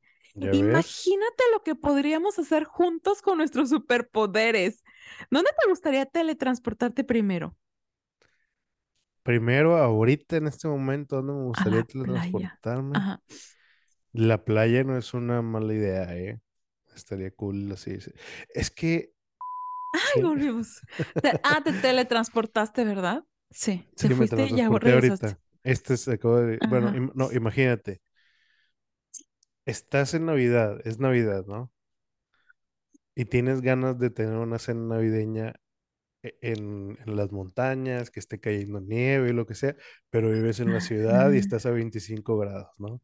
Imagínate 0.52 1.44
lo 1.54 1.64
que 1.64 1.76
podríamos 1.76 2.38
hacer 2.40 2.66
juntos 2.66 3.22
con 3.22 3.38
nuestros 3.38 3.70
superpoderes. 3.70 4.84
¿Dónde 5.32 5.52
te 5.62 5.70
gustaría 5.70 6.06
teletransportarte 6.06 7.04
primero? 7.04 7.56
Primero, 9.24 9.76
ahorita 9.78 10.38
en 10.38 10.48
este 10.48 10.68
momento, 10.70 11.18
¿dónde 11.18 11.34
me 11.34 11.44
gustaría 11.44 11.84
playa. 12.02 12.60
teletransportarme? 12.64 13.04
La 14.14 14.44
playa 14.44 14.84
no 14.84 14.98
es 14.98 15.14
una 15.14 15.42
mala 15.44 15.74
idea, 15.74 16.16
¿eh? 16.18 16.40
Estaría 16.96 17.32
cool 17.32 17.72
así. 17.72 18.00
sí. 18.02 18.12
Es 18.54 18.72
que, 18.72 19.14
Ay, 19.92 20.24
volvimos. 20.24 20.84
Ah, 21.44 21.62
te 21.64 21.74
teletransportaste, 21.74 22.84
¿verdad? 22.86 23.24
Sí, 23.52 23.88
te 24.00 24.10
sí 24.10 24.16
me 24.16 24.28
fuiste 24.28 24.46
y 24.46 24.56
ya 24.56 24.68
ahorita. 24.68 25.40
Este 25.64 25.98
se 25.98 26.14
acaba 26.14 26.42
de... 26.42 26.62
Bueno, 26.66 26.90
Ajá. 26.90 26.94
im- 26.94 27.12
no, 27.16 27.32
imagínate, 27.32 28.02
estás 29.66 30.14
en 30.14 30.26
Navidad, 30.26 30.80
es 30.88 31.00
Navidad, 31.00 31.46
¿no? 31.48 31.72
Y 33.16 33.26
tienes 33.26 33.62
ganas 33.62 34.00
de 34.00 34.10
tener 34.10 34.36
una 34.38 34.60
cena 34.60 34.96
navideña 34.96 35.56
e- 36.24 36.38
en, 36.42 36.98
en 37.06 37.18
las 37.18 37.32
montañas, 37.32 38.12
que 38.12 38.20
esté 38.22 38.40
cayendo 38.42 38.82
nieve 38.82 39.30
y 39.32 39.34
lo 39.34 39.46
que 39.48 39.56
sea, 39.56 39.76
pero 40.12 40.32
vives 40.32 40.60
en 40.62 40.74
la 40.74 40.82
ciudad 40.82 41.32
y 41.34 41.38
estás 41.40 41.66
a 41.68 41.72
25 41.72 42.38
grados, 42.40 42.70
¿no? 42.80 43.02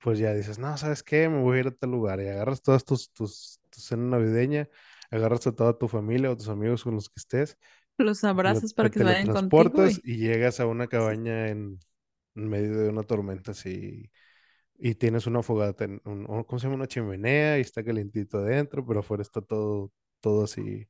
Pues 0.00 0.18
ya 0.18 0.32
dices, 0.34 0.58
no, 0.58 0.76
¿sabes 0.78 1.02
qué? 1.02 1.28
Me 1.28 1.40
voy 1.42 1.58
a 1.58 1.60
ir 1.60 1.66
a 1.68 1.70
tal 1.72 1.90
lugar 1.90 2.20
y 2.20 2.28
agarras 2.28 2.62
todas 2.62 2.84
tus, 2.84 3.12
tus, 3.12 3.60
tu 3.70 3.80
cena 3.80 4.04
navideña, 4.18 4.68
agarras 5.10 5.46
a 5.46 5.52
toda 5.54 5.76
tu 5.78 5.88
familia 5.88 6.30
o 6.30 6.36
tus 6.36 6.48
amigos 6.48 6.84
con 6.84 6.94
los 6.94 7.08
que 7.10 7.18
estés, 7.20 7.58
Los 8.42 8.64
te 8.64 8.68
para 8.76 8.90
que 8.90 9.00
se 9.00 9.04
vayan 9.04 9.28
contigo 9.28 9.86
y 9.86 10.00
y 10.04 10.16
llegas 10.18 10.60
a 10.60 10.66
una 10.66 10.88
cabaña 10.88 11.48
en, 11.48 11.80
en 12.36 12.48
medio 12.48 12.78
de 12.78 12.88
una 12.90 13.02
tormenta 13.04 13.52
así 13.52 14.10
y 14.78 14.94
tienes 14.96 15.26
una 15.26 15.42
fogata, 15.42 15.84
en 15.84 16.00
un, 16.04 16.30
un- 16.30 16.44
¿cómo 16.44 16.58
se 16.60 16.64
llama? 16.66 16.76
Una 16.76 16.88
chimenea 16.88 17.58
y 17.58 17.62
está 17.62 17.84
calientito 17.84 18.38
adentro, 18.38 18.86
pero 18.86 19.00
afuera 19.00 19.22
está 19.22 19.42
todo, 19.42 19.92
todo 20.20 20.44
así 20.44 20.88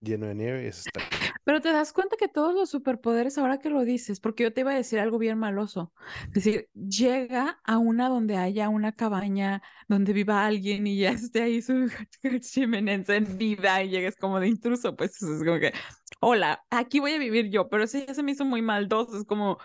lleno 0.00 0.26
de 0.26 0.34
nieve 0.34 0.64
y 0.64 0.66
eso 0.68 0.80
está. 0.82 1.08
Pero 1.48 1.62
te 1.62 1.72
das 1.72 1.94
cuenta 1.94 2.18
que 2.18 2.28
todos 2.28 2.54
los 2.54 2.68
superpoderes, 2.68 3.38
ahora 3.38 3.58
que 3.58 3.70
lo 3.70 3.82
dices, 3.82 4.20
porque 4.20 4.42
yo 4.42 4.52
te 4.52 4.60
iba 4.60 4.72
a 4.72 4.74
decir 4.74 5.00
algo 5.00 5.16
bien 5.16 5.38
maloso, 5.38 5.94
decir, 6.34 6.68
llega 6.74 7.58
a 7.64 7.78
una 7.78 8.10
donde 8.10 8.36
haya 8.36 8.68
una 8.68 8.92
cabaña 8.92 9.62
donde 9.88 10.12
viva 10.12 10.44
alguien 10.44 10.86
y 10.86 10.98
ya 10.98 11.08
esté 11.32 11.40
ahí 11.40 11.62
su 11.62 11.88
chimenea 12.42 12.96
encendida 12.96 13.82
y 13.82 13.88
llegues 13.88 14.16
como 14.16 14.40
de 14.40 14.48
intruso, 14.48 14.94
pues 14.94 15.22
es 15.22 15.42
como 15.42 15.58
que, 15.58 15.72
hola, 16.20 16.62
aquí 16.68 17.00
voy 17.00 17.12
a 17.12 17.18
vivir 17.18 17.48
yo, 17.48 17.70
pero 17.70 17.84
eso 17.84 17.96
ya 17.96 18.12
se 18.12 18.22
me 18.22 18.32
hizo 18.32 18.44
muy 18.44 18.60
maldoso, 18.60 19.16
es 19.16 19.24
como, 19.24 19.56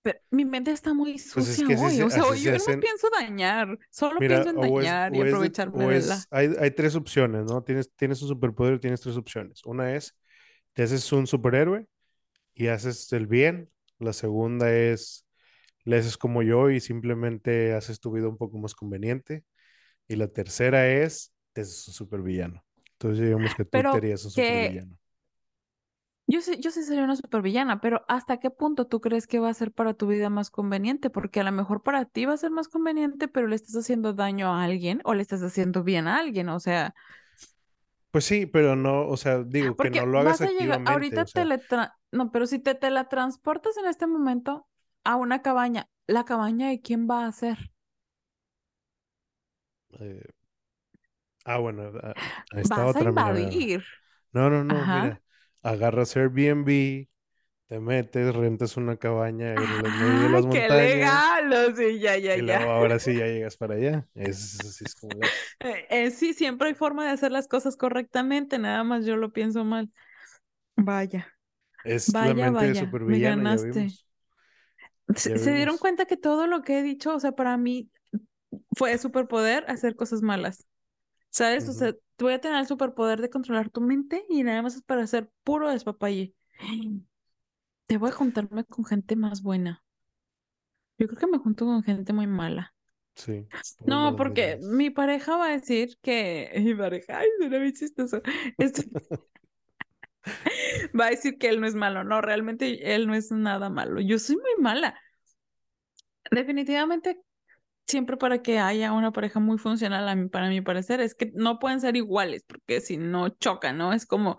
pero 0.00 0.18
mi 0.30 0.46
mente 0.46 0.70
está 0.70 0.94
muy 0.94 1.20
Pues 1.34 1.36
es 1.36 1.56
sucia 1.56 1.66
que 1.66 1.74
así 1.74 1.84
hoy, 1.84 1.96
se, 1.96 2.02
o 2.04 2.08
sea, 2.08 2.24
hoy 2.24 2.38
se 2.38 2.44
yo 2.44 2.52
no 2.52 2.80
pienso 2.80 3.08
dañar, 3.12 3.78
solo 3.90 4.20
pienso 4.20 4.48
en 4.48 4.56
es, 4.56 4.62
dañar 4.62 5.14
y 5.14 5.20
o 5.20 5.24
es 5.24 5.24
de, 5.24 5.30
aprovecharme 5.32 5.84
la... 5.86 5.96
es, 5.98 6.28
hay, 6.30 6.50
hay 6.58 6.70
tres 6.70 6.94
opciones, 6.94 7.44
¿no? 7.44 7.62
Tienes, 7.62 7.92
tienes 7.94 8.22
un 8.22 8.28
superpoder 8.28 8.76
y 8.76 8.78
tienes 8.78 9.02
tres 9.02 9.18
opciones. 9.18 9.60
Una 9.66 9.94
es, 9.94 10.16
te 10.78 10.84
haces 10.84 11.10
un 11.12 11.26
superhéroe 11.26 11.88
y 12.54 12.68
haces 12.68 13.12
el 13.12 13.26
bien. 13.26 13.70
La 13.98 14.12
segunda 14.12 14.72
es, 14.72 15.26
le 15.84 15.98
haces 15.98 16.16
como 16.18 16.42
yo 16.42 16.70
y 16.70 16.80
simplemente 16.80 17.74
haces 17.74 18.00
tu 18.00 18.12
vida 18.12 18.28
un 18.28 18.38
poco 18.38 18.58
más 18.58 18.76
conveniente. 18.76 19.44
Y 20.08 20.16
la 20.16 20.28
tercera 20.28 20.88
es, 20.88 21.34
te 21.52 21.62
haces 21.62 21.88
un 21.88 21.94
supervillano. 21.94 22.64
Entonces 22.92 23.26
digamos 23.26 23.54
que 23.56 23.64
tú 23.64 23.72
Pero 23.72 23.90
harías 23.96 24.24
un 24.24 24.30
que 24.34 24.46
supervillano. 24.46 24.98
Yo 26.26 26.42
sí, 26.42 26.58
yo 26.60 26.70
sí 26.70 26.82
sería 26.84 27.04
una 27.04 27.16
supervillana, 27.16 27.80
pero 27.80 28.04
¿hasta 28.06 28.38
qué 28.38 28.50
punto 28.50 28.86
tú 28.86 29.00
crees 29.00 29.26
que 29.26 29.38
va 29.38 29.48
a 29.48 29.54
ser 29.54 29.72
para 29.72 29.94
tu 29.94 30.06
vida 30.06 30.28
más 30.28 30.50
conveniente? 30.50 31.08
Porque 31.08 31.40
a 31.40 31.44
lo 31.44 31.52
mejor 31.52 31.82
para 31.82 32.04
ti 32.04 32.26
va 32.26 32.34
a 32.34 32.36
ser 32.36 32.50
más 32.50 32.68
conveniente, 32.68 33.28
pero 33.28 33.46
le 33.46 33.56
estás 33.56 33.74
haciendo 33.76 34.12
daño 34.12 34.48
a 34.54 34.62
alguien 34.62 35.00
o 35.04 35.14
le 35.14 35.22
estás 35.22 35.42
haciendo 35.42 35.84
bien 35.84 36.06
a 36.06 36.18
alguien. 36.18 36.50
O 36.50 36.60
sea, 36.60 36.94
Pues 38.10 38.24
sí, 38.24 38.46
pero 38.46 38.76
no, 38.76 39.06
o 39.08 39.16
sea, 39.16 39.42
digo 39.44 39.78
que 39.78 39.90
no 39.90 40.06
lo 40.06 40.18
hagas 40.18 40.40
vas 40.40 40.44
a 40.44 40.50
llegar, 40.50 40.80
activamente, 40.80 41.20
o 41.20 41.26
ahorita 41.26 41.26
sea, 41.26 41.48
teletra, 41.48 41.98
no, 42.12 42.30
pero 42.32 42.46
si 42.46 42.58
te 42.58 42.74
teletransportas 42.74 43.76
en 43.76 43.86
este 43.86 44.06
momento 44.06 44.66
a 45.04 45.16
una 45.16 45.42
cabaña, 45.42 45.88
¿la 46.06 46.24
cabaña 46.24 46.68
de 46.68 46.80
quién 46.80 47.08
va 47.10 47.26
a 47.26 47.32
ser? 47.32 47.58
eh, 50.00 50.22
ah, 51.44 51.58
bueno, 51.58 51.92
ah, 52.02 52.16
está 52.52 52.84
Vas 52.84 52.94
a 52.96 53.00
otra, 53.00 53.12
mira. 53.12 53.34
invadir. 53.40 53.84
No, 54.32 54.50
no, 54.50 54.64
no, 54.64 54.86
Ajá. 54.86 54.88
mira, 54.88 55.22
agarras 55.62 56.16
Airbnb, 56.16 57.08
te 57.68 57.80
metes, 57.80 58.34
rentas 58.34 58.76
una 58.76 58.96
cabaña 58.96 59.54
en 59.56 59.72
el 59.72 59.92
medio 59.92 60.22
de 60.24 60.28
¡Ay, 60.30 60.30
las 60.30 60.46
qué 60.50 60.68
montañas 60.68 61.34
legal! 61.48 61.52
Oh, 61.52 61.74
sí, 61.76 61.98
ya, 62.00 62.16
ya, 62.18 62.36
y 62.36 62.42
luego 62.42 62.70
ya. 62.70 62.70
ahora 62.70 62.98
sí 62.98 63.16
ya 63.16 63.26
llegas 63.28 63.56
para 63.56 63.74
allá. 63.76 64.08
Es, 64.14 64.64
así 64.64 64.84
es 64.84 64.94
como. 64.94 65.34
Eh, 65.60 65.86
eh, 65.90 66.10
sí, 66.10 66.34
siempre 66.34 66.68
hay 66.68 66.74
forma 66.74 67.04
de 67.04 67.10
hacer 67.10 67.32
las 67.32 67.48
cosas 67.48 67.76
correctamente, 67.76 68.58
nada 68.58 68.84
más 68.84 69.04
yo 69.06 69.16
lo 69.16 69.32
pienso 69.32 69.64
mal. 69.64 69.90
Vaya, 70.76 71.26
Es 71.82 72.20
la 72.20 72.34
vaya, 72.34 72.34
mente 72.34 72.66
de 72.66 72.74
vaya, 72.74 73.00
me 73.06 73.20
supervillano, 73.20 73.44
ya 73.44 73.58
ganaste. 73.58 73.60
vimos, 73.60 74.06
¿Se, 75.14 75.30
ya 75.30 75.38
se 75.38 75.54
dieron 75.54 75.78
cuenta 75.78 76.06
que 76.06 76.16
todo 76.16 76.46
lo 76.46 76.62
que 76.62 76.78
he 76.78 76.82
dicho, 76.82 77.14
o 77.14 77.20
sea, 77.20 77.32
para 77.32 77.56
mí 77.56 77.90
fue 78.76 78.98
superpoder 78.98 79.64
hacer 79.70 79.96
cosas 79.96 80.22
malas? 80.22 80.66
¿Sabes? 81.30 81.68
O 81.68 81.72
sea, 81.74 81.94
voy 82.18 82.34
a 82.34 82.40
tener 82.40 82.58
el 82.60 82.66
superpoder 82.68 83.20
de 83.22 83.30
controlar 83.30 83.70
tu 83.70 83.80
mente 83.82 84.24
y 84.30 84.42
nada 84.44 84.62
más 84.62 84.76
es 84.76 84.82
para 84.82 85.02
hacer 85.04 85.30
puro 85.44 85.70
despapalle. 85.70 86.34
Te 87.88 87.96
voy 87.98 88.10
a 88.10 88.12
juntarme 88.12 88.64
con 88.64 88.84
gente 88.84 89.16
más 89.16 89.42
buena. 89.42 89.82
Yo 90.98 91.06
creo 91.08 91.18
que 91.18 91.26
me 91.26 91.38
junto 91.38 91.64
con 91.66 91.82
gente 91.82 92.12
muy 92.12 92.26
mala. 92.28 92.72
Sí, 93.14 93.46
No, 93.84 94.16
porque 94.16 94.58
miradas. 94.58 94.60
mi 94.60 94.90
pareja 94.90 95.36
va 95.36 95.46
a 95.48 95.50
decir 95.52 95.98
que, 96.02 96.50
mi 96.64 96.74
pareja, 96.74 97.18
ay, 97.20 97.28
suena 97.38 97.58
bien 97.58 97.72
chistoso. 97.74 98.22
Este, 98.58 98.88
va 100.98 101.06
a 101.06 101.10
decir 101.10 101.38
que 101.38 101.48
él 101.48 101.60
no 101.60 101.66
es 101.66 101.74
malo. 101.74 102.04
No, 102.04 102.20
realmente 102.20 102.94
él 102.94 103.06
no 103.06 103.14
es 103.14 103.30
nada 103.32 103.70
malo. 103.70 104.00
Yo 104.00 104.18
soy 104.18 104.36
muy 104.36 104.62
mala. 104.62 104.98
Definitivamente, 106.30 107.20
siempre 107.86 108.16
para 108.16 108.42
que 108.42 108.58
haya 108.60 108.92
una 108.92 109.12
pareja 109.12 109.40
muy 109.40 109.58
funcional, 109.58 110.08
a 110.08 110.16
mí, 110.16 110.28
para 110.28 110.48
mi 110.50 110.60
parecer, 110.62 111.00
es 111.00 111.14
que 111.14 111.32
no 111.34 111.58
pueden 111.60 111.80
ser 111.80 111.96
iguales, 111.96 112.44
porque 112.48 112.80
si 112.80 112.98
no 112.98 113.30
chocan, 113.30 113.78
¿no? 113.78 113.92
Es 113.92 114.06
como 114.06 114.38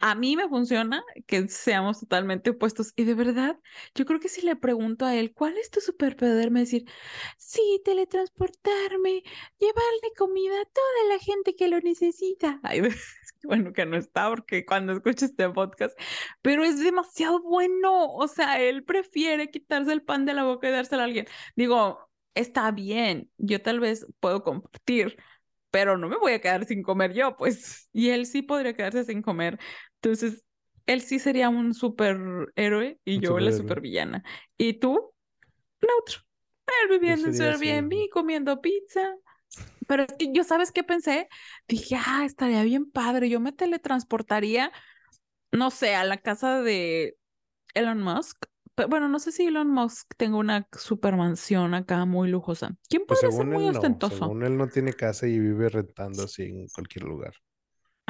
a 0.00 0.14
mí 0.14 0.36
me 0.36 0.48
funciona 0.48 1.02
que 1.26 1.48
seamos 1.48 2.00
totalmente 2.00 2.50
opuestos. 2.50 2.92
Y 2.96 3.04
de 3.04 3.14
verdad, 3.14 3.58
yo 3.94 4.04
creo 4.06 4.20
que 4.20 4.28
si 4.28 4.42
le 4.42 4.56
pregunto 4.56 5.04
a 5.06 5.14
él, 5.14 5.32
¿cuál 5.32 5.56
es 5.58 5.70
tu 5.70 5.80
superpoder? 5.80 6.50
Me 6.50 6.60
decir, 6.60 6.84
sí, 7.38 7.80
teletransportarme, 7.84 9.22
llevarle 9.58 10.12
comida 10.16 10.60
a 10.60 10.64
toda 10.64 11.14
la 11.14 11.18
gente 11.18 11.54
que 11.56 11.68
lo 11.68 11.80
necesita. 11.80 12.60
Ay, 12.62 12.82
bueno, 13.44 13.72
que 13.72 13.86
no 13.86 13.96
está 13.96 14.28
porque 14.28 14.64
cuando 14.66 14.92
escucho 14.92 15.26
este 15.26 15.48
podcast, 15.50 15.98
pero 16.42 16.64
es 16.64 16.80
demasiado 16.80 17.40
bueno. 17.42 18.12
O 18.14 18.28
sea, 18.28 18.60
él 18.60 18.84
prefiere 18.84 19.50
quitarse 19.50 19.92
el 19.92 20.02
pan 20.02 20.26
de 20.26 20.34
la 20.34 20.44
boca 20.44 20.68
y 20.68 20.72
dárselo 20.72 21.02
a 21.02 21.04
alguien. 21.04 21.26
Digo, 21.56 22.10
está 22.34 22.70
bien, 22.70 23.30
yo 23.38 23.62
tal 23.62 23.80
vez 23.80 24.06
puedo 24.20 24.42
compartir 24.42 25.16
pero 25.70 25.98
no 25.98 26.08
me 26.08 26.16
voy 26.16 26.32
a 26.32 26.40
quedar 26.40 26.64
sin 26.66 26.82
comer 26.82 27.12
yo, 27.14 27.36
pues, 27.36 27.88
y 27.92 28.10
él 28.10 28.26
sí 28.26 28.42
podría 28.42 28.74
quedarse 28.74 29.04
sin 29.04 29.22
comer. 29.22 29.58
Entonces, 29.96 30.44
él 30.86 31.00
sí 31.02 31.18
sería 31.18 31.48
un 31.48 31.74
superhéroe 31.74 33.00
y 33.04 33.18
Un 33.18 33.22
yo 33.22 33.38
la 33.40 33.52
superhéroe. 33.52 33.52
supervillana. 33.52 34.24
¿Y 34.56 34.74
tú? 34.74 35.12
Neutro. 35.80 36.20
Él 36.82 36.90
viviendo 36.90 37.28
en 37.28 37.34
su 37.34 37.42
sería 37.42 37.50
así. 37.50 37.70
Airbnb, 37.70 38.08
comiendo 38.12 38.60
pizza. 38.60 39.14
Pero 39.86 40.04
es 40.04 40.14
que 40.18 40.32
yo, 40.32 40.44
¿sabes 40.44 40.72
qué 40.72 40.84
pensé? 40.84 41.28
Dije, 41.68 41.96
ah, 41.98 42.24
estaría 42.24 42.62
bien 42.64 42.90
padre. 42.90 43.28
Yo 43.30 43.40
me 43.40 43.52
teletransportaría, 43.52 44.72
no 45.52 45.70
sé, 45.70 45.94
a 45.94 46.04
la 46.04 46.18
casa 46.18 46.62
de 46.62 47.18
Elon 47.74 48.02
Musk. 48.02 48.46
Pe- 48.76 48.86
Bueno, 48.86 49.08
no 49.08 49.18
sé 49.18 49.32
si 49.32 49.46
Elon 49.46 49.70
Musk 49.70 50.14
tenga 50.16 50.36
una 50.38 50.68
supermansión 50.72 51.74
acá 51.74 52.04
muy 52.04 52.28
lujosa. 52.30 52.76
¿Quién 52.88 53.06
Pues 53.06 53.22
podría 53.22 53.32
ser 53.32 53.48
muy 53.48 53.66
él 53.66 53.72
no, 53.72 53.98
ostentoso? 53.98 54.00
según 54.00 54.44
él 54.44 54.56
no 54.56 54.68
tiene 54.68 54.92
casa 54.92 55.26
y 55.26 55.38
vive 55.40 55.68
rentando 55.68 56.22
así 56.24 56.44
en 56.44 56.68
cualquier 56.68 57.04
lugar. 57.04 57.34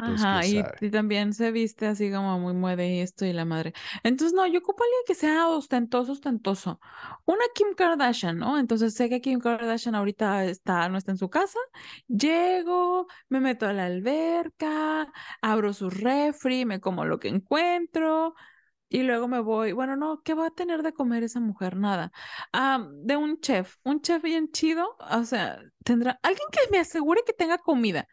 Entonces, 0.05 0.29
Ajá, 0.31 0.71
y 0.79 0.91
también 0.91 1.33
se 1.33 1.51
viste 1.51 1.87
así 1.87 2.11
como 2.11 2.37
muy 2.39 2.53
mueve 2.53 3.01
esto 3.01 3.25
y 3.25 3.33
la 3.33 3.45
madre. 3.45 3.73
Entonces, 4.03 4.31
no, 4.35 4.45
yo 4.45 4.59
ocupo 4.59 4.83
a 4.83 4.85
alguien 4.85 5.01
que 5.07 5.15
sea 5.15 5.47
ostentoso, 5.49 6.11
ostentoso. 6.11 6.79
Una 7.25 7.41
Kim 7.55 7.73
Kardashian, 7.75 8.37
¿no? 8.37 8.59
Entonces 8.59 8.93
sé 8.93 9.09
que 9.09 9.21
Kim 9.21 9.39
Kardashian 9.39 9.95
ahorita 9.95 10.45
está, 10.45 10.87
no 10.89 10.99
está 10.99 11.11
en 11.13 11.17
su 11.17 11.29
casa. 11.31 11.57
Llego, 12.07 13.07
me 13.29 13.39
meto 13.39 13.65
a 13.65 13.73
la 13.73 13.85
alberca, 13.87 15.11
abro 15.41 15.73
su 15.73 15.89
refri, 15.89 16.65
me 16.65 16.79
como 16.79 17.05
lo 17.05 17.19
que 17.19 17.29
encuentro 17.29 18.35
y 18.89 19.03
luego 19.03 19.27
me 19.27 19.39
voy. 19.39 19.71
Bueno, 19.73 19.95
no, 19.95 20.21
¿qué 20.23 20.33
va 20.33 20.47
a 20.47 20.51
tener 20.51 20.83
de 20.83 20.93
comer 20.93 21.23
esa 21.23 21.39
mujer? 21.39 21.75
Nada. 21.77 22.11
Ah, 22.53 22.87
de 23.03 23.17
un 23.17 23.39
chef, 23.41 23.75
un 23.83 24.01
chef 24.01 24.21
bien 24.23 24.51
chido, 24.51 24.95
o 25.11 25.23
sea, 25.23 25.59
tendrá 25.83 26.19
alguien 26.23 26.47
que 26.51 26.59
me 26.71 26.79
asegure 26.79 27.21
que 27.25 27.33
tenga 27.33 27.57
comida 27.57 28.07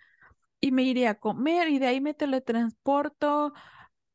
y 0.61 0.72
me 0.72 0.83
iré 0.85 1.09
a 1.09 1.16
comer 1.18 1.68
y 1.68 1.79
de 1.79 1.87
ahí 1.89 2.01
me 2.01 2.14
teletransporto 2.14 3.53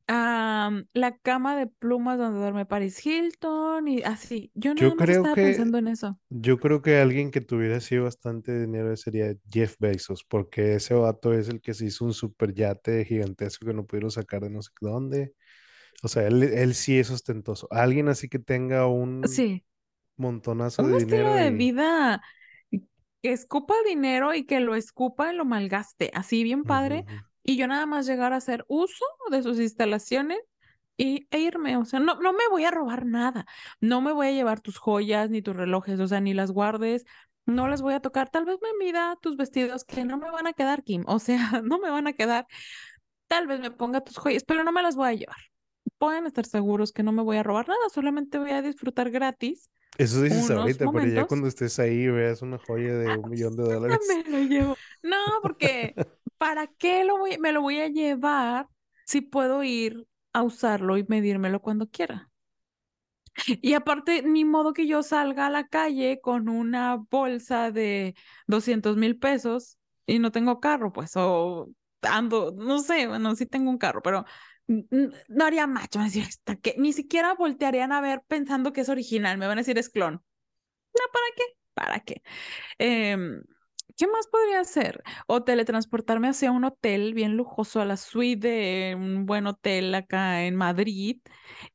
a 0.08 0.72
la 0.94 1.18
cama 1.20 1.56
de 1.58 1.68
plumas 1.68 2.18
donde 2.18 2.40
duerme 2.40 2.66
Paris 2.66 3.06
Hilton 3.06 3.88
y 3.88 4.04
así. 4.04 4.52
Yo 4.56 4.74
creo 4.96 4.96
estaba 5.12 5.32
que, 5.32 5.38
pensando 5.38 5.78
en 5.78 5.88
eso. 5.90 6.20
yo 6.30 6.60
creo 6.60 6.82
que 6.82 6.98
alguien 7.00 7.32
que 7.32 7.42
tuviera 7.42 7.78
así 7.78 7.98
bastante 7.98 8.60
dinero 8.62 8.96
sería 8.98 9.36
Jeff 9.52 9.78
Bezos, 9.80 10.24
porque 10.26 10.76
ese 10.76 10.94
vato 10.96 11.34
es 11.34 11.50
el 11.50 11.62
que 11.62 11.74
se 11.74 11.86
hizo 11.88 12.06
un 12.06 12.14
super 12.14 12.54
yate 12.54 13.06
gigantesco 13.06 13.66
que 13.68 13.74
no 13.74 13.86
pudieron 13.88 14.12
sacar 14.12 14.42
de 14.44 14.50
no 14.52 14.62
sé 14.62 14.72
dónde. 14.82 15.34
O 16.04 16.08
sea, 16.08 16.28
él, 16.28 16.44
él 16.44 16.76
sí 16.76 17.00
es 17.00 17.10
ostentoso. 17.12 17.68
Alguien 17.72 18.08
así 18.10 18.30
que 18.30 18.40
tenga 18.40 18.88
un 18.88 19.24
Sí, 19.28 19.64
montonazo 20.18 20.84
un 20.84 20.92
de 20.92 20.98
estilo 20.98 21.34
dinero 21.34 21.34
de 21.34 21.52
y... 21.52 21.52
vida 21.52 22.22
que 23.22 23.34
escupa 23.34 23.74
dinero 23.88 24.34
y 24.34 24.46
que 24.46 24.60
lo 24.60 24.76
escupa 24.76 25.32
y 25.34 25.36
lo 25.36 25.46
malgaste, 25.46 26.12
así 26.14 26.44
bien 26.44 26.66
padre. 26.66 27.06
Y 27.44 27.58
yo 27.58 27.68
nada 27.68 27.86
más 27.86 28.06
llegar 28.06 28.34
a 28.34 28.38
hacer 28.38 28.66
uso 28.68 29.06
de 29.32 29.44
sus 29.44 29.60
instalaciones 29.60 30.40
y, 30.98 31.28
e 31.32 31.40
irme. 31.40 31.78
O 31.78 31.86
sea, 31.86 32.00
no, 32.00 32.16
no 32.22 32.34
me 32.34 32.48
voy 32.50 32.66
a 32.66 32.72
robar 32.72 33.06
nada. 33.06 33.46
No 33.82 34.02
me 34.02 34.12
voy 34.14 34.28
a 34.28 34.32
llevar 34.32 34.62
tus 34.62 34.78
joyas 34.78 35.30
ni 35.30 35.42
tus 35.42 35.56
relojes, 35.56 36.00
o 36.00 36.08
sea, 36.08 36.22
ni 36.22 36.34
las 36.34 36.52
guardes. 36.52 37.06
No 37.46 37.68
las 37.68 37.82
voy 37.82 37.94
a 37.96 38.02
tocar. 38.02 38.30
Tal 38.30 38.46
vez 38.46 38.58
me 38.62 38.70
mida 38.86 39.18
tus 39.22 39.36
vestidos 39.38 39.84
que 39.86 40.06
no 40.06 40.18
me 40.18 40.30
van 40.32 40.48
a 40.48 40.54
quedar, 40.54 40.84
Kim. 40.84 41.04
O 41.08 41.20
sea, 41.20 41.40
no 41.64 41.80
me 41.80 41.90
van 41.90 42.08
a 42.08 42.14
quedar. 42.14 42.48
Tal 43.28 43.48
vez 43.48 43.60
me 43.62 43.72
ponga 43.72 44.02
tus 44.04 44.18
joyas, 44.18 44.44
pero 44.46 44.64
no 44.64 44.72
me 44.72 44.84
las 44.84 44.96
voy 44.96 45.10
a 45.10 45.14
llevar. 45.14 45.38
Pueden 46.00 46.26
estar 46.26 46.46
seguros 46.46 46.92
que 46.92 47.04
no 47.04 47.12
me 47.12 47.22
voy 47.22 47.38
a 47.38 47.44
robar 47.44 47.68
nada, 47.68 47.90
solamente 47.94 48.40
voy 48.40 48.52
a 48.52 48.62
disfrutar 48.64 49.12
gratis 49.12 49.70
Eso 49.98 50.22
dices 50.22 50.50
ahorita, 50.50 50.90
pero 50.92 51.08
ya 51.08 51.26
momentos 51.26 51.28
cuando 51.28 51.48
estés 51.48 51.78
ahí 51.80 52.08
veas 52.08 52.42
una 52.42 52.58
joya 52.58 52.96
de 52.98 53.18
un 53.18 53.30
millón 53.30 53.56
de 53.56 53.64
dólares. 53.64 54.00
me 54.08 54.24
lo 54.32 54.40
llevo. 54.40 54.76
No, 55.04 55.18
porque 55.42 55.94
¿para 56.38 56.68
qué 56.68 57.04
lo 57.04 57.18
voy, 57.18 57.38
me 57.38 57.52
lo 57.52 57.62
voy 57.62 57.80
a 57.80 57.88
llevar 57.90 58.68
si 59.06 59.22
puedo 59.22 59.64
ir 59.64 60.08
a 60.34 60.44
usarlo 60.44 60.98
y 60.98 61.06
medírmelo 61.08 61.62
cuando 61.62 61.88
quiera? 61.90 62.30
Y 63.62 63.74
aparte, 63.74 64.22
ni 64.24 64.46
modo 64.46 64.74
que 64.74 64.88
yo 64.88 65.02
salga 65.04 65.48
a 65.48 65.50
la 65.50 65.68
calle 65.68 66.20
con 66.22 66.50
una 66.50 66.98
bolsa 67.10 67.72
de 67.72 68.16
doscientos 68.48 68.98
mil 68.98 69.18
pesos 69.18 69.78
y 70.06 70.20
no 70.20 70.32
tengo 70.32 70.60
carro, 70.60 70.92
pues, 70.92 71.12
o 71.16 71.70
ando, 72.02 72.54
no 72.58 72.80
sé, 72.80 73.08
bueno, 73.08 73.36
sí 73.36 73.46
tengo 73.46 73.70
un 73.70 73.78
carro, 73.78 74.02
pero 74.02 74.26
no 74.70 75.46
haría 75.46 75.68
macho, 75.68 76.00
"Esta 76.02 76.56
que 76.58 76.76
ni 76.78 76.94
siquiera 76.94 77.34
voltearían 77.36 77.92
a 77.92 78.02
ver 78.02 78.22
pensando 78.28 78.74
que 78.74 78.82
es 78.82 78.90
original, 78.90 79.38
me 79.38 79.48
van 79.48 79.58
a 79.58 79.62
decir 79.62 79.78
es 79.78 79.90
clon. 79.90 80.14
No, 80.16 81.02
¿para 81.14 81.26
qué? 81.36 81.44
¿Para 81.76 82.00
qué? 82.02 82.24
Em, 82.80 83.44
¿qué 83.98 84.08
más 84.08 84.28
podría 84.28 84.62
hacer? 84.62 85.04
O 85.28 85.44
teletransportarme 85.44 86.30
hacia 86.30 86.52
un 86.52 86.66
hotel 86.66 87.14
bien 87.16 87.38
lujoso, 87.38 87.82
a 87.82 87.86
la 87.86 87.98
suite 87.98 88.48
de 88.50 88.96
un 88.96 89.26
buen 89.26 89.48
hotel 89.48 89.96
acá 89.96 90.46
en 90.46 90.56
Madrid 90.58 91.22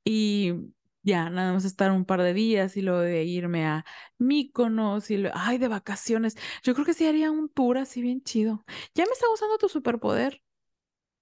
y 0.04 0.54
ya, 1.02 1.30
nada 1.30 1.52
más 1.54 1.64
estar 1.66 1.92
un 1.92 2.04
par 2.06 2.22
de 2.22 2.34
días 2.34 2.76
y 2.76 2.82
luego 2.82 3.00
de 3.00 3.24
irme 3.24 3.66
a 3.66 3.84
Mykonos 4.18 5.10
y 5.10 5.24
ay, 5.34 5.58
de 5.58 5.68
vacaciones. 5.68 6.36
Yo 6.64 6.74
creo 6.74 6.86
que 6.86 6.94
sí 6.94 7.06
haría 7.06 7.30
un 7.30 7.48
tour 7.50 7.78
así 7.78 8.02
bien 8.02 8.22
chido. 8.22 8.64
Ya 8.94 9.04
me 9.06 9.12
está 9.12 9.28
gustando 9.30 9.58
tu 9.58 9.68
superpoder. 9.68 10.42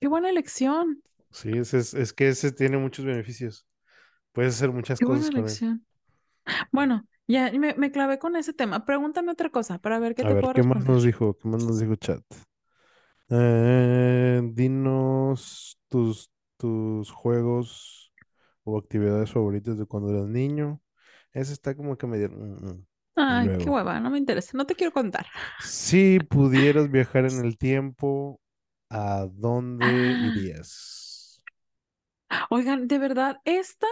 Qué 0.01 0.09
buena 0.09 0.31
elección. 0.31 1.03
Sí, 1.33 1.51
es, 1.59 1.75
es 1.95 2.13
que 2.13 2.29
ese 2.29 2.53
tiene 2.53 2.79
muchos 2.79 3.05
beneficios. 3.05 3.67
Puedes 4.33 4.55
hacer 4.57 4.73
muchas 4.73 5.01
Qué 5.01 5.05
buena 5.05 5.29
cosas 5.29 5.31
con 5.31 5.49
él. 5.49 5.63
Bueno, 6.73 7.07
ya 7.27 7.51
me, 7.53 7.75
me 7.75 7.91
clavé 7.93 8.19
con 8.19 8.37
ese 8.37 8.53
tema. 8.53 8.85
Pregúntame 8.85 9.33
otra 9.33 9.51
cosa 9.51 9.79
para 9.79 9.99
ver 9.99 10.15
qué 10.15 10.25
A 10.25 10.27
te 10.27 10.35
ver, 10.35 10.37
puedo 10.37 10.53
¿qué 10.53 10.63
más 10.63 10.79
responder. 10.79 10.89
nos 10.89 11.03
dijo? 11.05 11.37
¿Qué 11.37 11.49
más 11.49 11.61
nos 11.63 11.79
dijo 11.79 11.97
chat? 11.97 12.23
Eh, 13.31 14.41
dinos 14.55 15.79
tus 15.89 16.31
tus 16.59 17.11
juegos 17.11 18.13
o 18.65 18.79
actividades 18.79 19.33
favoritas 19.33 19.79
de 19.79 19.87
cuando 19.87 20.11
eras 20.11 20.29
niño. 20.29 20.81
Ese 21.33 21.53
está 21.53 21.75
como 21.77 21.97
que 21.97 22.07
medio... 22.07 22.31
mm, 22.31 22.67
mm. 22.71 22.87
Ay, 23.15 23.51
qué 23.59 23.69
hueva, 23.71 24.01
no 24.01 24.11
me 24.11 24.19
interesa, 24.19 24.53
no 24.57 24.67
te 24.67 24.75
quiero 24.75 24.93
contar. 24.93 25.27
si 25.59 26.21
pudieras 26.21 26.91
viajar 26.91 27.25
en 27.27 27.39
el 27.45 27.59
tiempo, 27.59 28.41
¿a 28.91 29.27
dónde 29.33 30.17
Ah, 30.19 30.19
irías? 30.21 31.12
Oigan, 32.51 32.89
de 32.89 32.99
verdad, 32.99 33.41
esta, 33.45 33.87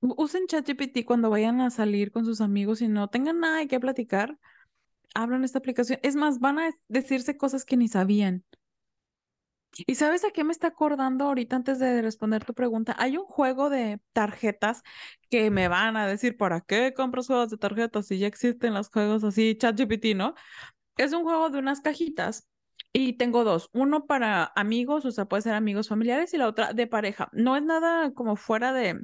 usen 0.00 0.46
ChatGPT 0.46 1.04
cuando 1.04 1.30
vayan 1.30 1.60
a 1.60 1.70
salir 1.70 2.12
con 2.12 2.24
sus 2.24 2.40
amigos 2.40 2.82
y 2.82 2.88
no 2.88 3.08
tengan 3.08 3.40
nada 3.40 3.58
de 3.58 3.68
qué 3.68 3.80
platicar, 3.80 4.38
abran 5.14 5.44
esta 5.44 5.58
aplicación. 5.58 5.98
Es 6.02 6.16
más, 6.16 6.40
van 6.40 6.58
a 6.58 6.70
decirse 6.88 7.36
cosas 7.36 7.64
que 7.64 7.76
ni 7.76 7.88
sabían. 7.88 8.44
¿Y 9.86 9.94
sabes 9.94 10.24
a 10.24 10.30
qué 10.30 10.44
me 10.44 10.52
está 10.52 10.68
acordando 10.68 11.26
ahorita 11.26 11.56
antes 11.56 11.78
de 11.78 12.02
responder 12.02 12.44
tu 12.44 12.54
pregunta? 12.54 12.96
Hay 12.98 13.16
un 13.16 13.24
juego 13.26 13.70
de 13.70 14.00
tarjetas 14.12 14.82
que 15.30 15.50
me 15.50 15.68
van 15.68 15.96
a 15.96 16.06
decir, 16.06 16.36
¿para 16.36 16.62
qué 16.62 16.94
compras 16.94 17.26
juegos 17.26 17.50
de 17.50 17.58
tarjetas 17.58 18.06
si 18.06 18.18
ya 18.18 18.26
existen 18.26 18.74
los 18.74 18.88
juegos 18.88 19.22
así, 19.24 19.56
ChatGPT, 19.56 20.16
¿no? 20.16 20.34
Es 20.96 21.12
un 21.12 21.22
juego 21.22 21.50
de 21.50 21.58
unas 21.58 21.80
cajitas 21.80 22.48
y 22.92 23.14
tengo 23.14 23.44
dos, 23.44 23.70
uno 23.72 24.06
para 24.06 24.52
amigos, 24.56 25.04
o 25.04 25.10
sea, 25.10 25.26
puede 25.26 25.42
ser 25.42 25.54
amigos 25.54 25.88
familiares 25.88 26.34
y 26.34 26.38
la 26.38 26.48
otra 26.48 26.72
de 26.72 26.86
pareja. 26.86 27.28
No 27.32 27.56
es 27.56 27.62
nada 27.62 28.12
como 28.12 28.36
fuera 28.36 28.72
de, 28.72 29.00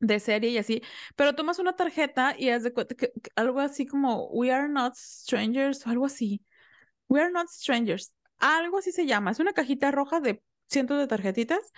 de 0.00 0.20
serie 0.20 0.50
y 0.50 0.58
así, 0.58 0.82
pero 1.16 1.34
tomas 1.34 1.58
una 1.58 1.76
tarjeta 1.76 2.34
y 2.38 2.50
haz 2.50 2.64
de 2.64 2.72
que, 2.72 2.86
que 2.96 3.12
algo 3.36 3.60
así 3.60 3.86
como 3.86 4.28
We 4.30 4.52
are 4.52 4.68
not 4.68 4.94
strangers 4.96 5.86
o 5.86 5.90
algo 5.90 6.06
así. 6.06 6.42
We 7.08 7.20
are 7.20 7.30
not 7.32 7.48
strangers. 7.48 8.14
Algo 8.38 8.78
así 8.78 8.92
se 8.92 9.06
llama. 9.06 9.30
Es 9.32 9.40
una 9.40 9.52
cajita 9.52 9.90
roja 9.90 10.20
de 10.20 10.42
cientos 10.68 10.98
de 10.98 11.06
tarjetitas. 11.06 11.72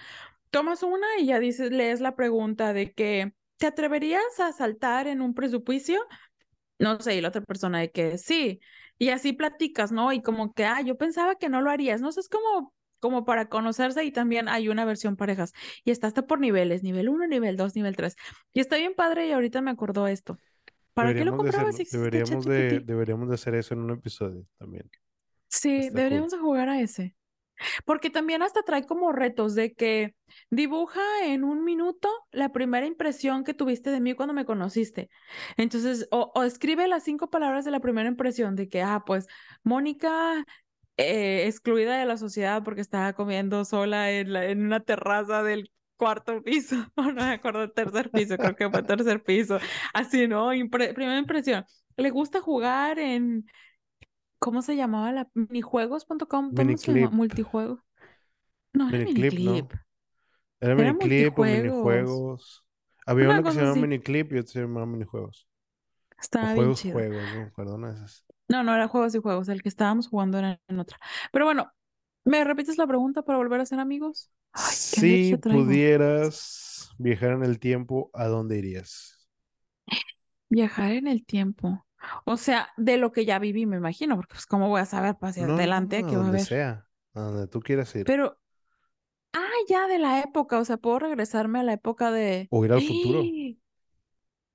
Tomas 0.50 0.82
una 0.82 1.06
y 1.18 1.26
ya 1.26 1.40
dices, 1.40 1.70
lees 1.72 2.00
la 2.00 2.16
pregunta 2.16 2.72
de 2.72 2.92
que 2.92 3.34
¿te 3.58 3.66
atreverías 3.66 4.40
a 4.40 4.52
saltar 4.52 5.06
en 5.06 5.20
un 5.20 5.34
presupuesto? 5.34 5.94
No 6.78 7.00
sé, 7.00 7.16
y 7.16 7.20
la 7.20 7.28
otra 7.28 7.42
persona 7.42 7.80
de 7.80 7.90
que 7.90 8.18
sí. 8.18 8.60
Y 8.98 9.08
así 9.08 9.32
platicas, 9.32 9.92
¿no? 9.92 10.12
Y 10.12 10.22
como 10.22 10.52
que, 10.54 10.64
ah, 10.64 10.80
yo 10.80 10.96
pensaba 10.96 11.34
que 11.34 11.48
no 11.48 11.60
lo 11.60 11.70
harías, 11.70 12.00
¿no? 12.00 12.08
Eso 12.08 12.20
es 12.20 12.28
como, 12.28 12.72
como 13.00 13.24
para 13.24 13.48
conocerse 13.48 14.04
y 14.04 14.12
también 14.12 14.48
hay 14.48 14.68
una 14.68 14.84
versión 14.84 15.16
parejas. 15.16 15.52
Y 15.84 15.90
está 15.90 16.06
hasta 16.06 16.26
por 16.26 16.40
niveles, 16.40 16.82
nivel 16.82 17.08
uno, 17.08 17.26
nivel 17.26 17.56
2, 17.56 17.74
nivel 17.76 17.96
3. 17.96 18.14
Y 18.52 18.60
está 18.60 18.76
bien 18.76 18.94
padre 18.94 19.28
y 19.28 19.32
ahorita 19.32 19.60
me 19.60 19.70
acordó 19.70 20.06
esto. 20.06 20.38
¿Para 20.94 21.12
qué 21.12 21.24
lo 21.24 21.32
Deberíamos 21.36 21.76
de 21.76 21.84
si 21.84 21.96
deberíamos 21.96 22.44
de, 22.44 22.80
deberíamos 22.80 23.28
de 23.28 23.34
hacer 23.34 23.54
eso 23.56 23.74
en 23.74 23.80
un 23.80 23.90
episodio 23.90 24.46
también. 24.58 24.88
Sí, 25.48 25.76
Está 25.76 25.90
cool. 25.90 25.96
deberíamos 25.96 26.30
de 26.32 26.38
jugar 26.38 26.68
a 26.68 26.80
ese. 26.80 27.16
Porque 27.84 28.10
también 28.10 28.42
hasta 28.42 28.62
trae 28.62 28.84
como 28.86 29.12
retos 29.12 29.54
de 29.54 29.72
que 29.74 30.14
dibuja 30.50 31.00
en 31.24 31.44
un 31.44 31.64
minuto 31.64 32.08
la 32.32 32.50
primera 32.52 32.86
impresión 32.86 33.44
que 33.44 33.54
tuviste 33.54 33.90
de 33.90 34.00
mí 34.00 34.14
cuando 34.14 34.34
me 34.34 34.44
conociste. 34.44 35.08
Entonces, 35.56 36.08
o, 36.10 36.32
o 36.34 36.42
escribe 36.44 36.88
las 36.88 37.04
cinco 37.04 37.30
palabras 37.30 37.64
de 37.64 37.70
la 37.70 37.80
primera 37.80 38.08
impresión 38.08 38.56
de 38.56 38.68
que, 38.68 38.82
ah, 38.82 39.02
pues, 39.06 39.26
Mónica 39.62 40.44
eh, 40.96 41.46
excluida 41.46 41.98
de 41.98 42.04
la 42.06 42.16
sociedad 42.16 42.62
porque 42.62 42.80
estaba 42.80 43.12
comiendo 43.14 43.64
sola 43.64 44.10
en, 44.12 44.32
la- 44.32 44.46
en 44.46 44.64
una 44.64 44.80
terraza 44.80 45.42
del 45.42 45.70
cuarto 45.96 46.42
piso, 46.42 46.76
no 46.96 47.12
me 47.14 47.22
acuerdo, 47.34 47.70
tercer 47.70 48.10
piso, 48.10 48.38
creo 48.38 48.54
que 48.56 48.70
fue 48.70 48.82
tercer 48.82 49.22
piso. 49.22 49.58
Así, 49.92 50.28
¿no? 50.28 50.50
Primera 50.70 51.18
impresión. 51.18 51.64
Le 51.96 52.10
gusta 52.10 52.40
jugar 52.40 52.98
en, 52.98 53.46
¿cómo 54.38 54.62
se 54.62 54.76
llamaba 54.76 55.12
la? 55.12 55.28
Minijuegos.com, 55.34 56.52
Multijuego. 57.10 57.80
No 58.74 58.88
era 58.90 59.00
miniclip, 59.00 59.38
miniclip, 59.38 59.40
¿no? 59.40 59.72
Era 60.60 60.74
miniclip 60.76 61.38
o 61.38 61.46
minijuegos. 61.46 62.64
Había 63.06 63.30
Una 63.30 63.32
uno 63.32 63.44
que 63.44 63.52
se 63.52 63.60
llamaba 63.60 63.76
así. 63.76 63.78
miniclip 63.78 64.32
y 64.32 64.38
otro 64.38 64.52
se 64.52 64.60
llamaba 64.62 64.86
minijuegos. 64.86 65.48
O 66.40 66.46
Estaba 66.46 66.54
bien 66.54 66.72
juegos, 66.72 66.74
chido. 66.74 67.06
juegos, 67.06 67.30
no 67.32 67.88
de 67.88 67.94
esas. 67.94 68.26
No, 68.48 68.62
no 68.62 68.74
era 68.74 68.88
juegos 68.88 69.14
y 69.14 69.18
juegos. 69.20 69.48
El 69.48 69.62
que 69.62 69.68
estábamos 69.68 70.08
jugando 70.08 70.38
era 70.38 70.60
en 70.68 70.78
otra. 70.78 70.98
Pero 71.32 71.44
bueno, 71.46 71.72
¿me 72.24 72.44
repites 72.44 72.78
la 72.78 72.86
pregunta 72.86 73.22
para 73.22 73.38
volver 73.38 73.60
a 73.60 73.66
ser 73.66 73.80
amigos? 73.80 74.30
Ay, 74.52 74.74
Si 74.76 75.36
pudieras 75.36 76.90
viajar 76.98 77.32
en 77.32 77.44
el 77.44 77.58
tiempo, 77.58 78.10
¿a 78.14 78.26
dónde 78.26 78.58
irías? 78.58 79.28
Viajar 80.48 80.92
en 80.92 81.06
el 81.06 81.26
tiempo. 81.26 81.84
O 82.24 82.36
sea, 82.36 82.70
de 82.76 82.96
lo 82.98 83.12
que 83.12 83.24
ya 83.24 83.38
viví, 83.38 83.66
me 83.66 83.76
imagino, 83.76 84.16
porque 84.16 84.34
pues 84.34 84.46
cómo 84.46 84.68
voy 84.68 84.80
a 84.80 84.86
saber 84.86 85.16
para 85.16 85.30
hacia 85.30 85.46
No, 85.46 85.48
no, 85.48 85.54
adelante 85.54 85.98
no, 85.98 86.06
a 86.08 86.10
qué 86.10 86.16
va 86.16 86.22
a 86.24 86.26
donde 86.26 86.38
haber. 86.38 86.40
sea, 86.40 86.88
a 87.14 87.20
donde 87.20 87.48
tú 87.48 87.60
quieras 87.60 87.94
ir. 87.96 88.04
Pero, 88.04 88.38
ah, 89.32 89.50
ya 89.68 89.86
de 89.88 89.98
la 89.98 90.20
época, 90.20 90.58
o 90.58 90.64
sea, 90.64 90.76
puedo 90.78 90.98
regresarme 91.00 91.60
a 91.60 91.62
la 91.64 91.74
época 91.74 92.10
de... 92.10 92.50
O 92.50 92.64
ir 92.64 92.72
al 92.72 92.82
futuro. 92.82 93.32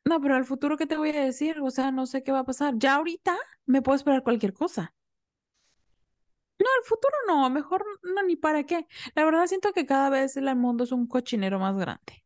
No, 0.05 0.19
pero 0.21 0.35
al 0.35 0.45
futuro, 0.45 0.77
¿qué 0.77 0.87
te 0.87 0.97
voy 0.97 1.09
a 1.11 1.23
decir? 1.23 1.59
O 1.61 1.69
sea, 1.71 1.91
no 1.91 2.05
sé 2.05 2.23
qué 2.23 2.31
va 2.31 2.39
a 2.39 2.45
pasar. 2.45 2.73
Ya 2.77 2.95
ahorita 2.95 3.37
me 3.65 3.81
puedo 3.81 3.95
esperar 3.95 4.23
cualquier 4.23 4.53
cosa. 4.53 4.93
No, 6.59 6.65
el 6.81 6.85
futuro 6.85 7.13
no, 7.27 7.49
mejor 7.49 7.85
no, 8.03 8.23
ni 8.23 8.35
para 8.35 8.63
qué. 8.65 8.85
La 9.15 9.23
verdad 9.23 9.47
siento 9.47 9.71
que 9.73 9.85
cada 9.85 10.09
vez 10.09 10.35
el 10.37 10.53
mundo 10.55 10.83
es 10.83 10.91
un 10.91 11.07
cochinero 11.07 11.59
más 11.59 11.75
grande. 11.77 12.23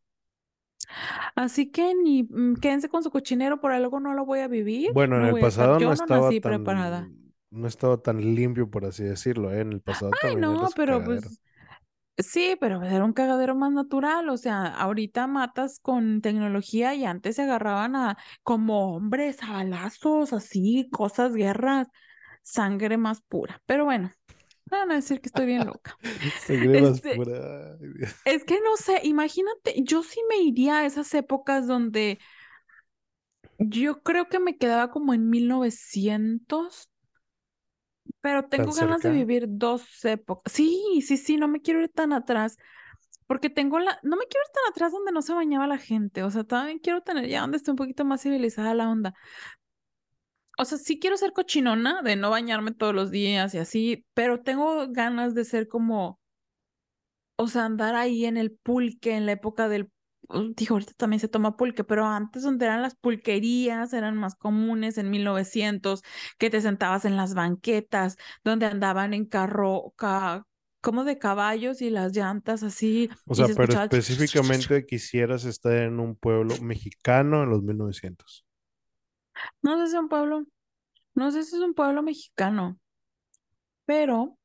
Así 1.35 1.71
que 1.71 1.93
ni 1.95 2.23
mm, 2.23 2.55
quédense 2.61 2.89
con 2.89 3.03
su 3.03 3.11
cochinero, 3.11 3.59
por 3.61 3.71
algo 3.73 3.99
no 3.99 4.13
lo 4.13 4.25
voy 4.25 4.39
a 4.39 4.47
vivir, 4.47 4.91
Bueno, 4.91 5.17
en 5.17 5.25
el 5.25 5.37
pasado 5.37 5.79
no 5.79 5.91
estaba 5.93 6.31
nací 6.31 6.39
preparada. 6.41 7.11
tan, 7.11 7.33
no 7.51 7.67
estaba 7.67 8.01
tan 8.01 8.19
limpio, 8.35 8.69
por 8.69 8.85
así 8.85 9.03
decirlo, 9.03 9.53
¿eh? 9.53 9.61
En 9.61 9.71
el 9.73 9.81
pasado 9.81 10.17
Ay, 10.23 10.35
no, 10.35 10.71
pero 10.75 11.03
cagadero. 11.03 11.03
pues 11.03 11.41
sí, 12.17 12.57
pero 12.59 12.83
era 12.83 13.03
un 13.05 13.13
cagadero 13.13 13.55
más 13.55 13.71
natural, 13.73 14.29
o 14.29 14.37
sea, 14.37 14.67
ahorita 14.67 15.27
matas 15.27 15.79
con 15.79 16.21
tecnología 16.21 16.95
y 16.95 17.05
antes 17.05 17.35
se 17.37 17.43
agarraban 17.43 17.95
a 17.95 18.17
como 18.43 18.95
hombres 18.95 19.41
a 19.43 19.53
balazos, 19.53 20.33
así, 20.33 20.89
cosas, 20.91 21.33
guerras, 21.35 21.87
sangre 22.43 22.97
más 22.97 23.21
pura. 23.21 23.61
Pero 23.65 23.85
bueno, 23.85 24.11
van 24.77 24.91
a 24.91 24.95
decir 24.95 25.21
que 25.21 25.29
estoy 25.29 25.45
bien 25.45 25.65
loca. 25.65 25.97
Este, 26.49 27.15
pura. 27.15 27.77
Es 28.25 28.43
que 28.43 28.59
no 28.61 28.77
sé, 28.77 28.99
imagínate, 29.03 29.75
yo 29.83 30.03
sí 30.03 30.19
me 30.29 30.37
iría 30.37 30.79
a 30.79 30.85
esas 30.85 31.13
épocas 31.13 31.67
donde 31.67 32.19
yo 33.57 34.01
creo 34.01 34.27
que 34.27 34.39
me 34.39 34.57
quedaba 34.57 34.91
como 34.91 35.13
en 35.13 35.29
1900, 35.29 36.89
pero 38.21 38.41
¿Tan 38.41 38.49
tengo 38.49 38.73
ganas 38.73 39.01
de 39.01 39.11
vivir 39.11 39.45
dos 39.47 40.05
épocas. 40.05 40.53
Sí, 40.53 41.01
sí, 41.05 41.17
sí, 41.17 41.37
no 41.37 41.47
me 41.47 41.61
quiero 41.61 41.81
ir 41.81 41.89
tan 41.89 42.13
atrás. 42.13 42.57
Porque 43.27 43.49
tengo 43.49 43.79
la, 43.79 43.99
no 44.03 44.17
me 44.17 44.25
quiero 44.25 44.45
ir 44.45 44.51
tan 44.53 44.71
atrás 44.71 44.91
donde 44.91 45.11
no 45.11 45.21
se 45.21 45.33
bañaba 45.33 45.65
la 45.65 45.77
gente, 45.77 46.23
o 46.23 46.29
sea, 46.29 46.43
también 46.43 46.79
quiero 46.79 47.01
tener 47.01 47.27
ya 47.27 47.41
donde 47.41 47.57
esté 47.57 47.71
un 47.71 47.77
poquito 47.77 48.03
más 48.05 48.21
civilizada 48.21 48.73
la 48.73 48.89
onda. 48.89 49.13
O 50.57 50.65
sea, 50.65 50.77
sí 50.77 50.99
quiero 50.99 51.17
ser 51.17 51.33
cochinona, 51.33 52.01
de 52.01 52.15
no 52.15 52.29
bañarme 52.31 52.71
todos 52.73 52.93
los 52.95 53.11
días 53.11 53.53
y 53.53 53.57
así, 53.59 54.05
pero 54.13 54.41
tengo 54.41 54.87
ganas 54.89 55.33
de 55.35 55.45
ser 55.45 55.67
como, 55.67 56.19
o 57.35 57.47
sea, 57.47 57.65
andar 57.65 57.95
ahí 57.95 58.25
en 58.25 58.37
el 58.37 58.51
pulque, 58.51 59.15
en 59.15 59.25
la 59.25 59.33
época 59.33 59.67
del, 59.69 59.91
uh, 60.29 60.53
digo, 60.55 60.75
ahorita 60.75 60.93
también 60.97 61.19
se 61.19 61.27
toma 61.27 61.57
pulque, 61.57 61.83
pero 61.83 62.05
antes 62.05 62.43
donde 62.43 62.65
eran 62.65 62.81
las 62.81 62.95
pulquerías, 62.95 63.93
eran 63.93 64.15
más 64.17 64.35
comunes 64.35 64.97
en 64.97 65.09
1900, 65.09 66.03
que 66.37 66.49
te 66.49 66.61
sentabas 66.61 67.05
en 67.05 67.17
las 67.17 67.33
banquetas, 67.33 68.17
donde 68.43 68.65
andaban 68.67 69.13
en 69.13 69.25
carro, 69.25 69.93
ca- 69.97 70.45
como 70.81 71.03
de 71.05 71.17
caballos 71.17 71.81
y 71.81 71.89
las 71.89 72.13
llantas 72.15 72.61
así, 72.63 73.09
O 73.27 73.35
sea, 73.35 73.49
se 73.49 73.55
pero 73.55 73.73
específicamente 73.73 74.85
quisieras 74.85 75.43
estar 75.45 75.73
en 75.73 75.99
un 75.99 76.15
pueblo 76.15 76.57
mexicano 76.59 77.43
en 77.43 77.49
los 77.49 77.61
1900. 77.61 78.45
No 79.61 79.77
sé 79.77 79.87
si 79.87 79.95
es 79.95 80.01
un 80.01 80.09
pueblo, 80.09 80.45
no 81.15 81.31
sé 81.31 81.43
si 81.43 81.55
es 81.55 81.61
un 81.61 81.73
pueblo 81.73 82.03
mexicano, 82.03 82.79
pero 83.85 84.37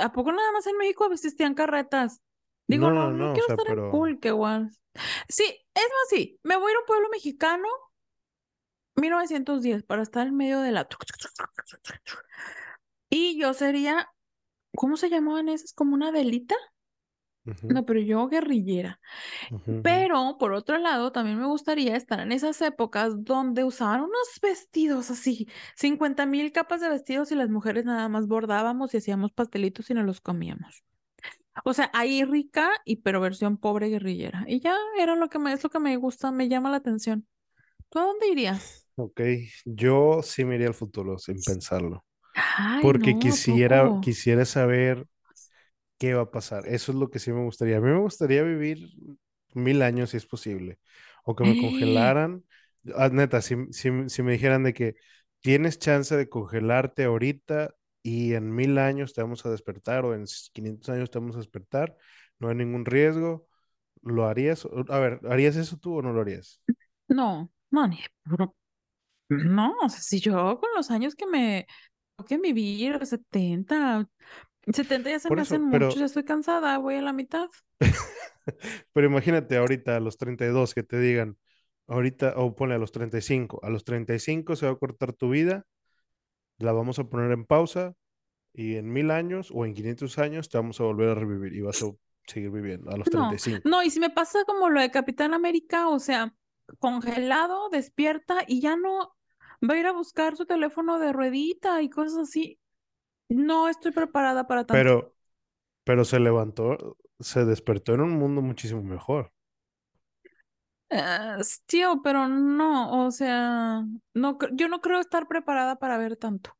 ¿a 0.00 0.12
poco 0.12 0.32
nada 0.32 0.52
más 0.52 0.66
en 0.66 0.76
México 0.76 1.10
existían 1.12 1.54
carretas? 1.54 2.20
Digo, 2.66 2.88
No, 2.88 2.94
no, 2.94 3.10
no, 3.10 3.16
no 3.16 3.26
no, 3.26 3.30
o 3.32 3.34
quiero 3.34 3.46
sea, 3.46 3.54
estar 3.56 3.68
en 3.68 3.76
pero, 3.76 3.90
pulque, 3.90 4.28
igual. 4.28 4.70
Sí, 5.28 5.44
es 5.44 5.82
más, 5.82 6.08
sí, 6.10 6.38
me 6.42 6.56
voy 6.56 6.68
a 6.68 6.72
ir 6.72 6.76
a 6.76 6.80
un 6.80 6.86
pueblo 6.86 7.08
mexicano, 7.10 7.68
1910, 8.96 9.82
para 9.84 10.02
estar 10.02 10.26
en 10.26 10.36
medio 10.36 10.60
de 10.60 10.72
la... 10.72 10.88
Y 13.10 13.38
yo 13.40 13.54
sería, 13.54 14.08
¿cómo 14.76 14.96
se 14.96 15.10
llamaban 15.10 15.48
esas? 15.48 15.72
¿Como 15.74 15.94
una 15.94 16.10
No, 17.68 17.84
pero 17.86 18.00
yo 18.00 18.28
guerrillera. 18.28 19.00
Pero 19.82 20.36
por 20.38 20.52
otro 20.52 20.78
lado, 20.78 21.12
también 21.12 21.38
me 21.40 21.46
gustaría 21.46 21.96
estar 21.96 22.20
en 22.20 22.32
esas 22.32 22.60
épocas 22.62 23.24
donde 23.24 23.64
usaban 23.64 24.00
unos 24.02 24.40
vestidos 24.42 25.10
así, 25.10 25.48
cincuenta 25.76 26.26
mil 26.26 26.52
capas 26.52 26.80
de 26.80 26.88
vestidos 26.88 27.32
y 27.32 27.36
las 27.36 27.50
mujeres 27.50 27.84
nada 27.84 28.08
más 28.08 28.26
bordábamos 28.26 28.94
y 28.94 28.98
hacíamos 28.98 29.32
pastelitos 29.32 29.88
y 29.90 29.94
nos 29.94 30.04
los 30.06 30.20
comíamos. 30.20 30.82
O 31.64 31.74
sea, 31.74 31.90
ahí 31.94 32.24
rica 32.24 32.70
y 32.84 32.96
pero 32.96 33.20
versión 33.20 33.58
pobre 33.58 33.88
guerrillera. 33.88 34.44
Y 34.48 34.60
ya 34.60 34.76
era 34.98 35.16
lo 35.16 35.28
que 35.28 35.38
me, 35.38 35.52
es 35.52 35.64
lo 35.64 35.70
que 35.70 35.80
me 35.80 35.96
gusta, 35.96 36.32
me 36.32 36.48
llama 36.48 36.70
la 36.70 36.78
atención. 36.78 37.26
¿Tú 37.90 38.00
a 38.00 38.04
dónde 38.04 38.28
irías? 38.28 38.88
Ok, 38.96 39.20
yo 39.66 40.22
sí 40.22 40.44
me 40.44 40.54
iría 40.54 40.68
al 40.68 40.74
futuro 40.74 41.18
sin 41.18 41.42
pensarlo, 41.42 42.04
Ay, 42.34 42.92
porque 42.92 43.14
no, 43.14 43.34
¿a 43.34 43.36
quisiera, 43.36 43.66
poco? 43.66 43.96
quisiera 44.00 44.44
saber. 44.46 45.06
Qué 45.98 46.14
va 46.14 46.22
a 46.22 46.30
pasar. 46.30 46.66
Eso 46.68 46.92
es 46.92 46.98
lo 46.98 47.10
que 47.10 47.18
sí 47.18 47.32
me 47.32 47.42
gustaría. 47.44 47.78
A 47.78 47.80
mí 47.80 47.90
me 47.90 47.98
gustaría 48.00 48.42
vivir 48.42 48.90
mil 49.54 49.82
años 49.82 50.10
si 50.10 50.16
es 50.18 50.26
posible. 50.26 50.78
O 51.24 51.34
que 51.36 51.44
me 51.44 51.56
congelaran. 51.56 52.44
Ah, 52.94 53.08
neta, 53.10 53.40
si, 53.42 53.56
si, 53.72 53.90
si 54.08 54.22
me 54.22 54.32
dijeran 54.32 54.62
de 54.62 54.74
que 54.74 54.96
tienes 55.40 55.78
chance 55.78 56.16
de 56.16 56.28
congelarte 56.28 57.04
ahorita 57.04 57.74
y 58.02 58.34
en 58.34 58.54
mil 58.54 58.78
años 58.78 59.12
te 59.14 59.22
vamos 59.22 59.44
a 59.46 59.50
despertar 59.50 60.04
o 60.04 60.14
en 60.14 60.24
500 60.52 60.88
años 60.90 61.10
te 61.10 61.18
vamos 61.18 61.34
a 61.36 61.38
despertar, 61.40 61.96
no 62.38 62.48
hay 62.48 62.54
ningún 62.56 62.84
riesgo, 62.84 63.48
¿lo 64.02 64.26
harías? 64.26 64.66
A 64.88 64.98
ver, 65.00 65.20
¿harías 65.30 65.56
eso 65.56 65.78
tú 65.78 65.98
o 65.98 66.02
no 66.02 66.12
lo 66.12 66.20
harías? 66.22 66.60
No, 67.08 67.50
no, 67.70 67.86
ni 67.88 67.98
puro- 68.24 68.54
No, 69.42 69.76
o 69.82 69.88
sea, 69.90 70.00
si 70.00 70.20
yo 70.20 70.60
con 70.60 70.70
los 70.76 70.90
años 70.90 71.14
que 71.16 71.26
me 71.26 71.66
toque 72.16 72.38
vivir, 72.38 73.04
70 73.06 74.08
70 74.72 75.10
ya 75.10 75.18
se 75.18 75.28
Por 75.28 75.38
me 75.38 75.42
hacen 75.42 75.62
muchos, 75.62 75.94
pero, 75.94 76.00
ya 76.00 76.06
estoy 76.06 76.24
cansada, 76.24 76.78
voy 76.78 76.96
a 76.96 77.02
la 77.02 77.12
mitad. 77.12 77.48
pero 78.92 79.06
imagínate 79.06 79.56
ahorita 79.56 79.96
a 79.96 80.00
los 80.00 80.16
32 80.18 80.74
que 80.74 80.82
te 80.82 80.98
digan, 80.98 81.36
ahorita, 81.86 82.34
o 82.36 82.54
ponle 82.56 82.74
a 82.76 82.78
los 82.78 82.92
35, 82.92 83.60
a 83.62 83.70
los 83.70 83.84
35 83.84 84.56
se 84.56 84.66
va 84.66 84.72
a 84.72 84.76
cortar 84.76 85.12
tu 85.12 85.30
vida, 85.30 85.64
la 86.58 86.72
vamos 86.72 86.98
a 86.98 87.04
poner 87.04 87.32
en 87.32 87.44
pausa 87.46 87.94
y 88.54 88.76
en 88.76 88.92
mil 88.92 89.10
años 89.10 89.50
o 89.54 89.66
en 89.66 89.74
500 89.74 90.18
años 90.18 90.48
te 90.48 90.58
vamos 90.58 90.80
a 90.80 90.84
volver 90.84 91.10
a 91.10 91.14
revivir 91.16 91.54
y 91.54 91.62
vas 91.62 91.82
a 91.82 91.86
seguir 92.26 92.50
viviendo 92.50 92.90
a 92.90 92.96
los 92.96 93.10
No, 93.10 93.10
35. 93.10 93.68
no, 93.68 93.82
y 93.82 93.90
si 93.90 94.00
me 94.00 94.10
pasa 94.10 94.44
como 94.44 94.68
lo 94.70 94.80
de 94.80 94.90
Capitán 94.90 95.34
América, 95.34 95.88
o 95.88 95.98
sea, 95.98 96.34
congelado, 96.78 97.68
despierta 97.70 98.38
y 98.46 98.60
ya 98.60 98.76
no 98.76 99.14
va 99.68 99.74
a 99.74 99.78
ir 99.78 99.86
a 99.86 99.92
buscar 99.92 100.36
su 100.36 100.46
teléfono 100.46 100.98
de 100.98 101.12
ruedita 101.12 101.82
y 101.82 101.90
cosas 101.90 102.18
así. 102.28 102.58
No 103.28 103.68
estoy 103.68 103.92
preparada 103.92 104.46
para 104.48 104.66
tanto. 104.66 104.92
Pero, 104.92 105.16
pero 105.84 106.04
se 106.04 106.20
levantó, 106.20 106.98
se 107.20 107.44
despertó 107.46 107.94
en 107.94 108.02
un 108.02 108.12
mundo 108.12 108.42
muchísimo 108.42 108.82
mejor. 108.82 109.32
Eh, 110.88 111.38
tío, 111.66 112.00
pero 112.02 112.28
no, 112.28 113.06
o 113.06 113.10
sea, 113.10 113.82
no, 114.14 114.38
yo 114.52 114.68
no 114.68 114.80
creo 114.80 115.00
estar 115.00 115.26
preparada 115.26 115.76
para 115.76 115.98
ver 115.98 116.16
tanto. 116.16 116.56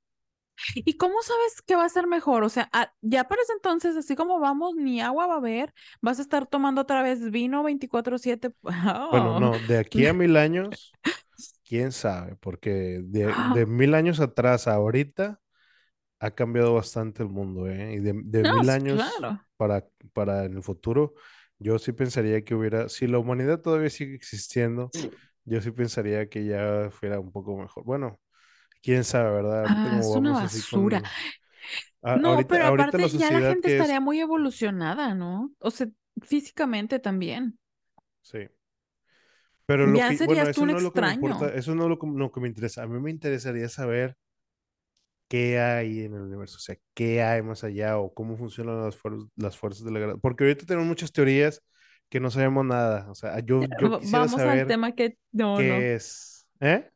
¿Y 0.75 0.97
cómo 0.99 1.23
sabes 1.23 1.63
que 1.63 1.77
va 1.77 1.85
a 1.87 1.89
ser 1.91 2.07
mejor? 2.09 2.45
O 2.45 2.49
sea, 2.51 2.69
ah, 2.73 2.93
ya 3.03 3.25
para 3.29 3.43
ese 3.43 3.55
entonces, 3.55 3.97
así 3.97 4.17
como 4.17 4.41
vamos, 4.41 4.75
ni 4.77 5.01
agua 5.03 5.27
va 5.29 5.35
a 5.35 5.39
haber, 5.39 5.75
vas 6.03 6.19
a 6.21 6.23
estar 6.23 6.47
tomando 6.47 6.83
otra 6.83 7.03
vez 7.03 7.31
vino 7.33 7.63
24/7. 7.65 8.53
Bueno, 9.11 9.35
Oh. 9.35 9.41
no, 9.41 9.61
de 9.61 9.79
aquí 9.79 10.07
a 10.07 10.13
mil 10.15 10.37
años, 10.37 10.97
quién 11.65 11.93
sabe, 11.93 12.37
porque 12.37 13.01
de, 13.05 13.35
de 13.37 13.67
mil 13.67 13.95
años 13.95 14.21
atrás 14.21 14.69
a 14.69 14.75
ahorita 14.75 15.41
ha 16.21 16.31
cambiado 16.33 16.75
bastante 16.75 17.23
el 17.23 17.29
mundo, 17.31 17.69
¿eh? 17.69 17.95
Y 17.95 17.99
de, 18.01 18.13
de 18.25 18.45
No, 18.45 18.53
mil 18.53 18.71
años 18.71 19.25
claro. 19.25 19.47
para, 19.57 19.87
para 20.13 20.45
en 20.45 20.55
el 20.57 20.63
futuro, 20.63 21.15
yo 21.59 21.79
sí 21.79 21.93
pensaría 21.93 22.45
que 22.45 22.55
hubiera, 22.55 22.89
si 22.89 23.07
la 23.07 23.19
humanidad 23.19 23.61
todavía 23.61 23.91
sigue 23.91 24.15
existiendo, 24.15 24.95
yo 25.45 25.61
sí 25.63 25.71
pensaría 25.73 26.29
que 26.29 26.45
ya 26.47 26.91
fuera 26.91 27.21
un 27.21 27.33
poco 27.33 27.57
mejor. 27.59 27.85
Bueno, 27.85 28.21
quién 28.83 29.05
sabe, 29.05 29.31
¿verdad? 29.33 29.73
Ah, 29.73 29.99
es 30.01 30.15
una 30.17 30.33
basura. 30.33 31.03
con... 31.03 31.13
a- 32.03 32.15
No, 32.15 32.31
ahorita, 32.31 32.47
pero 32.49 32.67
ahorita 32.67 32.99
la 32.99 33.09
aparte 33.09 33.13
ya 33.13 33.31
la 33.31 33.43
gente 33.43 33.69
es... 33.69 33.69
estaría 33.69 34.01
muy 34.01 34.21
evolucionada, 34.21 35.15
¿no? 35.15 35.53
O 35.61 35.71
sea, 35.71 35.89
físicamente 36.23 36.99
también. 36.99 37.59
Sí. 38.23 38.49
Pero 39.67 39.87
lo 39.87 40.05
Ya 40.05 40.07
que, 40.07 40.19
bueno, 40.19 40.47
serías 40.47 40.53
tú 40.53 40.63
eso 40.63 40.65
un 40.65 40.69
no 40.69 40.77
es 40.77 40.83
lo 40.83 40.93
que 40.93 41.03
me 41.03 41.09
importa, 41.11 41.49
extraño. 41.49 41.55
eso 41.55 41.75
no 41.75 41.85
es 41.85 41.89
lo 41.91 41.99
lo 42.19 42.33
que 42.33 42.41
me 42.41 42.49
interesa. 42.49 42.83
A 42.83 42.87
mí 42.87 43.01
me 43.01 43.11
interesaría 43.11 43.69
saber 43.69 44.17
qué 45.29 45.61
hay 45.61 46.05
en 46.05 46.15
el 46.15 46.23
universo, 46.23 46.57
o 46.57 46.61
sea, 46.61 46.77
qué 46.95 47.23
hay 47.23 47.43
más 47.43 47.65
allá 47.65 47.99
o 47.99 48.13
cómo 48.15 48.37
funcionan 48.37 48.83
las, 48.85 48.99
fuer- 49.01 49.29
las 49.37 49.57
fuerzas 49.57 49.85
de 49.85 49.93
la 49.93 49.99
gravedad. 50.01 50.19
Porque 50.21 50.45
ahorita 50.45 50.67
tenemos 50.67 50.87
muchas 50.89 51.13
teorías 51.13 51.63
que 52.09 52.21
no 52.21 52.31
sabemos 52.31 52.65
nada. 52.65 53.11
O 53.11 53.15
sea, 53.15 53.39
yo, 53.41 53.63
yo 53.81 53.99
quisiera 53.99 54.19
Vamos 54.21 54.41
al 54.41 54.47
saber 54.49 54.69
tema 54.69 54.93
que 54.93 55.19
no, 55.33 55.57
no. 55.57 55.63
qué 55.63 55.95
es. 55.95 56.47
¿Eh? 56.61 56.91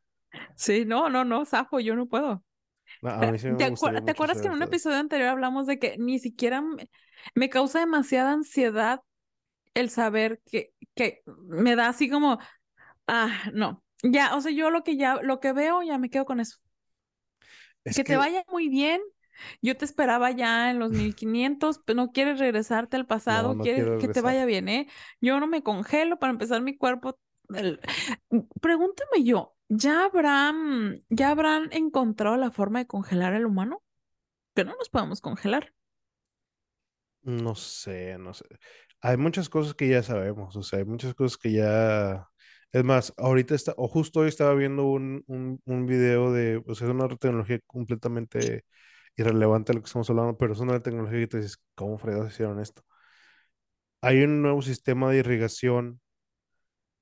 Sí, 0.56 0.84
no, 0.84 1.10
no, 1.10 1.24
no, 1.24 1.44
Zafo, 1.44 1.80
yo 1.80 1.96
no 1.96 2.06
puedo. 2.06 2.44
No, 3.02 3.10
a 3.10 3.32
mí 3.32 3.38
sí 3.38 3.48
me 3.48 3.56
¿Te 3.56 3.72
acuer- 3.72 4.04
te 4.04 4.10
acuerdas 4.12 4.40
que 4.40 4.48
en 4.48 4.54
un 4.54 4.62
episodio 4.62 4.98
anterior 4.98 5.30
hablamos 5.30 5.66
de 5.66 5.78
que 5.78 5.96
ni 5.98 6.18
siquiera 6.18 6.60
me, 6.62 6.88
me 7.34 7.48
causa 7.48 7.80
demasiada 7.80 8.32
ansiedad 8.32 9.00
el 9.74 9.90
saber 9.90 10.40
que, 10.50 10.72
que 10.94 11.22
me 11.26 11.76
da 11.76 11.88
así 11.88 12.08
como, 12.10 12.38
ah, 13.06 13.50
no. 13.54 13.82
Ya, 14.02 14.34
o 14.36 14.40
sea, 14.40 14.52
yo 14.52 14.70
lo 14.70 14.82
que 14.82 14.96
ya, 14.96 15.16
lo 15.22 15.40
que 15.40 15.52
veo, 15.52 15.82
ya 15.82 15.98
me 15.98 16.10
quedo 16.10 16.24
con 16.24 16.40
eso. 16.40 16.58
Es 17.84 17.94
Que 17.96 18.04
te 18.04 18.16
vaya 18.16 18.44
muy 18.48 18.68
bien. 18.68 19.00
Yo 19.62 19.76
te 19.76 19.84
esperaba 19.86 20.30
ya 20.32 20.70
en 20.70 20.78
los 20.78 20.92
1500, 20.92 21.78
pero 21.84 21.96
no 21.96 22.12
quieres 22.12 22.38
regresarte 22.38 22.96
al 22.96 23.06
pasado, 23.06 23.48
no 23.48 23.56
quieres 23.60 23.90
que 23.98 24.08
te 24.08 24.20
vaya 24.20 24.44
bien, 24.44 24.68
¿eh? 24.68 24.86
Yo 25.20 25.40
no 25.40 25.46
me 25.46 25.62
congelo 25.62 26.18
para 26.18 26.32
empezar 26.32 26.60
mi 26.62 26.76
cuerpo. 26.76 27.18
el- 27.54 27.80
Pregúntame 28.60 29.24
yo, 29.24 29.56
¿ya 29.68 30.04
habrán, 30.04 31.02
ya 31.08 31.30
habrán 31.30 31.72
encontrado 31.72 32.36
la 32.36 32.50
forma 32.52 32.80
de 32.80 32.86
congelar 32.86 33.32
al 33.34 33.46
humano? 33.46 33.82
Que 34.54 34.64
no 34.64 34.74
nos 34.76 34.90
podemos 34.90 35.20
congelar. 35.22 35.74
No 37.22 37.54
sé, 37.54 38.16
no 38.18 38.32
sé. 38.34 38.44
Hay 39.02 39.16
muchas 39.16 39.48
cosas 39.48 39.74
que 39.74 39.88
ya 39.88 40.02
sabemos, 40.02 40.56
o 40.56 40.62
sea, 40.62 40.78
hay 40.80 40.84
muchas 40.84 41.14
cosas 41.14 41.38
que 41.38 41.52
ya... 41.52 42.26
Es 42.72 42.84
más, 42.84 43.12
ahorita 43.16 43.54
está, 43.56 43.74
o 43.76 43.88
justo 43.88 44.20
hoy 44.20 44.28
estaba 44.28 44.54
viendo 44.54 44.84
un, 44.86 45.24
un, 45.26 45.60
un 45.64 45.86
video 45.86 46.32
de, 46.32 46.62
o 46.66 46.74
sea, 46.74 46.86
es 46.88 46.94
una 46.94 47.08
tecnología 47.08 47.58
completamente 47.66 48.64
irrelevante 49.16 49.72
a 49.72 49.74
lo 49.74 49.82
que 49.82 49.86
estamos 49.86 50.08
hablando, 50.10 50.38
pero 50.38 50.52
es 50.52 50.60
una 50.60 50.80
tecnología 50.80 51.20
que 51.20 51.26
te 51.28 51.36
dices, 51.38 51.58
¿cómo 51.74 51.98
fregados 51.98 52.32
hicieron 52.32 52.60
esto? 52.60 52.82
Hay 54.02 54.22
un 54.22 54.42
nuevo 54.42 54.60
sistema 54.60 55.10
de 55.10 55.16
irrigación 55.20 56.02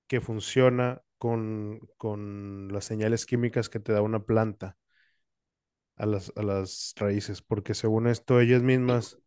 que 0.06 0.20
funciona 0.20 1.02
con, 1.18 1.80
con 1.96 2.68
las 2.72 2.84
señales 2.84 3.26
químicas 3.26 3.68
que 3.68 3.80
te 3.80 3.92
da 3.92 4.02
una 4.02 4.20
planta 4.24 4.76
a 5.96 6.06
las, 6.06 6.32
a 6.36 6.42
las 6.42 6.94
raíces, 6.96 7.42
porque 7.42 7.74
según 7.74 8.06
esto, 8.06 8.40
ellas 8.40 8.62
mismas 8.62 9.18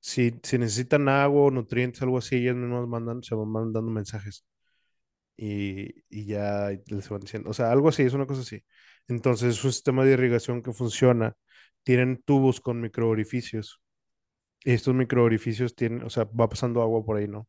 si, 0.00 0.40
si 0.44 0.58
necesitan 0.58 1.08
agua 1.08 1.50
nutrientes, 1.52 2.02
algo 2.02 2.18
así, 2.18 2.36
ellas 2.36 2.56
mismas 2.56 2.88
mandan, 2.88 3.22
se 3.24 3.34
van 3.36 3.48
mandando 3.50 3.90
mensajes 3.92 4.44
y, 5.40 6.04
y 6.10 6.26
ya 6.26 6.70
les 6.88 7.08
van 7.10 7.20
diciendo, 7.20 7.50
o 7.50 7.54
sea, 7.54 7.72
algo 7.72 7.88
así, 7.90 8.02
es 8.04 8.14
una 8.14 8.26
cosa 8.26 8.42
así. 8.42 8.64
Entonces, 9.08 9.56
es 9.58 9.64
un 9.64 9.72
sistema 9.72 10.04
de 10.04 10.12
irrigación 10.14 10.62
que 10.62 10.72
funciona, 10.72 11.36
tienen 11.84 12.22
tubos 12.24 12.60
con 12.60 12.80
microorificios 12.80 13.80
y 14.64 14.72
estos 14.72 14.94
microorificios 14.94 15.74
tienen, 15.76 16.04
o 16.04 16.10
sea, 16.10 16.24
va 16.26 16.48
pasando 16.48 16.82
agua 16.82 17.04
por 17.04 17.18
ahí, 17.18 17.28
¿no? 17.28 17.48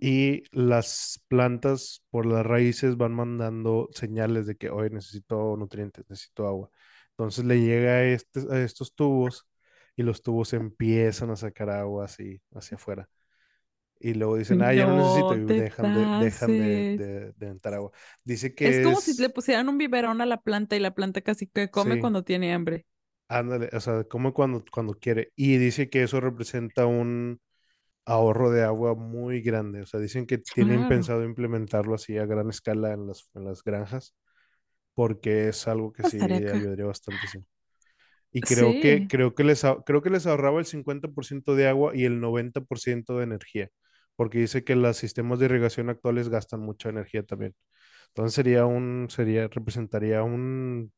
Y 0.00 0.44
las 0.56 1.20
plantas 1.28 2.04
por 2.10 2.24
las 2.26 2.46
raíces 2.46 2.96
van 2.96 3.12
mandando 3.14 3.88
señales 3.92 4.46
de 4.46 4.56
que 4.56 4.70
hoy 4.70 4.90
necesito 4.90 5.56
nutrientes, 5.56 6.04
necesito 6.08 6.46
agua. 6.46 6.70
Entonces 7.10 7.44
le 7.44 7.60
llega 7.60 7.92
a, 7.92 8.04
este- 8.04 8.46
a 8.50 8.60
estos 8.62 8.94
tubos 8.94 9.48
y 9.96 10.02
los 10.04 10.22
tubos 10.22 10.52
empiezan 10.52 11.30
a 11.30 11.36
sacar 11.36 11.70
agua 11.70 12.04
así 12.04 12.40
hacia 12.54 12.76
afuera. 12.76 13.08
Y 14.00 14.14
luego 14.14 14.36
dicen, 14.36 14.62
ah, 14.62 14.72
ya 14.74 14.86
no 14.86 14.94
necesito 14.94 15.36
y 15.36 15.44
dejan 15.54 15.92
de, 15.92 16.08
dejan 16.08 16.56
de, 16.56 16.86
de, 16.94 17.32
de 17.32 17.46
entrar 17.48 17.74
agua. 17.74 17.90
Dice 18.24 18.54
Es 18.62 18.78
que 18.78 18.80
como 18.80 19.00
si 19.00 19.14
le 19.14 19.30
es, 19.30 19.30
pusieran 19.30 19.68
un 19.68 19.78
biberón 19.78 20.20
a 20.20 20.26
la 20.26 20.40
planta 20.40 20.76
y 20.76 20.80
la 20.80 20.94
planta 20.94 21.20
casi 21.22 21.46
que 21.48 21.70
come 21.70 21.98
sí, 21.98 21.98
cuando 21.98 22.22
tiene 22.24 22.52
hambre. 22.54 22.86
ándale, 23.28 23.70
o 23.72 23.80
sea, 23.80 24.04
come 24.04 24.32
cuando, 24.32 24.64
cuando 24.72 24.94
quiere. 24.94 25.32
Y 25.36 25.56
dice 25.58 25.90
que 25.90 26.02
eso 26.02 26.20
representa 26.20 26.86
un 26.86 27.40
ahorro 28.06 28.50
de 28.50 28.64
agua 28.64 28.94
muy 28.94 29.42
grande. 29.42 29.82
O 29.82 29.86
sea, 29.86 30.00
dicen 30.00 30.26
que 30.26 30.38
tienen 30.38 30.86
pensado 30.86 31.24
implementarlo 31.24 31.94
así 31.96 32.18
a 32.18 32.26
gran 32.26 32.50
escala 32.50 32.92
en 32.94 33.06
las, 33.08 33.30
en 33.34 33.44
las 33.46 33.62
granjas, 33.64 34.14
porque 34.94 35.48
es 35.48 35.68
algo 35.68 35.92
que 35.92 36.04
sí 36.04 36.18
ayudaría 36.46 36.86
bastante, 36.86 37.28
sí. 37.28 37.40
Y 38.32 38.44
creo 38.44 38.78
que, 38.78 39.06
Sí. 39.06 39.08
creo 39.08 39.34
que 39.34 39.44
les, 39.44 39.62
creo 39.86 40.02
que 40.02 40.10
les 40.10 40.26
ahorraba 40.26 40.60
el 40.60 40.66
50% 40.66 41.54
de 41.54 41.68
agua 41.68 41.96
y 41.96 42.04
el 42.04 42.20
90% 42.20 43.18
de 43.18 43.24
energía, 43.24 43.70
porque 44.18 44.40
dice 44.40 44.64
que 44.64 44.76
los 44.76 44.98
sistemas 44.98 45.40
de 45.40 45.46
irrigación 45.46 45.90
actuales 45.90 46.30
gastan 46.30 46.60
mucha 46.62 46.90
energía 46.90 47.24
también. 47.24 47.56
Entonces 48.08 48.34
sería 48.36 48.66
un, 48.66 49.08
sería, 49.10 49.48
representaría 49.48 50.22
un, 50.24 50.92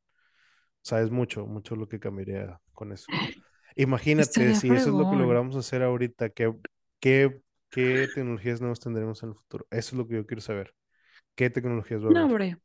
sabes, 0.83 1.11
mucho, 1.11 1.47
mucho 1.47 1.77
lo 1.77 1.89
que 1.89 2.01
cambiaría 2.01 2.61
con 2.75 2.93
eso. 2.93 3.11
Imagínate, 3.77 4.55
si 4.55 4.75
eso 4.75 4.91
es 4.91 4.97
lo 4.97 5.09
que 5.09 5.17
logramos 5.17 5.57
hacer 5.57 5.83
ahorita, 5.83 6.31
¿qué, 6.31 6.55
qué, 7.01 7.41
qué 7.71 8.09
tecnologías 8.13 8.61
nuevas 8.61 8.81
tendremos 8.81 9.23
en 9.23 9.31
el 9.31 9.37
futuro? 9.37 9.67
Eso 9.71 9.91
es 9.97 9.99
lo 9.99 10.09
que 10.09 10.17
yo 10.17 10.27
quiero 10.27 10.43
saber. 10.43 10.75
¿Qué 11.37 11.51
tecnologías 11.51 12.05
va 12.05 12.09
a 12.11 12.11
No, 12.11 12.25
haber? 12.25 12.27
hombre. 12.27 12.59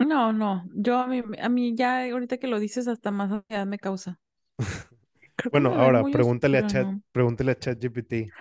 No, 0.00 0.32
no. 0.32 0.64
Yo 0.74 0.98
a 0.98 1.06
mí, 1.08 1.22
a 1.40 1.48
mí 1.50 1.74
ya 1.76 2.04
ahorita 2.12 2.38
que 2.38 2.46
lo 2.48 2.60
dices 2.60 2.88
hasta 2.88 3.10
más 3.12 3.32
ansiedad 3.32 3.66
me 3.66 3.78
causa. 3.80 4.20
Creo 5.36 5.52
Bueno, 5.52 5.74
ahora 5.76 6.10
pregúntale 6.10 6.58
a 6.58 6.66
Chat, 6.66 6.90
¿no? 6.92 7.02
pregúntale 7.12 7.52
a 7.52 7.58
ChatGPT, 7.58 8.34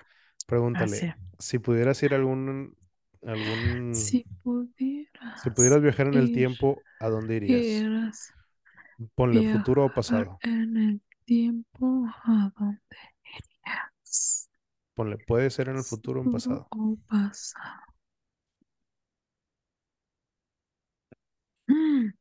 pregúntale, 0.52 1.16
si 1.39 1.60
pudieras 1.60 2.04
ir 2.04 2.14
a 2.14 2.18
algún, 2.18 2.76
algún, 3.26 3.95
Si 3.95 4.20
si 4.20 4.24
pudieras 4.43 5.41
pudieras 5.56 5.82
viajar 5.82 6.08
en 6.08 6.16
el 6.16 6.34
tiempo, 6.34 6.84
¿a 6.99 7.08
dónde 7.08 7.38
irías? 7.38 7.62
quieras 7.62 8.34
Ponle 9.16 9.41
futuro 9.54 9.86
o 9.86 9.89
pasado. 9.89 10.38
en 10.43 10.76
el 10.78 11.02
tiempo, 11.26 12.06
¿a 12.26 12.52
dónde? 12.60 12.80
Ponle, 14.93 15.18
puede 15.18 15.49
ser 15.49 15.70
en 15.70 15.78
el 15.78 15.84
futuro 15.86 16.20
o 16.20 16.24
en 16.26 16.34
pasado. 16.34 16.68
o 16.70 16.97
pasado. 17.08 17.82
Mm. 21.70 22.12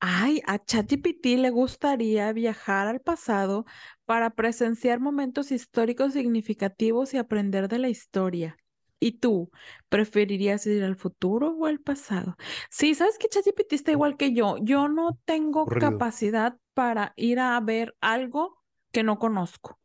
Ay, 0.00 0.42
a 0.46 0.58
ChatGPT 0.58 1.24
le 1.38 1.50
gustaría 1.50 2.32
viajar 2.32 2.86
al 2.86 3.00
pasado 3.00 3.64
para 4.06 4.30
presenciar 4.30 5.00
momentos 5.00 5.52
históricos 5.52 6.14
significativos 6.14 7.12
y 7.12 7.18
aprender 7.18 7.68
de 7.68 7.78
la 7.78 7.88
historia. 7.88 8.56
¿Y 8.98 9.18
tú, 9.18 9.50
preferirías 9.90 10.66
ir 10.66 10.82
al 10.82 10.96
futuro 10.96 11.50
o 11.50 11.66
al 11.66 11.80
pasado? 11.80 12.36
Sí, 12.70 12.94
sabes 12.94 13.18
que 13.18 13.28
ChatGPT 13.28 13.74
está 13.74 13.90
igual 13.90 14.16
que 14.16 14.32
yo. 14.32 14.56
Yo 14.62 14.88
no 14.88 15.18
tengo 15.26 15.66
capacidad 15.66 16.56
para 16.72 17.12
ir 17.16 17.38
a 17.40 17.60
ver 17.60 17.94
algo 18.00 18.62
que 18.92 19.02
no 19.02 19.18
conozco. 19.18 19.78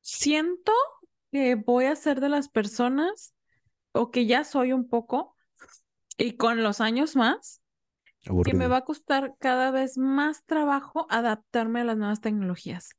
Siento 0.00 0.72
que 1.30 1.54
voy 1.54 1.84
a 1.84 1.94
ser 1.94 2.20
de 2.20 2.30
las 2.30 2.48
personas, 2.48 3.34
o 3.92 4.10
que 4.10 4.26
ya 4.26 4.42
soy 4.42 4.72
un 4.72 4.88
poco, 4.88 5.36
y 6.16 6.36
con 6.36 6.62
los 6.62 6.80
años 6.80 7.14
más 7.14 7.62
que 8.44 8.54
me 8.54 8.66
va 8.66 8.78
a 8.78 8.84
costar 8.84 9.34
cada 9.38 9.70
vez 9.70 9.96
más 9.96 10.44
trabajo 10.44 11.06
adaptarme 11.08 11.80
a 11.80 11.84
las 11.84 11.96
nuevas 11.96 12.20
tecnologías. 12.20 12.97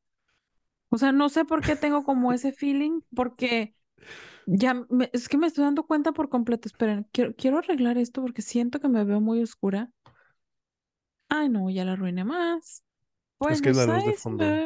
O 0.90 0.98
sea, 0.98 1.12
no 1.12 1.30
sé 1.30 1.46
por 1.46 1.64
qué 1.64 1.76
tengo 1.76 2.04
como 2.04 2.34
ese 2.34 2.52
feeling, 2.52 3.02
porque 3.16 3.76
ya 4.46 4.76
me- 4.90 5.10
es 5.14 5.30
que 5.30 5.38
me 5.38 5.48
estoy 5.48 5.66
dando 5.66 5.86
cuenta 5.88 6.12
por 6.14 6.30
completo. 6.30 6.68
Esperen, 6.68 7.08
quiero, 7.14 7.36
quiero 7.36 7.60
arreglar 7.60 7.98
esto 7.98 8.22
porque 8.22 8.42
siento 8.44 8.80
que 8.82 8.90
me 8.90 9.04
veo 9.06 9.22
muy 9.22 9.42
oscura. 9.44 9.92
Ay, 11.28 11.50
no, 11.50 11.70
ya 11.72 11.86
la 11.86 11.94
arruiné 11.94 12.24
más. 12.24 12.84
Es 13.48 13.62
que 13.62 13.72
la 13.74 13.86
luz 13.88 14.06
de 14.06 14.14
fondo. 14.14 14.64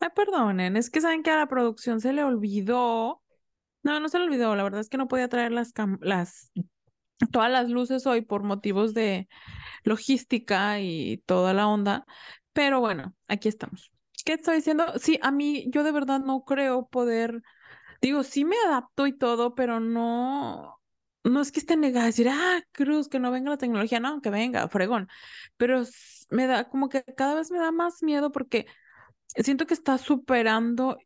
Ay, 0.00 0.08
perdonen, 0.14 0.76
es 0.76 0.90
que 0.90 1.00
saben 1.00 1.22
que 1.22 1.30
a 1.30 1.36
la 1.38 1.46
producción 1.48 2.00
se 2.00 2.12
le 2.12 2.24
olvidó. 2.24 3.22
No, 3.84 4.00
no 4.00 4.08
se 4.10 4.18
le 4.18 4.26
olvidó, 4.26 4.56
la 4.56 4.64
verdad 4.64 4.80
es 4.80 4.90
que 4.90 4.98
no 4.98 5.08
podía 5.08 5.28
traer 5.28 5.52
las, 5.52 5.74
cam- 5.74 5.98
las, 6.02 6.52
todas 7.32 7.50
las 7.52 7.70
luces 7.70 8.06
hoy 8.06 8.22
por 8.22 8.44
motivos 8.44 8.94
de 8.94 9.28
logística 9.84 10.80
y 10.80 11.18
toda 11.26 11.54
la 11.54 11.68
onda. 11.68 12.06
Pero 12.54 12.80
bueno, 12.80 13.14
aquí 13.28 13.48
estamos. 13.50 13.91
¿Qué 14.24 14.34
estoy 14.34 14.56
diciendo? 14.56 14.98
Sí, 14.98 15.18
a 15.22 15.30
mí 15.30 15.66
yo 15.70 15.82
de 15.84 15.92
verdad 15.92 16.20
no 16.20 16.44
creo 16.44 16.86
poder, 16.88 17.42
digo, 18.02 18.24
sí 18.24 18.44
me 18.44 18.56
adapto 18.66 19.06
y 19.06 19.16
todo, 19.16 19.54
pero 19.54 19.80
no, 19.80 20.80
no 21.24 21.40
es 21.42 21.52
que 21.52 21.60
esté 21.60 21.76
negada 21.76 22.04
a 22.04 22.06
decir, 22.08 22.28
ah, 22.30 22.62
Cruz, 22.72 23.08
que 23.08 23.20
no 23.20 23.30
venga 23.32 23.50
la 23.50 23.58
tecnología, 23.58 24.00
no, 24.00 24.20
que 24.22 24.30
venga, 24.30 24.68
fregón. 24.68 25.08
Pero 25.56 25.84
me 26.30 26.46
da 26.46 26.68
como 26.68 26.88
que 26.88 27.04
cada 27.04 27.34
vez 27.36 27.50
me 27.50 27.58
da 27.58 27.72
más 27.72 28.02
miedo 28.02 28.32
porque 28.32 28.66
siento 29.36 29.66
que 29.66 29.74
está 29.74 29.98
superando 29.98 30.98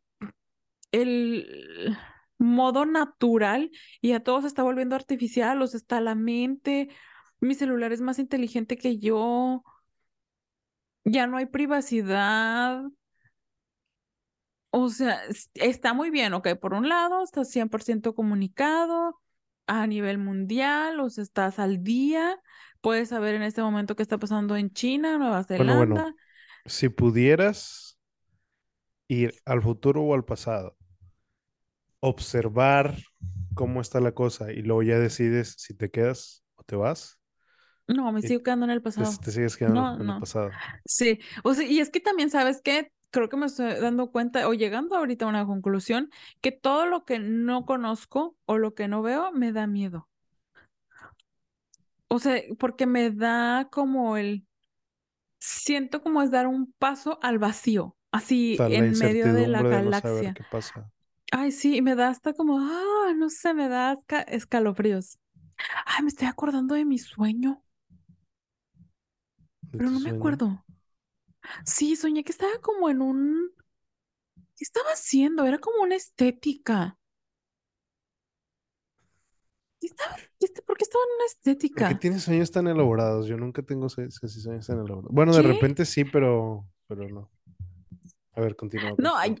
el 0.91 1.97
modo 2.37 2.85
natural 2.85 3.71
y 4.01 4.13
a 4.13 4.23
todos 4.23 4.41
se 4.43 4.47
está 4.47 4.63
volviendo 4.63 4.95
artificial, 4.95 5.61
o 5.61 5.67
sea, 5.67 5.77
está 5.77 6.01
la 6.01 6.15
mente, 6.15 6.89
mi 7.39 7.55
celular 7.55 7.91
es 7.93 8.01
más 8.01 8.19
inteligente 8.19 8.77
que 8.77 8.99
yo, 8.99 9.63
ya 11.03 11.27
no 11.27 11.37
hay 11.37 11.45
privacidad, 11.47 12.83
o 14.71 14.89
sea, 14.89 15.23
es- 15.25 15.49
está 15.55 15.93
muy 15.93 16.09
bien, 16.11 16.33
ok, 16.33 16.49
por 16.59 16.73
un 16.73 16.89
lado, 16.89 17.23
estás 17.23 17.49
100% 17.49 18.15
comunicado 18.15 19.19
a 19.67 19.87
nivel 19.87 20.17
mundial, 20.17 20.99
o 20.99 21.09
sea, 21.09 21.23
estás 21.23 21.59
al 21.59 21.83
día, 21.83 22.39
puedes 22.81 23.09
saber 23.09 23.35
en 23.35 23.43
este 23.43 23.61
momento 23.61 23.95
qué 23.95 24.03
está 24.03 24.17
pasando 24.17 24.55
en 24.55 24.71
China, 24.73 25.17
Nueva 25.17 25.43
Bueno, 25.55 25.75
bueno, 25.75 26.05
Zelanda. 26.05 26.15
si 26.65 26.89
pudieras 26.89 27.97
ir 29.09 29.33
al 29.45 29.61
futuro 29.61 30.01
o 30.03 30.13
al 30.13 30.23
pasado, 30.23 30.77
observar 31.99 32.95
cómo 33.53 33.81
está 33.81 33.99
la 33.99 34.13
cosa 34.13 34.51
y 34.51 34.61
luego 34.61 34.83
ya 34.83 34.99
decides 34.99 35.55
si 35.57 35.73
te 35.73 35.89
quedas 35.91 36.43
o 36.55 36.63
te 36.63 36.75
vas 36.75 37.19
No, 37.87 38.11
me 38.11 38.21
y 38.21 38.29
sigo 38.29 38.43
quedando 38.43 38.65
en 38.65 38.71
el 38.71 38.81
te, 38.95 39.05
pasado. 39.05 39.19
te 39.19 39.31
sigues 39.31 39.57
quedando 39.57 39.89
No, 39.89 39.97
en 39.99 40.07
el 40.07 40.13
no. 40.13 40.15
pasado. 40.15 40.61
Sí, 40.85 41.19
o 41.43 41.53
sea, 41.53 41.65
y 41.65 41.79
es 41.79 41.89
que 41.89 41.99
también 42.01 42.29
sabes 42.29 42.61
que 42.61 42.91
creo 43.11 43.29
que 43.29 43.37
me 43.37 43.45
estoy 43.47 43.73
dando 43.79 44.11
cuenta 44.11 44.47
o 44.47 44.53
llegando 44.53 44.95
ahorita 44.95 45.25
a 45.25 45.29
una 45.29 45.45
conclusión 45.45 46.09
que 46.41 46.51
todo 46.51 46.85
lo 46.85 47.05
que 47.05 47.19
no 47.19 47.65
conozco 47.65 48.37
o 48.45 48.57
lo 48.57 48.73
que 48.75 48.87
no 48.87 49.01
veo 49.01 49.31
me 49.31 49.51
da 49.51 49.67
miedo. 49.67 50.09
O 52.09 52.19
sea, 52.19 52.41
porque 52.59 52.85
me 52.85 53.11
da 53.11 53.67
como 53.71 54.17
el, 54.17 54.45
siento 55.39 56.01
como 56.03 56.21
es 56.23 56.31
dar 56.31 56.47
un 56.47 56.73
paso 56.73 57.19
al 57.21 57.39
vacío, 57.39 57.97
así 58.11 58.63
en 58.67 58.97
medio 58.97 59.33
de 59.33 59.47
la 59.47 59.63
de 59.63 59.63
no 59.63 59.73
galaxia. 59.85 60.33
qué 60.33 60.43
pasa 60.43 60.91
Ay, 61.31 61.51
sí, 61.51 61.81
me 61.81 61.95
da 61.95 62.09
hasta 62.09 62.33
como, 62.33 62.59
ah, 62.59 63.13
no 63.15 63.29
sé, 63.29 63.53
me 63.53 63.69
da 63.69 63.93
esca- 63.95 64.25
escalofríos. 64.29 65.19
Ay, 65.85 66.03
me 66.03 66.09
estoy 66.09 66.27
acordando 66.27 66.75
de 66.75 66.85
mi 66.85 66.99
sueño, 66.99 67.63
de 69.71 69.77
pero 69.77 69.91
no 69.91 69.99
me 69.99 70.09
acuerdo. 70.09 70.65
Sí, 71.65 71.95
soñé 71.95 72.23
que 72.23 72.31
estaba 72.31 72.59
como 72.61 72.89
en 72.89 73.01
un, 73.01 73.51
¿qué 74.55 74.63
estaba 74.63 74.89
haciendo? 74.91 75.45
Era 75.45 75.57
como 75.59 75.81
una 75.83 75.95
estética. 75.95 76.97
¿Qué 79.79 79.87
estaba, 79.87 80.15
qué 80.39 80.45
est- 80.45 80.61
por 80.65 80.77
qué 80.77 80.83
estaba 80.83 81.03
en 81.05 81.15
una 81.15 81.25
¿Por 81.73 81.85
qué 81.85 81.95
estética? 81.95 81.95
tienes 81.95 82.23
sueños 82.23 82.51
tan 82.51 82.67
elaborados? 82.67 83.27
Yo 83.27 83.37
nunca 83.37 83.61
tengo 83.61 83.87
se- 83.89 84.09
se- 84.11 84.27
sueños 84.27 84.67
tan 84.67 84.77
elaborados. 84.79 85.11
Bueno, 85.13 85.35
de 85.35 85.41
¿Qué? 85.41 85.43
repente 85.43 85.85
sí, 85.85 86.03
pero, 86.05 86.65
pero 86.87 87.07
no. 87.09 87.29
A 88.35 88.39
ver, 88.41 88.55
continúa, 88.55 88.97
No, 88.97 89.13
continúa. 89.13 89.37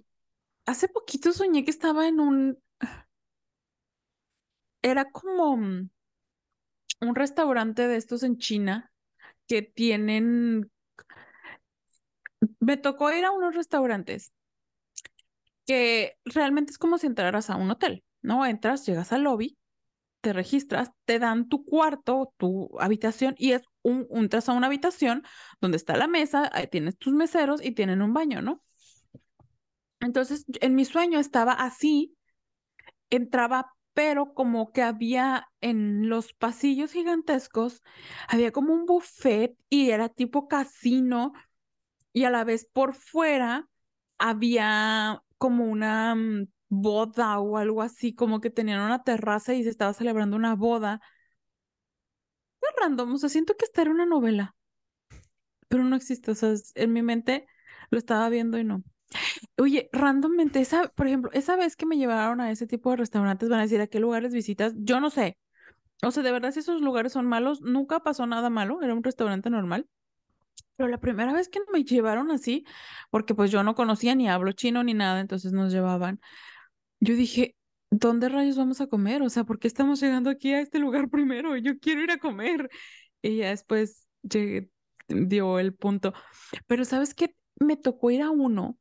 hace 0.65 0.87
poquito 0.89 1.33
soñé 1.33 1.63
que 1.65 1.71
estaba 1.71 2.07
en 2.07 2.19
un, 2.19 2.59
era 4.81 5.05
como 5.11 5.55
mm, 5.57 5.89
un 7.01 7.15
restaurante 7.15 7.87
de 7.87 7.97
estos 7.97 8.23
en 8.23 8.37
China 8.37 8.91
que 9.47 9.61
tienen, 9.61 10.71
me 12.59 12.77
tocó 12.77 13.11
ir 13.11 13.25
a 13.25 13.31
unos 13.31 13.55
restaurantes 13.55 14.31
que 15.65 16.17
realmente 16.25 16.71
es 16.71 16.77
como 16.77 16.97
si 16.97 17.07
entraras 17.07 17.49
a 17.49 17.55
un 17.57 17.69
hotel, 17.69 18.03
¿no? 18.21 18.45
Entras, 18.45 18.85
llegas 18.85 19.11
al 19.11 19.23
lobby, 19.23 19.57
te 20.21 20.33
registras, 20.33 20.91
te 21.05 21.19
dan 21.19 21.49
tu 21.49 21.65
cuarto, 21.65 22.33
tu 22.37 22.69
habitación 22.79 23.35
y 23.37 23.51
es 23.51 23.63
un, 23.81 24.07
entras 24.11 24.49
a 24.49 24.53
una 24.53 24.67
habitación 24.67 25.23
donde 25.61 25.77
está 25.77 25.97
la 25.97 26.07
mesa, 26.07 26.49
ahí 26.53 26.67
tienes 26.67 26.97
tus 26.97 27.13
meseros 27.13 27.63
y 27.63 27.71
tienen 27.71 28.01
un 28.01 28.13
baño, 28.13 28.41
¿no? 28.41 28.63
Entonces, 29.99 30.45
en 30.61 30.75
mi 30.75 30.85
sueño 30.85 31.19
estaba 31.19 31.53
así 31.53 32.15
entraba, 33.09 33.73
pero 33.93 34.33
como 34.33 34.71
que 34.71 34.81
había 34.81 35.47
en 35.61 36.09
los 36.09 36.33
pasillos 36.33 36.91
gigantescos, 36.91 37.81
había 38.27 38.51
como 38.51 38.73
un 38.73 38.85
buffet 38.85 39.55
y 39.69 39.89
era 39.89 40.09
tipo 40.09 40.47
casino 40.47 41.33
y 42.17 42.25
a 42.25 42.29
la 42.31 42.43
vez 42.43 42.65
por 42.73 42.93
fuera 42.95 43.67
había 44.17 45.23
como 45.37 45.65
una 45.65 46.15
mm, 46.15 46.47
boda 46.69 47.39
o 47.39 47.57
algo 47.57 47.81
así, 47.81 48.15
como 48.15 48.41
que 48.41 48.49
tenían 48.49 48.81
una 48.81 49.03
terraza 49.03 49.53
y 49.53 49.63
se 49.63 49.69
estaba 49.69 49.93
celebrando 49.93 50.35
una 50.37 50.55
boda. 50.55 51.01
Qué 52.61 52.67
random, 52.79 53.15
o 53.15 53.17
sea, 53.17 53.29
siento 53.29 53.55
que 53.57 53.65
esta 53.65 53.81
era 53.81 53.89
una 53.91 54.05
novela, 54.05 54.55
pero 55.67 55.83
no 55.83 55.95
existe, 55.95 56.31
o 56.31 56.35
sea, 56.35 56.51
es- 56.51 56.71
en 56.75 56.93
mi 56.93 57.01
mente 57.01 57.47
lo 57.89 57.97
estaba 57.97 58.29
viendo 58.29 58.57
y 58.59 58.63
no. 58.63 58.83
Oye, 59.57 59.89
randommente, 59.93 60.61
esa, 60.61 60.89
por 60.89 61.07
ejemplo, 61.07 61.31
esa 61.33 61.55
vez 61.57 61.77
que 61.77 61.85
me 61.87 61.97
llevaron 61.97 62.41
a 62.41 62.51
ese 62.51 62.67
tipo 62.67 62.91
de 62.91 62.97
restaurantes, 62.97 63.49
van 63.49 63.59
a 63.61 63.63
decir 63.63 63.81
a 63.81 63.87
qué 63.87 63.99
lugares 64.01 64.33
visitas, 64.33 64.73
yo 64.77 64.99
no 65.01 65.09
sé. 65.11 65.37
O 66.03 66.11
sea, 66.11 66.23
de 66.23 66.31
verdad, 66.33 66.51
si 66.53 66.59
esos 66.61 66.81
lugares 66.81 67.13
son 67.13 67.27
malos, 67.27 67.61
nunca 67.61 68.01
pasó 68.01 68.27
nada 68.27 68.49
malo, 68.51 68.81
era 68.83 68.95
un 68.95 69.03
restaurante 69.03 69.49
normal. 69.51 69.87
Pero 70.75 70.89
la 70.89 70.99
primera 70.99 71.33
vez 71.33 71.49
que 71.49 71.59
me 71.71 71.83
llevaron 71.83 72.31
así, 72.31 72.65
porque 73.09 73.35
pues 73.35 73.51
yo 73.51 73.63
no 73.63 73.75
conocía 73.75 74.15
ni 74.15 74.29
hablo 74.29 74.51
chino 74.51 74.83
ni 74.83 74.93
nada, 74.93 75.19
entonces 75.19 75.53
nos 75.53 75.71
llevaban. 75.71 76.19
Yo 76.99 77.15
dije, 77.15 77.55
¿dónde 77.89 78.29
rayos 78.29 78.57
vamos 78.57 78.81
a 78.81 78.87
comer? 78.87 79.21
O 79.21 79.29
sea, 79.29 79.43
¿por 79.43 79.59
qué 79.59 79.67
estamos 79.67 79.99
llegando 79.99 80.29
aquí 80.29 80.53
a 80.53 80.61
este 80.61 80.79
lugar 80.79 81.09
primero? 81.09 81.55
Yo 81.57 81.79
quiero 81.79 82.01
ir 82.01 82.11
a 82.11 82.19
comer. 82.19 82.69
Y 83.21 83.37
ya 83.37 83.49
después 83.49 84.07
llegué, 84.23 84.69
dio 85.07 85.59
el 85.59 85.73
punto. 85.73 86.13
Pero 86.67 86.85
¿sabes 86.85 87.13
qué? 87.13 87.35
Me 87.59 87.77
tocó 87.77 88.11
ir 88.11 88.21
a 88.21 88.29
uno 88.31 88.77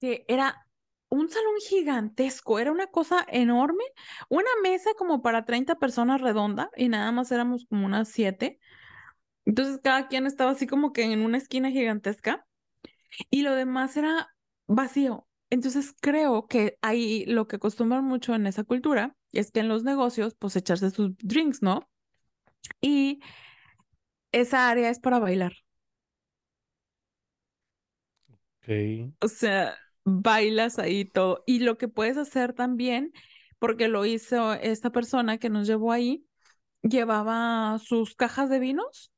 que 0.00 0.24
era 0.28 0.66
un 1.08 1.28
salón 1.28 1.54
gigantesco, 1.68 2.58
era 2.58 2.72
una 2.72 2.86
cosa 2.86 3.26
enorme, 3.28 3.84
una 4.28 4.50
mesa 4.62 4.90
como 4.96 5.22
para 5.22 5.44
30 5.44 5.76
personas 5.76 6.20
redonda 6.20 6.70
y 6.76 6.88
nada 6.88 7.12
más 7.12 7.32
éramos 7.32 7.66
como 7.66 7.86
unas 7.86 8.08
siete. 8.08 8.60
Entonces 9.44 9.80
cada 9.82 10.08
quien 10.08 10.26
estaba 10.26 10.52
así 10.52 10.66
como 10.66 10.92
que 10.92 11.02
en 11.04 11.22
una 11.22 11.38
esquina 11.38 11.70
gigantesca 11.70 12.46
y 13.30 13.42
lo 13.42 13.54
demás 13.54 13.96
era 13.96 14.28
vacío. 14.66 15.26
Entonces 15.50 15.94
creo 16.00 16.46
que 16.46 16.78
ahí 16.82 17.24
lo 17.26 17.48
que 17.48 17.56
acostumbran 17.56 18.04
mucho 18.04 18.34
en 18.34 18.46
esa 18.46 18.64
cultura 18.64 19.16
es 19.32 19.50
que 19.50 19.60
en 19.60 19.68
los 19.68 19.82
negocios 19.84 20.34
pues 20.38 20.56
echarse 20.56 20.90
sus 20.90 21.16
drinks, 21.18 21.62
¿no? 21.62 21.88
Y 22.80 23.20
esa 24.32 24.68
área 24.70 24.90
es 24.90 24.98
para 24.98 25.18
bailar. 25.18 25.52
Ok. 28.62 29.12
O 29.20 29.28
sea, 29.28 29.76
bailas 30.04 30.78
ahí 30.78 31.04
todo. 31.04 31.42
Y 31.46 31.60
lo 31.60 31.78
que 31.78 31.88
puedes 31.88 32.16
hacer 32.16 32.52
también, 32.52 33.12
porque 33.58 33.88
lo 33.88 34.06
hizo 34.06 34.54
esta 34.54 34.90
persona 34.90 35.38
que 35.38 35.50
nos 35.50 35.66
llevó 35.66 35.92
ahí, 35.92 36.26
llevaba 36.82 37.78
sus 37.80 38.14
cajas 38.14 38.50
de 38.50 38.60
vinos 38.60 39.12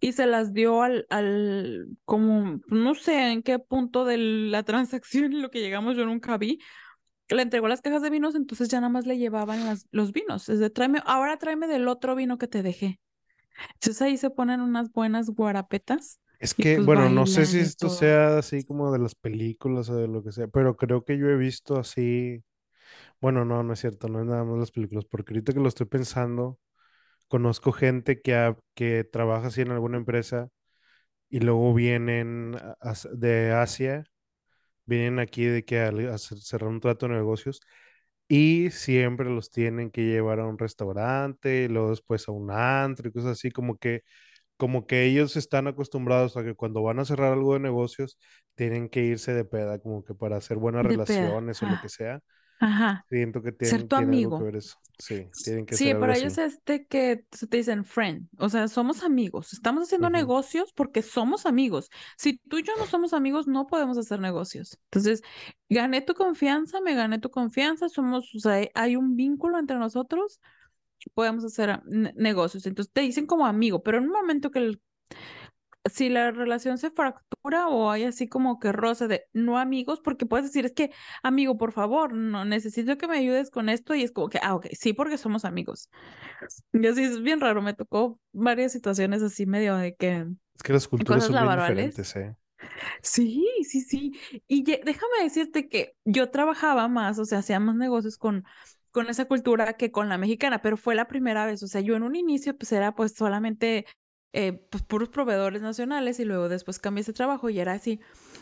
y 0.00 0.12
se 0.12 0.26
las 0.26 0.52
dio 0.52 0.82
al, 0.82 1.06
al, 1.10 1.88
como, 2.04 2.60
no 2.68 2.94
sé 2.94 3.32
en 3.32 3.42
qué 3.42 3.58
punto 3.58 4.04
de 4.04 4.18
la 4.18 4.62
transacción 4.64 5.26
en 5.32 5.42
lo 5.42 5.50
que 5.50 5.60
llegamos, 5.60 5.96
yo 5.96 6.06
nunca 6.06 6.38
vi, 6.38 6.60
le 7.28 7.42
entregó 7.42 7.68
las 7.68 7.82
cajas 7.82 8.02
de 8.02 8.10
vinos, 8.10 8.34
entonces 8.34 8.68
ya 8.68 8.80
nada 8.80 8.90
más 8.90 9.06
le 9.06 9.18
llevaban 9.18 9.64
las, 9.64 9.86
los 9.90 10.12
vinos. 10.12 10.48
Es 10.48 10.60
de, 10.60 10.70
tráeme, 10.70 11.00
ahora 11.04 11.36
tráeme 11.36 11.66
del 11.66 11.88
otro 11.88 12.14
vino 12.14 12.38
que 12.38 12.48
te 12.48 12.62
dejé. 12.62 13.00
Entonces 13.74 14.00
ahí 14.02 14.16
se 14.16 14.30
ponen 14.30 14.60
unas 14.60 14.92
buenas 14.92 15.30
guarapetas 15.30 16.20
Es 16.38 16.54
y 16.56 16.62
que, 16.62 16.76
pues 16.76 16.86
bueno, 16.86 17.10
no 17.10 17.26
sé 17.26 17.46
si 17.46 17.58
y 17.58 17.60
esto 17.60 17.88
sea 17.88 18.38
así 18.38 18.64
como 18.64 18.92
de 18.92 18.98
las 18.98 19.14
películas 19.14 19.88
o 19.90 19.96
de 19.96 20.08
lo 20.08 20.22
que 20.22 20.32
sea, 20.32 20.48
pero 20.48 20.76
creo 20.76 21.04
que 21.04 21.18
yo 21.18 21.28
he 21.28 21.36
visto 21.36 21.76
así, 21.76 22.42
bueno, 23.20 23.44
no, 23.44 23.62
no 23.62 23.72
es 23.72 23.80
cierto, 23.80 24.08
no 24.08 24.20
es 24.20 24.26
nada 24.26 24.44
más 24.44 24.58
las 24.58 24.70
películas, 24.72 25.04
porque 25.04 25.34
ahorita 25.34 25.52
que 25.52 25.60
lo 25.60 25.68
estoy 25.68 25.86
pensando, 25.86 26.58
conozco 27.28 27.72
gente 27.72 28.20
que, 28.20 28.34
ha- 28.36 28.56
que 28.74 29.04
trabaja 29.04 29.48
así 29.48 29.62
en 29.62 29.70
alguna 29.72 29.98
empresa 29.98 30.48
y 31.30 31.40
luego 31.40 31.74
vienen 31.74 32.56
a- 32.80 32.94
de 33.14 33.52
Asia, 33.52 34.04
vienen 34.86 35.18
aquí 35.18 35.44
de 35.44 35.64
que 35.64 35.80
a, 35.80 35.88
a 35.88 35.92
cer- 35.92 36.40
cerrar 36.42 36.70
un 36.70 36.80
trato 36.80 37.08
de 37.08 37.14
negocios 37.16 37.60
y 38.28 38.70
siempre 38.70 39.30
los 39.30 39.50
tienen 39.50 39.90
que 39.90 40.02
llevar 40.04 40.40
a 40.40 40.46
un 40.46 40.58
restaurante 40.58 41.64
y 41.64 41.68
luego 41.68 41.90
después 41.90 42.28
a 42.28 42.32
un 42.32 42.50
antro 42.50 43.08
y 43.08 43.12
cosas 43.12 43.32
así, 43.32 43.50
como 43.50 43.78
que 43.78 44.02
como 44.58 44.86
que 44.86 45.04
ellos 45.06 45.36
están 45.36 45.66
acostumbrados 45.68 46.36
a 46.36 46.44
que 46.44 46.54
cuando 46.54 46.82
van 46.82 46.98
a 47.00 47.04
cerrar 47.06 47.32
algo 47.34 47.54
de 47.54 47.60
negocios, 47.60 48.18
tienen 48.56 48.88
que 48.90 49.02
irse 49.04 49.34
de 49.34 49.44
peda, 49.44 49.80
como 49.80 50.04
que 50.04 50.14
para 50.14 50.36
hacer 50.38 50.58
buenas 50.58 50.86
De 50.92 50.98
peda. 50.98 51.38
relaciones 51.38 51.62
o 51.62 51.66
lo 51.66 51.78
que 51.78 51.88
sea. 51.90 52.20
Ajá. 52.60 53.06
Siento 53.08 53.42
que 53.42 53.52
Ser 53.62 53.82
tienen, 53.82 53.88
tu 53.88 53.96
tiene 53.96 54.12
algo 54.12 54.34
que 54.34 54.42
amigo. 54.42 54.44
ver 54.44 54.56
eso. 54.56 54.76
Sí, 54.98 55.26
tienen 55.42 55.66
que 55.66 55.78
ser 55.78 55.92
Sí, 55.92 55.94
para 55.94 56.16
ellos 56.16 56.38
es 56.38 56.64
de 56.64 56.86
que 56.86 57.24
te 57.48 57.56
dicen 57.58 57.84
friend, 57.84 58.28
o 58.38 58.48
sea, 58.48 58.68
somos 58.68 59.02
amigos, 59.04 59.52
estamos 59.52 59.84
haciendo 59.84 60.08
Ujú. 60.08 60.10
negocios 60.10 60.72
porque 60.74 61.02
somos 61.02 61.46
amigos. 61.46 61.90
Si 62.16 62.38
tú 62.48 62.58
y 62.58 62.62
yo 62.64 62.72
no 62.78 62.86
somos 62.86 63.12
amigos, 63.12 63.46
no 63.46 63.66
podemos 63.66 63.98
hacer 63.98 64.18
negocios. 64.20 64.78
Entonces, 64.86 65.22
gané 65.68 66.00
tu 66.02 66.14
confianza, 66.14 66.80
me 66.80 66.94
gané 66.94 67.18
tu 67.20 67.30
confianza, 67.30 67.88
somos, 67.88 68.34
o 68.34 68.38
sea, 68.40 68.66
hay 68.74 68.96
un 68.96 69.14
vínculo 69.16 69.58
entre 69.58 69.78
nosotros, 69.78 70.40
podemos 71.14 71.44
hacer 71.44 71.70
ah, 71.70 71.82
ne- 71.86 72.12
negocios. 72.16 72.66
Entonces, 72.66 72.92
te 72.92 73.02
dicen 73.02 73.26
como 73.26 73.46
amigo, 73.46 73.82
pero 73.82 73.98
en 73.98 74.04
un 74.04 74.12
momento 74.12 74.50
que 74.50 74.60
el- 74.60 74.82
si 75.88 76.08
la 76.08 76.30
relación 76.30 76.78
se 76.78 76.90
fractura 76.90 77.68
o 77.68 77.90
hay 77.90 78.04
así 78.04 78.28
como 78.28 78.58
que 78.58 78.72
roce 78.72 79.08
de 79.08 79.24
no 79.32 79.58
amigos, 79.58 80.00
porque 80.00 80.26
puedes 80.26 80.46
decir, 80.46 80.64
es 80.66 80.72
que, 80.72 80.90
amigo, 81.22 81.56
por 81.58 81.72
favor, 81.72 82.12
no 82.14 82.44
necesito 82.44 82.96
que 82.98 83.08
me 83.08 83.18
ayudes 83.18 83.50
con 83.50 83.68
esto 83.68 83.94
y 83.94 84.02
es 84.02 84.12
como 84.12 84.28
que, 84.28 84.38
ah, 84.42 84.54
ok, 84.54 84.66
sí, 84.72 84.92
porque 84.92 85.18
somos 85.18 85.44
amigos. 85.44 85.90
Y 86.72 86.86
así 86.86 87.02
es 87.04 87.22
bien 87.22 87.40
raro, 87.40 87.62
me 87.62 87.74
tocó 87.74 88.20
varias 88.32 88.72
situaciones 88.72 89.22
así 89.22 89.46
medio 89.46 89.76
de 89.76 89.94
que 89.94 90.26
Es 90.56 90.62
que 90.62 90.72
las 90.72 90.88
culturas 90.88 91.24
son 91.24 91.38
bien 91.38 91.52
diferentes, 91.52 92.14
¿eh? 92.16 92.36
Sí, 93.02 93.46
sí, 93.64 93.80
sí. 93.80 94.12
Y 94.46 94.64
ye- 94.64 94.80
déjame 94.84 95.22
decirte 95.22 95.68
que 95.68 95.94
yo 96.04 96.30
trabajaba 96.30 96.88
más, 96.88 97.18
o 97.18 97.24
sea, 97.24 97.38
hacía 97.38 97.60
más 97.60 97.76
negocios 97.76 98.18
con, 98.18 98.44
con 98.90 99.08
esa 99.08 99.26
cultura 99.26 99.74
que 99.74 99.90
con 99.90 100.08
la 100.08 100.18
mexicana, 100.18 100.62
pero 100.62 100.76
fue 100.76 100.94
la 100.94 101.06
primera 101.08 101.46
vez. 101.46 101.62
O 101.62 101.68
sea, 101.68 101.80
yo 101.80 101.96
en 101.96 102.02
un 102.02 102.16
inicio 102.16 102.56
pues 102.56 102.72
era 102.72 102.94
pues 102.94 103.12
solamente 103.14 103.86
eh, 104.32 104.52
pues 104.70 104.82
puros 104.82 105.08
proveedores 105.08 105.62
nacionales 105.62 106.20
y 106.20 106.24
luego 106.24 106.48
después 106.48 106.78
cambié 106.78 107.02
ese 107.02 107.12
trabajo 107.12 107.50
y 107.50 107.60
era 107.60 107.72
así. 107.72 108.00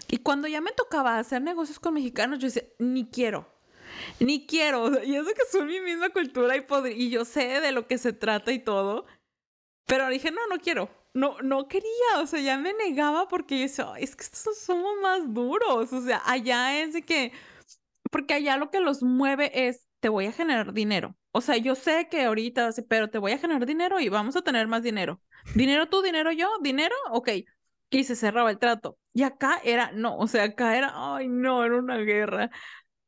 Y 0.09 0.19
cuando 0.19 0.49
ya 0.49 0.61
me 0.61 0.73
tocaba 0.73 1.19
hacer 1.19 1.43
negocios 1.43 1.79
con 1.81 1.95
mexicanos, 1.95 2.39
yo 2.39 2.47
decía, 2.49 2.65
ni 2.79 3.07
quiero. 3.11 3.49
Ni 4.21 4.47
quiero, 4.47 5.03
y 5.05 5.17
eso 5.17 5.27
que 5.35 5.43
son 5.51 5.67
mi 5.69 5.81
misma 5.81 6.11
cultura 6.11 6.57
y, 6.57 6.65
y 6.93 7.11
yo 7.11 7.25
sé 7.25 7.61
de 7.61 7.73
lo 7.73 7.87
que 7.87 7.99
se 7.99 8.13
trata 8.13 8.53
y 8.53 8.59
todo, 8.61 9.07
pero 9.87 10.09
dije, 10.09 10.31
no, 10.31 10.47
no 10.49 10.59
quiero. 10.61 10.91
No, 11.15 11.39
no 11.43 11.69
quería, 11.69 11.89
o 12.23 12.27
sea, 12.27 12.41
ya 12.41 12.59
me 12.59 12.75
negaba 12.75 13.29
porque 13.29 13.57
yo 13.57 13.63
decía, 13.63 13.87
"Ay, 13.95 14.05
es 14.05 14.17
que 14.17 14.25
estos 14.25 14.59
somos 14.59 14.93
más 15.03 15.33
duros, 15.33 15.93
o 15.93 16.03
sea, 16.03 16.23
allá 16.27 16.83
es 16.83 16.93
de 16.93 17.03
que, 17.03 17.33
porque 18.11 18.35
allá 18.35 18.57
lo 18.59 18.71
que 18.71 18.81
los 18.81 19.03
mueve 19.03 19.69
es, 19.69 19.89
te 20.01 20.09
voy 20.11 20.27
a 20.27 20.33
generar 20.33 20.73
dinero. 20.75 21.17
O 21.33 21.41
sea, 21.43 21.57
yo 21.59 21.75
sé 21.77 22.09
que 22.11 22.25
ahorita, 22.25 22.71
pero 22.89 23.11
te 23.11 23.19
voy 23.19 23.33
a 23.33 23.39
generar 23.39 23.67
dinero 23.67 24.01
y 24.01 24.09
vamos 24.11 24.37
a 24.37 24.43
tener 24.43 24.67
más 24.69 24.83
dinero. 24.83 25.21
Dinero 25.53 25.89
tú, 25.89 26.03
dinero 26.03 26.33
yo, 26.33 26.49
dinero, 26.61 26.95
ok. 27.11 27.31
Y 27.91 28.05
se 28.05 28.17
cerraba 28.17 28.51
el 28.51 28.59
trato. 28.59 28.99
Y 29.15 29.23
acá 29.23 29.59
era, 29.65 29.93
no, 29.93 30.19
o 30.19 30.27
sea, 30.27 30.45
acá 30.45 30.77
era, 30.77 30.93
ay, 30.95 31.29
no, 31.29 31.65
era 31.65 31.79
una 31.79 31.97
guerra. 31.99 32.51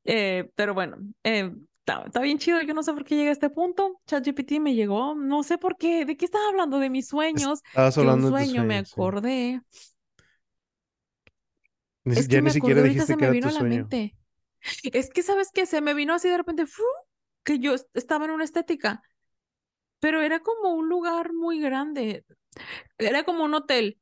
Eh, 0.05 0.51
pero 0.57 0.75
bueno, 0.75 0.97
eh, 1.25 1.53
está, 1.81 2.05
está 2.07 2.21
bien 2.21 2.39
chido. 2.39 2.63
Yo 2.63 2.75
no 2.75 2.83
sé 2.83 2.93
por 2.95 3.05
qué 3.05 3.17
llegué 3.17 3.31
a 3.31 3.33
este 3.33 3.51
punto. 3.51 4.01
ChatGPT 4.07 4.61
me 4.61 4.75
llegó, 4.75 5.15
no 5.15 5.43
sé 5.45 5.59
por 5.59 5.77
qué. 5.77 6.05
¿De 6.07 6.17
qué 6.17 6.25
estaba 6.27 6.49
hablando? 6.49 6.79
De 6.81 6.91
mis 6.91 7.09
sueños. 7.09 7.63
Estabas 7.71 7.97
Que 7.97 8.09
un 8.09 8.21
hablando 8.21 8.29
de 8.29 8.35
tus 8.35 8.49
sueño, 8.49 8.65
me 8.65 8.79
sí. 8.85 9.03
acordé. 9.05 9.63
Ni 12.05 12.15
Es 12.15 12.29
que 12.29 12.39
ya 12.39 12.41
me 12.41 12.49
ni 12.49 12.51
acordé 12.51 12.51
siquiera 12.51 12.83
ahorita, 12.83 12.83
dijiste 12.83 13.07
se 13.07 13.17
que 13.17 13.23
me 13.23 13.31
era 13.31 13.37
vino 13.37 13.47
tu 13.47 13.49
a 13.49 13.53
la 13.53 13.63
sueño. 13.63 13.65
mente. 13.65 14.17
Es 14.85 15.11
que, 15.11 15.23
¿sabes 15.23 15.51
qué? 15.55 15.67
Se 15.67 15.81
me 15.81 15.95
vino 15.95 16.15
así 16.15 16.29
de 16.29 16.39
repente, 16.39 16.65
que 17.45 17.59
yo 17.61 17.75
est- 17.75 17.89
estaba 17.95 18.25
en 18.27 18.33
una 18.33 18.45
estética, 18.45 19.03
pero 20.01 20.21
era 20.23 20.41
como 20.41 20.75
un 20.75 20.89
lugar 20.89 21.33
muy 21.35 21.61
grande. 21.61 22.25
Era 22.99 23.25
como 23.25 23.45
un 23.45 23.55
hotel. 23.55 24.01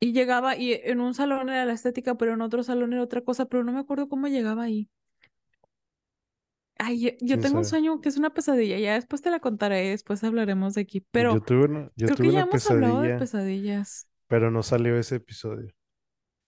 Y 0.00 0.12
llegaba 0.12 0.56
y 0.56 0.74
en 0.74 1.00
un 1.00 1.14
salón 1.14 1.50
era 1.50 1.64
la 1.66 1.74
estética, 1.74 2.16
pero 2.16 2.34
en 2.34 2.42
otro 2.42 2.62
salón 2.64 2.92
era 2.94 3.02
otra 3.04 3.22
cosa, 3.22 3.46
pero 3.46 3.64
no 3.64 3.72
me 3.72 3.80
acuerdo 3.80 4.08
cómo 4.08 4.28
llegaba 4.28 4.64
ahí. 4.64 4.90
Ay, 6.78 7.00
yo, 7.00 7.10
yo 7.20 7.38
¿Quién 7.38 7.40
tengo 7.40 7.58
un 7.58 7.64
sueño 7.64 8.00
que 8.00 8.08
es 8.08 8.16
una 8.16 8.32
pesadilla, 8.32 8.78
ya 8.78 8.94
después 8.94 9.20
te 9.22 9.30
la 9.30 9.40
contaré, 9.40 9.90
después 9.90 10.24
hablaremos 10.24 10.74
de 10.74 10.80
aquí, 10.82 11.00
pero 11.10 11.28
Yo 11.28 11.42
tuve 11.42 11.64
una, 11.66 11.90
yo 11.96 12.12
creo 12.14 12.16
tuve 12.16 12.30
que 12.30 12.32
ya 12.32 12.40
una 12.40 12.42
hemos 12.42 12.66
hablado 12.66 13.02
de 13.02 13.10
pesadilla, 13.10 13.12
pesadillas. 13.12 14.08
pero 14.28 14.50
no 14.50 14.62
salió 14.64 14.98
ese 14.98 15.16
episodio. 15.16 15.72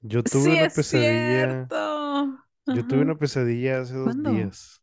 Yo 0.00 0.24
tuve 0.28 0.50
Sí, 0.50 0.54
una 0.54 0.68
es 0.68 0.74
pesadilla, 0.74 1.70
cierto. 1.70 2.38
yo 2.68 2.86
tuve 2.86 3.02
una 3.02 3.18
pesadilla 3.18 3.80
hace 3.82 3.94
dos 3.96 4.22
¿Cuándo? 4.22 4.22
días. 4.22 4.81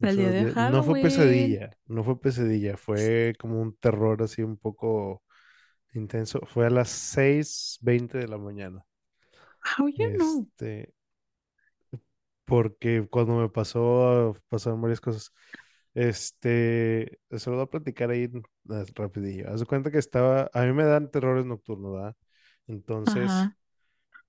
El 0.00 0.16
día 0.16 0.30
de. 0.30 0.70
No 0.70 0.82
fue 0.82 1.02
pesadilla, 1.02 1.70
no 1.86 2.04
fue 2.04 2.20
pesadilla, 2.20 2.76
fue 2.76 3.34
como 3.38 3.60
un 3.60 3.76
terror 3.76 4.22
así 4.22 4.42
un 4.42 4.56
poco 4.56 5.22
intenso. 5.94 6.40
Fue 6.46 6.66
a 6.66 6.70
las 6.70 6.88
seis 6.88 7.78
veinte 7.82 8.18
de 8.18 8.28
la 8.28 8.38
mañana. 8.38 8.84
You 9.78 10.10
know? 10.14 10.48
Este, 10.48 10.94
porque 12.44 13.06
cuando 13.08 13.36
me 13.36 13.48
pasó, 13.48 14.34
pasaron 14.48 14.80
varias 14.80 15.00
cosas. 15.00 15.32
Este, 15.92 17.18
se 17.30 17.50
lo 17.50 17.56
voy 17.56 17.64
a 17.64 17.70
platicar 17.70 18.10
ahí 18.10 18.24
eh, 18.24 18.84
rapidillo. 18.94 19.50
Haz 19.50 19.60
de 19.60 19.66
cuenta 19.66 19.90
que 19.90 19.98
estaba, 19.98 20.50
a 20.52 20.62
mí 20.64 20.72
me 20.72 20.84
dan 20.84 21.10
terrores 21.10 21.44
nocturnos, 21.44 21.92
¿verdad? 21.92 22.16
Entonces, 22.66 23.30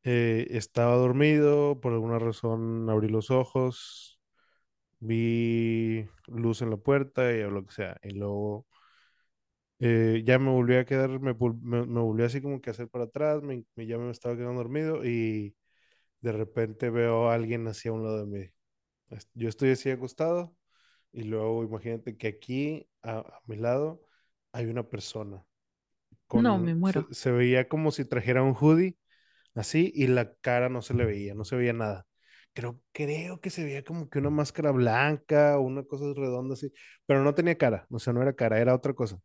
eh, 0.03 0.47
estaba 0.51 0.95
dormido, 0.95 1.80
por 1.80 1.93
alguna 1.93 2.17
razón 2.19 2.89
abrí 2.89 3.07
los 3.07 3.30
ojos, 3.30 4.19
vi 5.02 6.08
luz 6.28 6.64
en 6.64 6.72
la 6.72 6.78
puerta 6.78 7.32
y 7.34 7.41
lo 7.52 7.66
que 7.66 7.74
sea. 7.74 7.97
Y 8.04 8.12
luego 8.12 8.68
eh, 9.80 10.24
ya 10.26 10.39
me 10.39 10.52
volví 10.52 10.76
a 10.76 10.86
quedar, 10.86 11.10
me, 11.20 11.34
me, 11.62 11.86
me 11.86 11.99
volví 12.02 12.24
así 12.24 12.41
como 12.41 12.62
que 12.62 12.70
hacer 12.70 12.88
para 12.89 13.06
atrás, 13.06 13.41
me, 13.41 13.66
me- 13.76 13.86
ya 13.88 13.97
me 13.97 14.12
estaba 14.12 14.36
quedando 14.36 14.62
dormido 14.62 15.04
y 15.06 15.56
de 16.22 16.32
repente 16.34 16.89
veo 16.89 17.30
a 17.30 17.36
alguien 17.36 17.68
así 17.68 17.89
a 17.89 17.93
un 17.93 18.04
lado 18.06 18.26
de 18.26 18.28
mí. 18.28 18.49
Yo 19.36 19.49
estoy 19.49 19.72
así 19.72 19.89
acostado 19.91 20.56
y 21.14 21.24
luego 21.24 21.64
imagínate 21.64 22.18
que 22.18 22.28
aquí 22.30 22.89
a, 23.04 23.20
a 23.20 23.41
mi 23.47 23.58
lado 23.58 24.04
hay 24.54 24.68
una 24.68 24.89
persona 24.89 25.45
No, 26.34 26.60
me 26.60 26.76
con, 26.76 26.82
se, 26.84 27.06
muero. 27.06 27.14
se 27.14 27.32
veía 27.32 27.70
como 27.70 27.91
si 27.91 28.06
trajera 28.06 28.43
un 28.43 28.56
hoodie 28.60 28.97
así 29.56 29.91
y 29.95 30.08
la 30.08 30.36
cara 30.38 30.70
no 30.70 30.82
se 30.84 30.93
le 30.95 31.06
veía, 31.06 31.36
no 31.36 31.45
se 31.45 31.56
veía 31.58 31.74
nada. 31.74 32.08
Creo, 32.54 32.82
creo 32.91 33.39
que 33.39 33.49
se 33.49 33.64
veía 33.64 33.84
como 33.84 34.10
que 34.10 34.20
una 34.20 34.30
máscara 34.30 34.72
blanca 34.72 35.58
o 35.58 35.62
una 35.62 35.84
cosa 35.84 36.06
redonda 36.16 36.54
así, 36.56 36.72
pero 37.06 37.24
no 37.24 37.34
tenía 37.34 37.58
cara, 37.58 37.88
o 37.89 37.97
sea, 37.99 38.12
no 38.14 38.22
era 38.22 38.34
cara, 38.36 38.60
era 38.60 38.76
otra 38.76 38.93
cosa. 38.93 39.20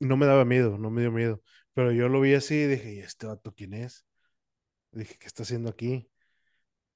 No 0.00 0.16
me 0.16 0.26
daba 0.26 0.44
miedo, 0.44 0.78
no 0.78 0.90
me 0.90 1.02
dio 1.02 1.12
miedo, 1.12 1.42
pero 1.74 1.92
yo 1.92 2.08
lo 2.08 2.20
vi 2.20 2.34
así 2.34 2.54
y 2.56 2.66
dije, 2.68 2.94
¿y 2.94 3.00
este 3.00 3.26
vato 3.26 3.54
quién 3.54 3.74
es? 3.74 4.06
Dije, 4.92 5.16
¿qué 5.18 5.26
está 5.28 5.44
haciendo 5.44 5.70
aquí? 5.70 6.10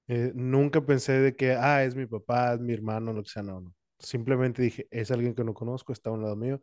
Eh, 0.09 0.33
nunca 0.35 0.85
pensé 0.87 1.13
de 1.21 1.37
que, 1.37 1.53
ah, 1.55 1.85
es 1.85 1.95
mi 1.97 2.07
papá, 2.07 2.55
es 2.55 2.61
mi 2.61 2.75
hermano, 2.75 3.13
lo 3.13 3.23
que 3.25 3.31
sea, 3.31 3.43
no, 3.45 3.61
no. 3.61 3.75
Simplemente 3.99 4.63
dije, 4.63 4.89
es 4.91 5.11
alguien 5.13 5.35
que 5.35 5.45
no 5.45 5.55
conozco, 5.55 5.93
está 5.93 6.11
a 6.11 6.15
un 6.15 6.23
lado 6.23 6.37
mío 6.37 6.61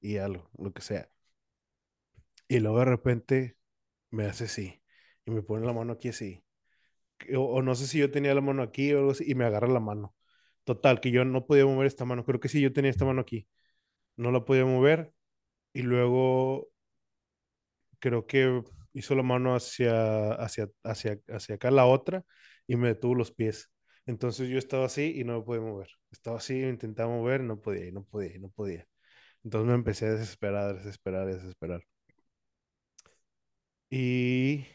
y 0.00 0.18
algo, 0.18 0.50
lo 0.58 0.72
que 0.72 0.82
sea. 0.82 1.10
Y 2.48 2.58
luego 2.60 2.78
de 2.80 2.84
repente 2.86 3.56
me 4.12 4.26
hace 4.26 4.44
así 4.46 4.82
y 5.26 5.32
me 5.32 5.42
pone 5.42 5.66
la 5.66 5.72
mano 5.74 5.94
aquí 5.94 6.10
así. 6.10 6.43
O, 7.36 7.62
no 7.62 7.74
sé 7.74 7.86
si 7.86 7.98
yo 7.98 8.10
tenía 8.10 8.34
la 8.34 8.40
mano 8.40 8.62
aquí 8.62 8.92
o 8.92 8.98
algo 8.98 9.10
así 9.12 9.24
y 9.26 9.34
me 9.34 9.44
agarra 9.44 9.68
la 9.68 9.80
mano. 9.80 10.14
Total, 10.64 11.00
que 11.00 11.10
yo 11.10 11.24
no 11.24 11.46
podía 11.46 11.66
mover 11.66 11.86
esta 11.86 12.04
mano. 12.04 12.24
Creo 12.24 12.40
que 12.40 12.48
sí, 12.48 12.60
yo 12.60 12.72
tenía 12.72 12.90
esta 12.90 13.04
mano 13.04 13.20
aquí. 13.22 13.48
No 14.16 14.32
la 14.32 14.44
podía 14.44 14.66
mover 14.66 15.12
y 15.74 15.82
luego 15.82 16.70
creo 17.98 18.26
que 18.26 18.62
hizo 18.92 19.14
la 19.14 19.22
mano 19.22 19.54
hacia, 19.54 20.32
hacia, 20.34 20.68
hacia, 20.84 21.18
hacia 21.28 21.54
acá 21.56 21.70
la 21.70 21.86
otra 21.86 22.24
y 22.66 22.76
me 22.76 22.88
detuvo 22.88 23.14
los 23.14 23.32
pies. 23.32 23.70
Entonces 24.06 24.48
yo 24.48 24.58
estaba 24.58 24.86
así 24.86 25.14
y 25.16 25.24
no 25.24 25.38
me 25.38 25.44
podía 25.44 25.62
mover. 25.62 25.88
Estaba 26.10 26.38
así, 26.38 26.60
intentaba 26.62 27.10
mover, 27.10 27.42
no 27.42 27.60
podía, 27.60 27.86
y 27.86 27.92
no 27.92 28.04
podía, 28.04 28.36
y 28.36 28.38
no 28.38 28.50
podía. 28.50 28.86
Entonces 29.44 29.68
me 29.68 29.74
empecé 29.74 30.06
a 30.06 30.12
desesperar, 30.12 30.76
desesperar, 30.76 31.26
desesperar. 31.26 31.82
Y 33.90 34.66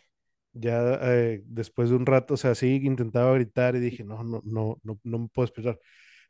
ya 0.53 0.99
eh, 1.03 1.41
después 1.45 1.89
de 1.89 1.95
un 1.95 2.05
rato, 2.05 2.35
o 2.35 2.37
sea, 2.37 2.55
sí 2.55 2.75
intentaba 2.83 3.33
gritar 3.35 3.75
y 3.75 3.79
dije, 3.79 4.03
no, 4.03 4.23
no, 4.23 4.41
no, 4.45 4.79
no, 4.83 4.99
no 5.03 5.19
me 5.19 5.27
puedo 5.29 5.45
despertar. 5.47 5.79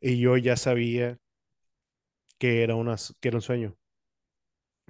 Y 0.00 0.18
yo 0.20 0.36
ya 0.36 0.56
sabía 0.56 1.18
que 2.38 2.62
era, 2.64 2.74
una, 2.74 2.96
que 3.20 3.28
era 3.28 3.36
un 3.36 3.42
sueño. 3.42 3.76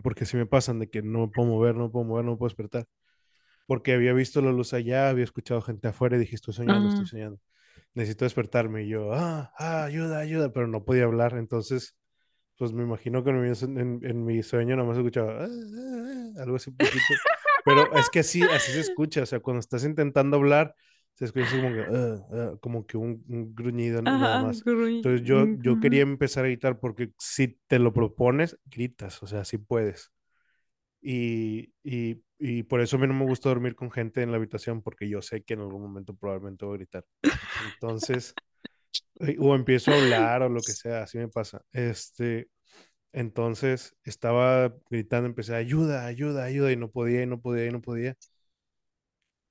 Porque 0.03 0.25
si 0.25 0.37
me 0.37 0.47
pasan 0.47 0.79
de 0.79 0.89
que 0.89 1.03
no 1.03 1.21
me 1.21 1.29
puedo 1.29 1.49
mover, 1.49 1.75
no 1.75 1.85
me 1.85 1.91
puedo 1.91 2.05
mover, 2.07 2.25
no 2.25 2.33
me 2.33 2.37
puedo 2.39 2.49
despertar. 2.49 2.87
Porque 3.67 3.95
había 3.95 4.13
visto 4.15 4.43
la 4.43 4.53
luz 4.53 4.75
allá, 4.75 5.11
había 5.11 5.25
escuchado 5.25 5.63
gente 5.63 5.89
afuera 5.89 6.17
y 6.17 6.21
dije, 6.21 6.37
estoy 6.37 6.55
soñando, 6.55 6.89
estoy 6.89 7.07
Ah, 7.07 7.11
soñando. 7.11 7.41
Necesito 7.95 8.27
despertarme. 8.27 8.85
Y 8.85 8.89
yo, 8.91 9.13
ah, 9.15 9.53
ah, 9.59 9.85
ayuda, 9.85 10.19
ayuda, 10.21 10.53
pero 10.53 10.69
no 10.69 10.85
podía 10.85 11.05
hablar. 11.05 11.37
Entonces, 11.39 11.97
pues 12.59 12.73
me 12.73 12.85
imagino 12.85 13.25
que 13.25 13.31
en 13.31 13.43
mi, 13.43 13.49
en, 13.81 14.01
en 14.07 14.25
mi 14.27 14.43
sueño 14.43 14.77
nomás 14.77 14.99
escuchaba 14.99 15.45
"Ah, 15.45 15.49
ah, 15.49 16.33
ah", 16.39 16.43
algo 16.45 16.57
así 16.57 16.71
poquito. 16.73 17.15
Pero 17.63 17.93
es 17.95 18.11
que 18.11 18.21
así, 18.21 18.49
así 18.51 18.73
se 18.73 18.81
escucha. 18.81 19.23
O 19.23 19.27
sea, 19.27 19.41
cuando 19.41 19.61
estás 19.61 19.85
intentando 19.85 20.37
hablar, 20.37 20.75
se 21.15 21.25
escucha 21.27 21.57
como 21.57 21.75
que, 21.75 21.81
"Ah, 21.81 22.27
ah", 22.33 22.55
como 22.61 22.87
que 22.87 22.97
un, 22.97 23.25
un 23.29 23.55
gruñido 23.55 24.01
n- 24.01 24.17
nada 24.19 24.37
ajá, 24.37 24.39
más. 24.39 24.65
Entonces 24.97 25.27
yo, 25.27 25.47
yo 25.59 25.81
quería 25.81 26.03
empezar 26.03 26.45
a 26.45 26.49
gritar 26.49 26.79
porque 26.81 27.13
si 27.19 27.59
te 27.67 27.79
lo 27.79 27.93
propones, 27.95 28.59
gritas. 28.67 29.23
O 29.23 29.27
sea, 29.27 29.45
sí 29.45 29.59
puedes. 29.59 30.13
Y, 31.03 31.73
y, 31.83 32.23
y 32.39 32.63
por 32.65 32.81
eso 32.81 32.97
a 32.97 32.99
mí 33.01 33.07
no 33.07 33.15
me 33.15 33.25
gusta 33.25 33.49
dormir 33.49 33.75
con 33.75 33.91
gente 33.91 34.23
en 34.23 34.31
la 34.31 34.37
habitación 34.37 34.83
porque 34.83 35.09
yo 35.09 35.23
sé 35.23 35.43
que 35.43 35.55
en 35.55 35.61
algún 35.61 35.83
momento 35.83 36.15
probablemente 36.15 36.65
voy 36.67 36.75
a 36.75 36.79
gritar. 36.79 37.05
Entonces, 37.59 38.39
eh, 39.21 39.37
o 39.41 39.55
empiezo 39.55 39.93
a 39.93 39.97
hablar 39.97 40.43
o 40.43 40.49
lo 40.49 40.65
que 40.65 40.75
sea, 40.75 41.03
así 41.05 41.19
me 41.19 41.29
pasa. 41.29 41.63
Este, 41.73 42.49
entonces 43.13 43.97
estaba 44.05 44.75
gritando, 44.91 45.27
empecé, 45.29 45.55
ayuda, 45.55 46.07
ayuda, 46.07 46.45
ayuda, 46.45 46.73
y 46.73 46.77
no 46.77 46.91
podía, 46.91 47.23
y 47.23 47.27
no 47.27 47.41
podía, 47.41 47.67
y 47.67 47.73
no 47.73 47.81
podía. 47.83 48.17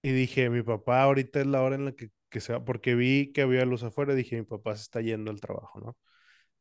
Y 0.02 0.12
dije, 0.12 0.50
mi 0.50 0.62
papá 0.64 1.04
ahorita 1.04 1.42
es 1.42 1.48
la 1.48 1.62
hora 1.62 1.76
en 1.76 1.86
la 1.86 1.92
que, 1.94 2.10
que 2.30 2.40
se 2.42 2.54
va, 2.54 2.64
porque 2.64 2.96
vi 2.96 3.32
que 3.34 3.42
había 3.42 3.66
luz 3.66 3.84
afuera, 3.84 4.16
dije, 4.16 4.38
mi 4.38 4.44
papá 4.46 4.76
se 4.76 4.84
está 4.84 5.02
yendo 5.02 5.30
al 5.32 5.42
trabajo, 5.42 5.80
¿no? 5.82 5.98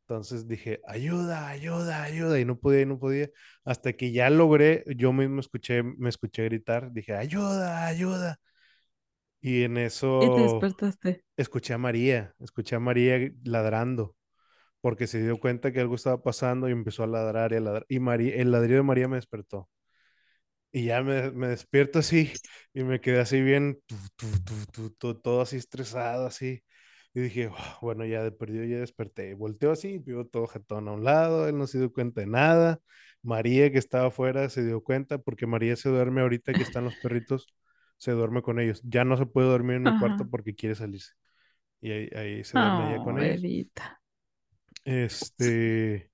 Entonces 0.03 0.49
dije, 0.49 0.81
ayuda, 0.87 1.49
ayuda, 1.49 2.03
ayuda, 2.05 2.41
y 2.41 2.45
no 2.47 2.59
podía, 2.59 2.83
y 2.83 2.87
no 2.87 2.99
podía, 3.01 3.31
hasta 3.65 3.95
que 3.95 4.13
ya 4.13 4.31
logré, 4.31 4.85
yo 4.97 5.13
mismo 5.13 5.41
escuché, 5.41 5.83
me 5.85 6.09
escuché 6.11 6.45
gritar, 6.47 6.93
dije, 6.93 7.15
ayuda, 7.15 7.87
ayuda, 7.87 8.41
y 9.41 9.63
en 9.63 9.77
Y 10.21 10.31
te 10.31 10.41
eso 10.41 10.43
despertaste. 10.43 11.25
escuché 11.39 11.75
a 11.75 11.79
María, 11.79 12.37
escuché 12.41 12.77
a 12.77 12.81
María 12.81 13.33
ladrando, 13.45 14.17
porque 14.81 15.07
se 15.07 15.22
dio 15.22 15.39
cuenta 15.39 15.72
que 15.72 15.81
algo 15.81 15.95
estaba 15.97 16.22
pasando 16.22 16.68
y 16.68 16.72
empezó 16.72 17.05
a 17.05 17.07
ladrar 17.07 17.53
y 17.53 17.57
a 17.57 17.61
ladrar, 17.61 17.87
y 17.89 18.01
María, 18.01 18.37
el 18.37 18.51
ladrido 18.53 18.79
de 18.79 18.83
María 18.85 19.09
me 19.09 19.16
despertó. 19.16 19.68
Y 20.70 20.87
ya 20.87 21.03
me, 21.03 21.31
me 21.33 21.49
despierto 21.49 21.99
así 22.01 22.33
y 22.74 22.83
me 22.85 23.01
quedé 23.01 23.20
así 23.20 23.41
bien, 23.41 23.81
tu, 23.87 23.97
tu, 24.66 24.91
tu, 24.91 25.14
todo 25.20 25.41
así 25.43 25.57
estresado, 25.57 26.26
así. 26.26 26.62
Y 27.14 27.20
dije, 27.20 27.49
"Oh, 27.49 27.79
bueno, 27.83 28.05
ya 28.05 28.22
de 28.22 28.33
perdido 28.33 28.64
ya 28.64 28.79
desperté. 28.79 29.35
Volteo 29.35 29.72
así, 29.72 29.99
vio 29.99 30.26
todo 30.26 30.47
jetón 30.47 30.89
a 30.89 30.93
un 30.93 31.05
lado, 31.05 31.49
él 31.49 31.57
no 31.59 31.66
se 31.66 31.79
dio 31.79 31.93
cuenta 31.93 32.20
de 32.20 32.26
nada. 32.26 32.81
María, 33.22 33.72
que 33.72 33.79
estaba 33.79 34.09
afuera, 34.09 34.49
se 34.51 34.64
dio 34.64 34.83
cuenta 34.83 35.18
porque 35.18 35.47
María 35.47 35.74
se 35.76 35.89
duerme 35.89 36.20
ahorita 36.20 36.55
que 36.55 36.62
están 36.62 36.85
los 36.85 36.97
perritos, 36.97 37.49
se 37.97 38.12
duerme 38.12 38.43
con 38.43 38.61
ellos. 38.61 38.81
Ya 38.85 39.05
no 39.05 39.16
se 39.16 39.26
puede 39.26 39.49
dormir 39.49 39.76
en 39.76 39.85
mi 39.85 39.93
cuarto 39.95 40.24
Ajá. 40.24 40.31
porque 40.31 40.55
quiere 40.55 40.74
salirse. 40.74 41.12
Y 41.81 41.93
ahí, 41.93 42.11
ahí 42.16 42.45
se 42.45 42.59
duerme 42.59 42.89
ella 42.89 43.01
con 43.01 43.18
Oh, 43.18 43.22
ellos. 43.22 43.49
Este, 44.89 46.11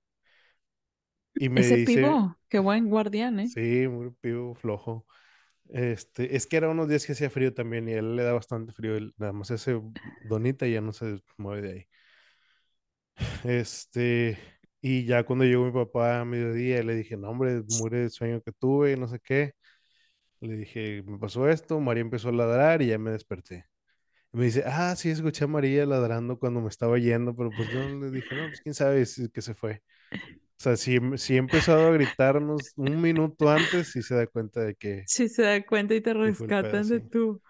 y 1.37 1.49
me 1.49 1.61
Ese 1.61 1.77
dice, 1.77 2.19
pivo, 2.19 2.37
qué 2.49 2.59
buen 2.59 2.87
guardián, 2.89 3.39
¿eh? 3.41 3.51
sí, 3.53 3.87
muy 3.87 4.11
pivo, 4.21 4.55
flojo. 4.55 5.05
Este, 5.69 6.35
es 6.35 6.47
que 6.47 6.57
era 6.57 6.69
unos 6.69 6.87
días 6.89 7.05
que 7.05 7.13
hacía 7.13 7.29
frío 7.29 7.53
también 7.53 7.89
y 7.89 7.93
a 7.93 7.99
él 7.99 8.15
le 8.15 8.23
da 8.23 8.33
bastante 8.33 8.73
frío. 8.73 8.95
él 8.97 9.13
nada 9.17 9.33
más 9.33 9.51
hace 9.51 9.81
donita 10.29 10.67
y 10.67 10.73
ya 10.73 10.81
no 10.81 10.93
se 10.93 11.21
mueve 11.37 11.61
de 11.63 11.73
ahí. 11.73 11.87
Este, 13.43 14.37
y 14.81 15.05
ya 15.05 15.23
cuando 15.23 15.45
llegó 15.45 15.65
mi 15.65 15.71
papá 15.71 16.21
a 16.21 16.25
mediodía, 16.25 16.83
le 16.83 16.95
dije, 16.95 17.17
no, 17.17 17.29
hombre, 17.29 17.61
muere 17.67 18.03
el 18.05 18.11
sueño 18.11 18.41
que 18.41 18.51
tuve, 18.51 18.97
no 18.97 19.07
sé 19.07 19.19
qué. 19.19 19.53
Le 20.41 20.57
dije, 20.57 21.03
me 21.03 21.19
pasó 21.19 21.49
esto. 21.49 21.79
María 21.81 22.01
empezó 22.01 22.29
a 22.29 22.33
ladrar 22.33 22.81
y 22.81 22.87
ya 22.87 22.97
me 22.99 23.11
desperté. 23.11 23.65
Me 24.35 24.45
dice, 24.45 24.63
ah, 24.65 24.93
sí, 24.97 25.09
escuché 25.09 25.45
a 25.45 25.47
María 25.47 25.85
ladrando 25.85 26.37
cuando 26.37 26.59
me 26.59 26.67
estaba 26.67 26.97
yendo, 26.97 27.33
pero 27.35 27.49
pues 27.51 27.71
yo 27.71 27.79
le 27.87 28.11
dije, 28.11 28.35
no, 28.35 28.47
pues 28.47 28.59
quién 28.59 28.75
sabe 28.75 29.05
si 29.05 29.29
que 29.29 29.41
se 29.41 29.53
fue. 29.53 29.81
O 30.11 30.17
sea, 30.57 30.75
si, 30.75 30.99
si 31.17 31.35
he 31.35 31.37
empezado 31.37 31.87
a 31.87 31.91
gritarnos 31.91 32.73
un 32.75 33.01
minuto 33.01 33.49
antes, 33.49 33.95
y 33.95 34.01
se 34.01 34.15
da 34.15 34.27
cuenta 34.27 34.61
de 34.61 34.75
que, 34.75 35.03
Sí 35.07 35.29
se 35.29 35.43
da 35.43 35.65
cuenta 35.65 35.95
y 35.95 36.01
te 36.01 36.13
rescatan 36.13 36.87
de 36.87 36.99
sí. 36.99 37.09
tu. 37.09 37.41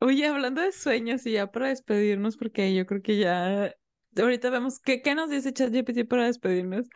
Oye, 0.00 0.26
hablando 0.26 0.60
de 0.60 0.72
sueños 0.72 1.26
y 1.26 1.32
ya 1.32 1.50
para 1.50 1.68
despedirnos, 1.68 2.36
porque 2.36 2.74
yo 2.74 2.86
creo 2.86 3.02
que 3.02 3.18
ya. 3.18 3.74
Ahorita 4.16 4.50
vemos 4.50 4.78
qué, 4.78 5.02
qué 5.02 5.14
nos 5.14 5.28
dice 5.28 5.52
ChatGPT 5.52 6.08
para 6.08 6.26
despedirnos. 6.26 6.86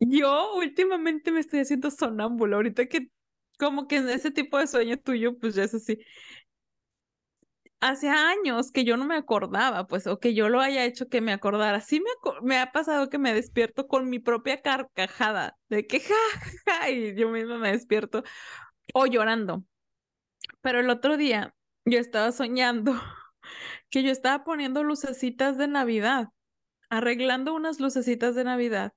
Yo 0.00 0.54
últimamente 0.56 1.30
me 1.32 1.40
estoy 1.40 1.60
haciendo 1.60 1.90
sonámbula. 1.90 2.56
Ahorita 2.56 2.86
que, 2.86 3.08
como 3.58 3.86
que 3.86 3.96
en 3.96 4.08
ese 4.08 4.30
tipo 4.30 4.58
de 4.58 4.66
sueño 4.66 4.98
tuyo, 4.98 5.38
pues 5.38 5.54
ya 5.54 5.64
es 5.64 5.74
así. 5.74 5.98
Hace 7.82 8.08
años 8.10 8.72
que 8.72 8.84
yo 8.84 8.96
no 8.96 9.06
me 9.06 9.16
acordaba, 9.16 9.88
pues, 9.88 10.06
o 10.06 10.20
que 10.20 10.34
yo 10.34 10.48
lo 10.48 10.60
haya 10.60 10.84
hecho 10.84 11.08
que 11.08 11.20
me 11.20 11.32
acordara. 11.32 11.80
Sí 11.80 12.00
me, 12.00 12.10
me 12.42 12.58
ha 12.60 12.72
pasado 12.72 13.10
que 13.10 13.18
me 13.18 13.34
despierto 13.34 13.88
con 13.88 14.08
mi 14.10 14.20
propia 14.20 14.62
carcajada, 14.62 15.58
de 15.68 15.86
que 15.88 16.00
ja, 16.00 16.14
ja, 16.66 16.80
ja, 16.82 16.90
y 16.90 17.16
yo 17.16 17.30
misma 17.30 17.58
me 17.58 17.72
despierto, 17.72 18.24
o 18.94 19.06
llorando. 19.06 19.64
Pero 20.60 20.80
el 20.80 20.90
otro 20.90 21.16
día 21.16 21.54
yo 21.84 21.98
estaba 21.98 22.32
soñando 22.32 22.94
que 23.90 24.02
yo 24.02 24.12
estaba 24.12 24.44
poniendo 24.44 24.84
lucecitas 24.84 25.58
de 25.58 25.68
Navidad, 25.68 26.28
arreglando 26.90 27.54
unas 27.54 27.80
lucecitas 27.80 28.34
de 28.36 28.44
Navidad. 28.44 28.94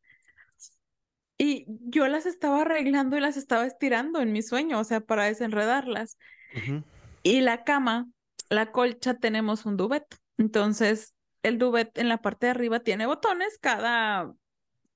Y 1.37 1.65
yo 1.67 2.07
las 2.07 2.25
estaba 2.25 2.61
arreglando 2.61 3.17
y 3.17 3.21
las 3.21 3.37
estaba 3.37 3.65
estirando 3.65 4.19
en 4.21 4.31
mi 4.33 4.41
sueño, 4.41 4.79
o 4.79 4.83
sea, 4.83 5.01
para 5.01 5.25
desenredarlas. 5.25 6.17
Ujú, 6.55 6.81
Y 7.23 7.41
la 7.41 7.63
cama, 7.65 8.07
la 8.49 8.71
colcha, 8.71 9.15
tenemos 9.15 9.65
un 9.65 9.77
duvet. 9.77 10.05
Entonces, 10.37 11.15
el 11.43 11.57
duvet 11.57 11.97
en 11.97 12.09
la 12.09 12.21
parte 12.21 12.47
de 12.47 12.51
arriba 12.51 12.79
tiene 12.79 13.05
botones 13.05 13.57
cada 13.59 14.33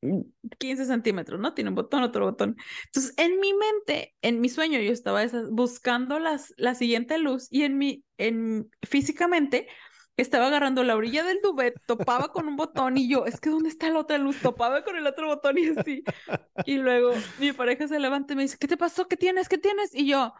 mm, 0.01 0.21
15 0.57 0.85
centímetros, 0.85 1.39
¿no? 1.39 1.53
Tiene 1.53 1.69
un 1.69 1.75
botón, 1.75 2.03
otro 2.03 2.25
botón. 2.25 2.55
Entonces, 2.85 3.13
en 3.17 3.39
mi 3.39 3.53
mente, 3.53 4.15
en 4.21 4.41
mi 4.41 4.49
sueño, 4.49 4.79
yo 4.79 4.91
estaba 4.91 5.23
buscando 5.51 6.19
las, 6.19 6.53
la 6.57 6.75
siguiente 6.75 7.17
luz 7.17 7.47
y 7.51 7.63
en 7.63 7.77
mi, 7.77 8.03
en, 8.17 8.69
físicamente, 8.81 9.67
estaba 10.21 10.47
agarrando 10.47 10.83
la 10.83 10.95
orilla 10.95 11.23
del 11.23 11.39
duvet, 11.41 11.75
topaba 11.85 12.31
con 12.31 12.47
un 12.47 12.55
botón 12.57 12.97
y 12.97 13.09
yo, 13.09 13.25
es 13.25 13.39
que 13.39 13.49
¿dónde 13.49 13.69
está 13.69 13.89
la 13.89 13.99
otra 13.99 14.17
luz? 14.17 14.41
Topaba 14.41 14.83
con 14.83 14.97
el 14.97 15.07
otro 15.07 15.27
botón 15.27 15.57
y 15.57 15.67
así. 15.67 16.03
Y 16.65 16.77
luego 16.77 17.11
mi 17.39 17.53
pareja 17.53 17.87
se 17.87 17.99
levanta 17.99 18.33
y 18.33 18.35
me 18.35 18.41
dice, 18.43 18.57
¿qué 18.59 18.67
te 18.67 18.77
pasó? 18.77 19.07
¿Qué 19.07 19.17
tienes? 19.17 19.47
¿Qué 19.47 19.57
tienes? 19.57 19.93
Y 19.95 20.07
yo, 20.07 20.33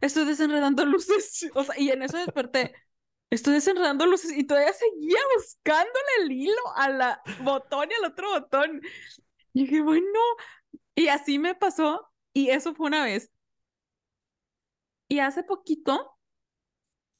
estoy 0.00 0.24
desenredando 0.24 0.84
luces. 0.84 1.50
O 1.54 1.64
sea, 1.64 1.78
y 1.78 1.90
en 1.90 2.02
eso 2.02 2.18
desperté. 2.18 2.74
Estoy 3.30 3.54
desenredando 3.54 4.06
luces 4.06 4.32
y 4.32 4.44
todavía 4.44 4.72
seguía 4.74 5.18
buscándole 5.36 6.06
el 6.20 6.32
hilo 6.32 6.60
a 6.76 6.88
la 6.90 7.22
botón 7.42 7.88
y 7.90 7.94
al 7.94 8.12
otro 8.12 8.30
botón. 8.30 8.80
Y 9.54 9.64
dije, 9.66 9.82
bueno, 9.82 10.20
y 10.94 11.08
así 11.08 11.38
me 11.38 11.54
pasó. 11.54 12.10
Y 12.32 12.50
eso 12.50 12.74
fue 12.74 12.86
una 12.88 13.04
vez. 13.04 13.30
Y 15.08 15.20
hace 15.20 15.44
poquito 15.44 16.18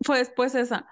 fue 0.04 0.18
después 0.18 0.54
esa. 0.54 0.86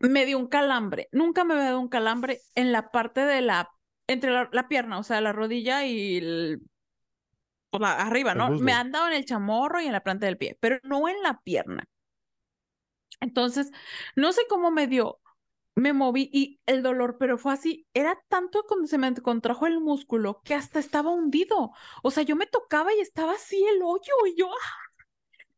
Me 0.00 0.26
dio 0.26 0.38
un 0.38 0.48
calambre. 0.48 1.08
Nunca 1.12 1.44
me 1.44 1.54
había 1.54 1.66
dado 1.66 1.80
un 1.80 1.88
calambre 1.88 2.40
en 2.54 2.72
la 2.72 2.90
parte 2.90 3.20
de 3.20 3.40
la, 3.42 3.70
entre 4.06 4.30
la, 4.30 4.48
la 4.52 4.68
pierna, 4.68 4.98
o 4.98 5.02
sea, 5.02 5.20
la 5.20 5.32
rodilla 5.32 5.84
y 5.86 6.18
el, 6.18 6.62
o 7.70 7.78
la, 7.78 7.92
arriba, 7.92 8.34
¿no? 8.34 8.50
Me 8.50 8.72
han 8.72 8.92
dado 8.92 9.08
en 9.08 9.14
el 9.14 9.24
chamorro 9.24 9.80
y 9.80 9.86
en 9.86 9.92
la 9.92 10.02
planta 10.02 10.26
del 10.26 10.38
pie, 10.38 10.56
pero 10.60 10.78
no 10.82 11.08
en 11.08 11.22
la 11.22 11.40
pierna. 11.40 11.84
Entonces, 13.20 13.70
no 14.16 14.32
sé 14.32 14.42
cómo 14.48 14.70
me 14.70 14.86
dio, 14.86 15.20
me 15.74 15.92
moví 15.92 16.30
y 16.32 16.60
el 16.66 16.82
dolor, 16.82 17.16
pero 17.18 17.38
fue 17.38 17.52
así, 17.52 17.86
era 17.94 18.18
tanto 18.28 18.64
cuando 18.66 18.86
se 18.86 18.98
me 18.98 19.14
contrajo 19.14 19.66
el 19.66 19.80
músculo 19.80 20.40
que 20.44 20.54
hasta 20.54 20.78
estaba 20.78 21.10
hundido. 21.10 21.72
O 22.02 22.10
sea, 22.10 22.22
yo 22.22 22.36
me 22.36 22.46
tocaba 22.46 22.94
y 22.94 23.00
estaba 23.00 23.32
así 23.32 23.62
el 23.64 23.82
hoyo 23.82 24.12
y 24.26 24.38
yo, 24.38 24.50
¡ah! 24.50 24.89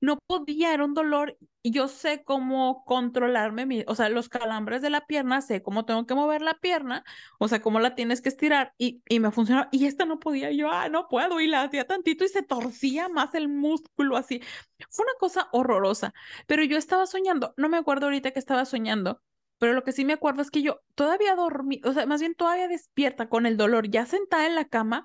No 0.03 0.19
podía, 0.27 0.75
era 0.75 0.85
un 0.85 0.95
dolor 0.95 1.39
yo 1.65 1.89
sé 1.89 2.25
cómo 2.25 2.85
controlarme, 2.85 3.67
mi, 3.67 3.85
o 3.87 3.95
sea, 3.95 4.09
los 4.09 4.29
calambres 4.29 4.83
de 4.83 4.91
la 4.91 5.07
pierna, 5.07 5.41
sé 5.43 5.63
cómo 5.63 5.85
tengo 5.85 6.07
que 6.07 6.15
mover 6.15 6.43
la 6.43 6.55
pierna, 6.55 7.05
o 7.39 7.47
sea, 7.49 7.63
cómo 7.63 7.79
la 7.81 7.95
tienes 7.95 8.21
que 8.21 8.29
estirar 8.31 8.75
y, 8.79 9.03
y 9.09 9.21
me 9.21 9.31
funcionaba. 9.31 9.69
Y 9.71 9.87
esta 9.87 10.05
no 10.05 10.19
podía, 10.19 10.51
yo, 10.51 10.71
ah, 10.73 10.89
no 10.89 11.09
puedo, 11.09 11.41
y 11.41 11.47
la 11.47 11.63
hacía 11.63 11.87
tantito 11.87 12.25
y 12.25 12.29
se 12.29 12.43
torcía 12.43 13.09
más 13.09 13.35
el 13.35 13.49
músculo 13.49 14.17
así. 14.17 14.43
Fue 14.91 15.05
una 15.05 15.15
cosa 15.21 15.49
horrorosa, 15.53 16.13
pero 16.47 16.65
yo 16.65 16.77
estaba 16.77 17.07
soñando, 17.07 17.55
no 17.57 17.69
me 17.69 17.77
acuerdo 17.79 18.07
ahorita 18.07 18.33
que 18.33 18.39
estaba 18.41 18.65
soñando, 18.65 19.23
pero 19.59 19.73
lo 19.75 19.85
que 19.85 19.93
sí 19.93 20.05
me 20.05 20.13
acuerdo 20.15 20.43
es 20.43 20.51
que 20.51 20.63
yo 20.63 20.81
todavía 20.97 21.37
dormí, 21.37 21.81
o 21.85 21.93
sea, 21.93 22.07
más 22.07 22.21
bien 22.21 22.35
todavía 22.35 22.67
despierta 22.69 23.29
con 23.29 23.47
el 23.47 23.57
dolor, 23.57 23.89
ya 23.89 24.07
sentada 24.07 24.47
en 24.47 24.57
la 24.57 24.65
cama, 24.65 25.05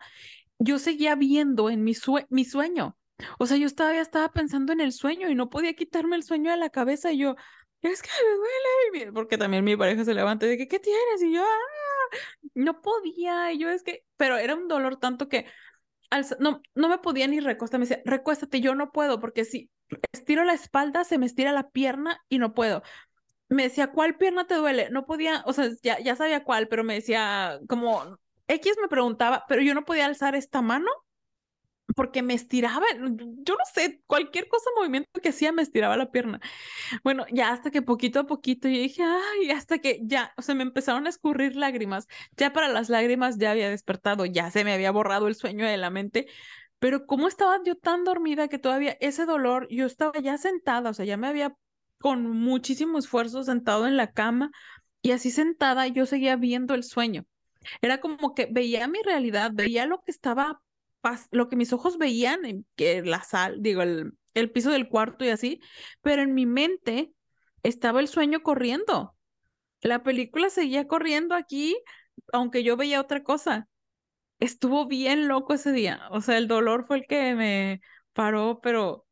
yo 0.60 0.80
seguía 0.80 1.16
viendo 1.16 1.70
en 1.70 1.84
mi, 1.84 1.93
mi 2.30 2.45
sueño. 2.45 2.98
O 3.39 3.45
sea, 3.47 3.57
yo 3.57 3.70
todavía 3.74 4.01
estaba 4.01 4.32
pensando 4.32 4.74
en 4.74 4.82
el 4.82 4.91
sueño 4.91 5.30
y 5.30 5.36
no 5.36 5.49
podía 5.49 5.74
quitarme 5.74 6.15
el 6.15 6.24
sueño 6.24 6.51
de 6.51 6.57
la 6.57 6.70
cabeza 6.70 7.11
y 7.11 7.20
yo, 7.20 7.36
es 7.82 8.01
que 8.01 8.09
me 8.91 8.99
duele, 8.99 9.11
porque 9.11 9.38
también 9.38 9.63
mi 9.63 9.76
pareja 9.76 10.05
se 10.05 10.13
levanta 10.13 10.45
y 10.45 10.49
dice, 10.49 10.68
¿qué 10.68 10.80
tienes? 10.80 11.22
Y 11.24 11.34
yo, 11.34 11.43
ah, 11.43 12.18
no 12.55 12.82
podía, 12.82 13.51
y 13.51 13.59
yo 13.59 13.70
es 13.70 13.84
que, 13.84 14.03
pero 14.18 14.38
era 14.38 14.55
un 14.55 14.68
dolor 14.68 14.97
tanto 14.97 15.30
que 15.30 15.45
no, 16.39 16.61
no 16.76 16.89
me 16.89 16.97
podía 16.99 17.28
ni 17.28 17.39
recostar, 17.39 17.80
me 17.80 17.86
decía, 17.86 18.01
recuéstate, 18.05 18.61
yo 18.61 18.76
no 18.76 18.91
puedo, 18.91 19.20
porque 19.20 19.45
si 19.45 19.70
estiro 20.11 20.43
la 20.43 20.53
espalda, 20.53 21.03
se 21.03 21.18
me 21.18 21.26
estira 21.26 21.51
la 21.51 21.70
pierna 21.70 22.24
y 22.30 22.39
no 22.39 22.53
puedo. 22.53 22.82
Me 23.49 23.63
decía, 23.63 23.91
¿cuál 23.91 24.18
pierna 24.18 24.45
te 24.47 24.55
duele? 24.55 24.89
No 24.89 25.05
podía, 25.05 25.43
o 25.45 25.53
sea, 25.53 25.70
ya, 25.84 25.99
ya 25.99 26.15
sabía 26.15 26.43
cuál, 26.43 26.68
pero 26.68 26.84
me 26.84 26.95
decía, 26.95 27.59
como, 27.68 28.20
X 28.47 28.76
me 28.82 28.88
preguntaba, 28.88 29.45
pero 29.47 29.61
yo 29.61 29.74
no 29.74 29.86
podía 29.86 30.05
alzar 30.05 30.36
esta 30.36 30.61
mano 30.61 30.89
porque 31.98 32.22
me 32.22 32.36
estiraba, 32.36 32.86
yo 32.95 33.56
no 33.56 33.66
sé, 33.74 34.04
cualquier 34.06 34.48
cosa, 34.48 34.70
movimiento 34.78 35.10
que 35.20 35.30
hacía 35.30 35.52
me 35.52 35.64
estiraba 35.64 35.98
la 35.98 36.12
pierna. 36.12 36.39
Bueno, 37.04 37.26
ya 37.32 37.52
hasta 37.52 37.72
que 37.72 37.82
poquito 37.82 38.20
a 38.20 38.28
poquito 38.28 38.68
yo 38.68 38.80
dije, 38.80 39.02
ay, 39.04 39.50
hasta 39.50 39.80
que 39.80 40.00
ya, 40.04 40.32
o 40.38 40.43
sea, 40.43 40.54
me 40.54 40.62
empezaron 40.62 41.08
a 41.08 41.10
escurrir 41.10 41.56
lágrimas. 41.56 42.08
Ya 42.38 42.54
para 42.54 42.68
las 42.68 42.89
lágrimas 42.89 43.39
ya 43.39 43.50
había 43.50 43.72
despertado, 43.72 44.26
ya 44.28 44.52
se 44.52 44.64
me 44.64 44.74
había 44.74 44.91
borrado 44.91 45.28
el 45.28 45.34
sueño 45.34 45.66
de 45.66 45.78
la 45.78 45.89
mente, 45.89 46.28
pero 46.78 47.08
cómo 47.08 47.28
estaba 47.28 47.60
yo 47.66 47.76
tan 47.76 48.04
dormida 48.04 48.48
que 48.48 48.60
todavía 48.60 48.95
ese 49.00 49.26
dolor, 49.26 49.68
yo 49.72 49.88
estaba 49.88 50.20
ya 50.20 50.38
sentada, 50.38 50.91
o 50.91 50.93
sea, 50.93 51.06
ya 51.06 51.18
me 51.18 51.28
había 51.28 51.56
con 51.98 52.30
muchísimo 52.30 53.00
esfuerzo 53.00 53.43
sentado 53.43 53.88
en 53.88 53.98
la 53.98 54.12
cama 54.12 54.52
y 55.02 55.14
así 55.14 55.32
sentada 55.32 55.88
yo 55.88 56.06
seguía 56.06 56.36
viendo 56.36 56.76
el 56.76 56.84
sueño. 56.84 57.26
Era 57.82 58.00
como 58.02 58.36
que 58.36 58.48
veía 58.52 58.88
mi 58.88 59.02
realidad, 59.02 59.52
veía 59.54 59.88
lo 59.88 60.02
que 60.04 60.12
estaba 60.12 60.62
lo 61.32 61.50
que 61.50 61.56
mis 61.56 61.74
ojos 61.74 61.98
veían, 61.98 62.66
que 62.76 63.02
la 63.04 63.24
sal, 63.24 63.62
digo, 63.62 63.82
el, 63.82 64.14
el 64.34 64.52
piso 64.52 64.72
del 64.72 64.89
cuarto 64.89 65.26
y 65.26 65.30
así, 65.30 65.62
pero 66.02 66.22
en 66.22 66.34
mi 66.34 66.45
mente 66.45 67.14
estaba 67.64 68.00
el 68.00 68.08
sueño 68.08 68.41
corriendo. 68.43 69.16
La 69.82 70.04
película 70.04 70.50
seguía 70.50 70.88
corriendo 70.88 71.36
aquí, 71.36 71.78
aunque 72.34 72.64
yo 72.64 72.78
veía 72.78 73.02
otra 73.02 73.24
cosa. 73.24 73.68
Estuvo 74.39 74.88
bien 74.88 75.28
loco 75.28 75.54
ese 75.56 75.72
día. 75.74 76.02
O 76.12 76.22
sea, 76.22 76.38
el 76.38 76.48
dolor 76.48 76.86
fue 76.88 76.98
el 77.00 77.08
que 77.08 77.36
me 77.36 77.82
paró, 78.14 78.60
pero 78.62 79.08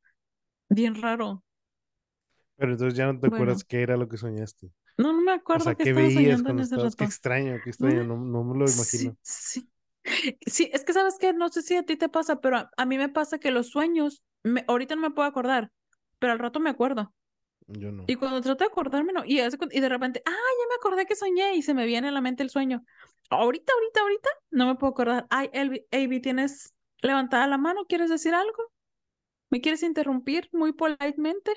bien 0.70 1.02
raro. 1.02 1.44
Pero 2.58 2.72
entonces 2.74 2.98
ya 2.98 3.12
no 3.12 3.20
te 3.20 3.28
acuerdas 3.28 3.64
qué 3.64 3.82
era 3.82 3.98
lo 3.98 4.08
que 4.08 4.18
soñaste. 4.18 4.72
No, 4.98 5.14
no 5.14 5.22
me 5.22 5.32
acuerdo. 5.34 5.60
O 5.62 5.66
sea, 5.66 5.76
¿qué 5.76 5.94
veías 5.94 6.44
cuando 6.44 6.64
estabas? 6.64 6.96
Qué 6.96 7.04
extraño, 7.06 7.62
qué 7.62 7.70
extraño, 7.70 8.04
no, 8.04 8.18
no 8.18 8.44
me 8.44 8.58
lo 8.58 8.70
imagino. 8.70 9.16
sí. 9.22 9.22
Sí, 9.22 9.70
es 10.46 10.84
que 10.84 10.94
sabes 10.94 11.18
que 11.18 11.34
no 11.34 11.50
sé 11.50 11.62
si 11.62 11.76
a 11.76 11.84
ti 11.84 11.98
te 11.98 12.10
pasa, 12.10 12.40
pero 12.40 12.70
a, 12.76 12.86
mí 12.86 12.98
me 12.98 13.10
pasa 13.10 13.40
que 13.40 13.52
los 13.52 13.70
sueños, 13.70 14.24
ahorita 14.68 14.96
no 14.96 15.02
me 15.02 15.12
puedo 15.12 15.28
acordar, 15.28 15.72
pero 16.20 16.34
al 16.34 16.40
rato 16.40 16.60
me 16.60 16.70
acuerdo. 16.70 17.14
Yo 17.68 17.92
no. 17.92 18.04
Y 18.08 18.16
cuando 18.16 18.42
trato 18.42 18.64
de 18.64 18.70
acordarme, 18.70 19.12
no. 19.12 19.26
Y, 19.26 19.40
y 19.40 19.80
de 19.80 19.90
repente, 19.90 20.22
ah, 20.26 20.32
ya 20.32 20.68
me 20.70 20.76
acordé 20.76 21.06
que 21.08 21.16
soñé 21.16 21.56
y 21.56 21.64
se 21.64 21.74
me 21.74 21.86
viene 21.86 22.10
a 22.10 22.12
la 22.12 22.22
mente 22.22 22.44
el 22.44 22.52
sueño. 22.52 22.84
Ahorita, 23.30 23.74
ahorita, 23.74 24.02
ahorita, 24.02 24.30
no 24.52 24.68
me 24.68 24.76
puedo 24.76 24.92
acordar. 24.92 25.26
Ay, 25.32 25.50
Avi, 25.92 26.22
¿tienes 26.22 26.76
levantada 27.02 27.48
la 27.48 27.58
mano? 27.58 27.86
¿Quieres 27.88 28.12
decir 28.12 28.36
algo? 28.36 28.72
¿Me 29.50 29.62
quieres 29.62 29.82
interrumpir 29.82 30.50
muy 30.52 30.74
politemente? 30.74 31.54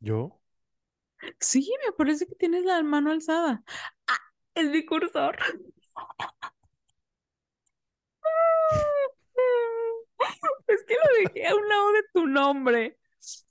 ¿Yo? 0.00 0.40
Sí, 1.40 1.70
me 1.86 1.92
parece 1.92 2.26
que 2.26 2.34
tienes 2.34 2.64
la 2.64 2.82
mano 2.82 3.12
alzada. 3.12 3.62
Ah, 4.06 4.18
es 4.54 4.70
mi 4.70 4.84
cursor. 4.84 5.36
Es 10.68 10.84
que 10.84 10.94
lo 10.94 11.30
dejé 11.30 11.46
a 11.46 11.54
un 11.54 11.66
lado 11.66 11.92
de 11.92 12.02
tu 12.12 12.26
nombre. 12.26 12.98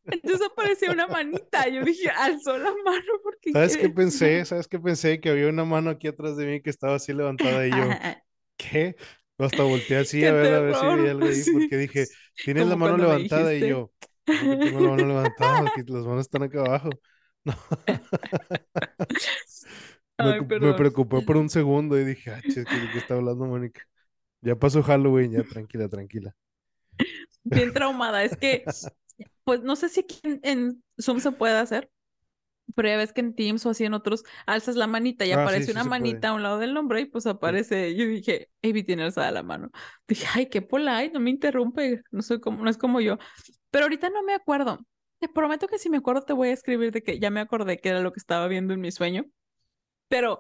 Entonces 0.06 0.48
apareció 0.52 0.92
una 0.92 1.08
manita. 1.08 1.68
Yo 1.68 1.84
dije, 1.84 2.10
alzó 2.10 2.58
la 2.58 2.72
mano 2.86 3.14
porque. 3.24 3.52
¿Sabes 3.52 3.78
qué 3.78 3.90
pensé? 3.90 4.46
¿Sabes 4.46 4.68
qué 4.68 4.80
pensé? 4.80 5.20
Que 5.20 5.30
había 5.30 5.50
una 5.50 5.66
mano 5.66 5.90
aquí 5.90 6.08
atrás 6.08 6.38
de 6.38 6.46
mí 6.46 6.62
que 6.62 6.70
estaba 6.70 6.96
así 6.96 7.14
levantada 7.14 7.68
y 7.68 7.72
yo, 7.72 7.90
¿qué? 8.58 8.96
Hasta 9.38 9.64
volteé 9.64 9.98
así 9.98 10.26
a 10.26 10.32
ver, 10.32 10.54
a 10.54 10.60
ver 10.60 10.76
si 10.76 10.86
había 10.86 11.12
algo 11.12 11.28
ahí, 11.28 11.44
porque 11.52 11.78
dije, 11.78 12.06
tienes 12.44 12.68
la 12.68 12.76
mano 12.76 12.98
levantada 12.98 13.54
y 13.54 13.68
yo, 13.68 13.92
¿cómo 14.26 14.60
tengo 14.60 14.80
la 14.80 14.90
mano 14.90 15.08
levantada? 15.08 15.62
las 15.76 16.06
manos 16.06 16.22
están 16.22 16.44
acá 16.44 16.62
abajo. 16.62 16.90
No. 20.20 20.34
me, 20.60 20.74
preocupé 20.74 21.22
por 21.22 21.38
un 21.38 21.48
segundo 21.48 21.96
y 21.96 22.04
dije, 22.04 22.32
ah, 22.32 22.42
¿qué, 22.42 22.66
¿qué 22.66 22.98
está 22.98 23.14
hablando 23.14 23.46
Mónica? 23.46 23.88
Ya 24.42 24.56
pasó 24.56 24.84
Halloween, 24.84 25.32
ya 25.32 25.44
tranquila, 25.44 25.88
tranquila. 25.90 26.36
Bien 27.44 27.74
traumada. 27.74 28.24
Es 28.24 28.36
que, 28.36 28.64
pues 29.44 29.62
no 29.62 29.76
sé 29.76 29.90
si 29.90 30.02
aquí 30.02 30.20
en, 30.24 30.84
Zoom 31.02 31.20
se 31.20 31.32
puede 31.32 31.58
hacer, 31.58 31.90
pero 32.76 32.90
ya 32.90 32.98
ves 32.98 33.14
que 33.14 33.22
en 33.22 33.34
Teams 33.34 33.66
o 33.66 33.70
así 33.70 33.86
en 33.86 33.94
otros 33.94 34.24
alzas 34.46 34.76
la 34.76 34.88
manita 34.88 35.26
y 35.26 35.32
ah, 35.32 35.42
aparece 35.42 35.72
una 35.72 35.84
manita 35.84 36.30
a 36.30 36.34
un 36.34 36.44
lado 36.44 36.60
del 36.60 36.74
nombre 36.74 37.02
y 37.02 37.06
pues 37.06 37.26
aparece. 37.26 37.96
Yo 37.96 38.06
dije, 38.06 38.50
Avi 38.64 38.84
tiene 38.84 39.04
alzada 39.04 39.32
la 39.32 39.44
mano. 39.44 39.72
Dije, 40.08 40.28
ay, 40.34 40.48
qué 40.48 40.62
polite, 40.62 41.12
no 41.14 41.20
me 41.20 41.30
interrumpe, 41.30 42.04
no 42.12 42.22
soy 42.22 42.40
como, 42.40 42.64
no 42.64 42.70
es 42.70 42.78
como 42.78 43.00
yo. 43.00 43.18
Pero 43.72 43.86
ahorita 43.86 44.10
no 44.10 44.24
me 44.24 44.34
acuerdo. 44.34 44.80
Te 45.20 45.30
prometo 45.30 45.68
que 45.68 45.80
si 45.80 45.90
me 45.90 45.98
acuerdo 45.98 46.22
te 46.22 46.34
voy 46.34 46.50
a 46.50 46.54
escribir 46.54 46.92
de 46.92 47.02
que 47.02 47.20
ya 47.20 47.32
me 47.32 47.40
acordé 47.40 47.80
que 47.80 47.90
era 47.90 48.02
lo 48.02 48.12
que 48.12 48.20
estaba 48.20 48.48
viendo 48.48 48.74
en 48.74 48.82
mi 48.82 48.92
sueño. 48.92 49.26
Pero 50.10 50.40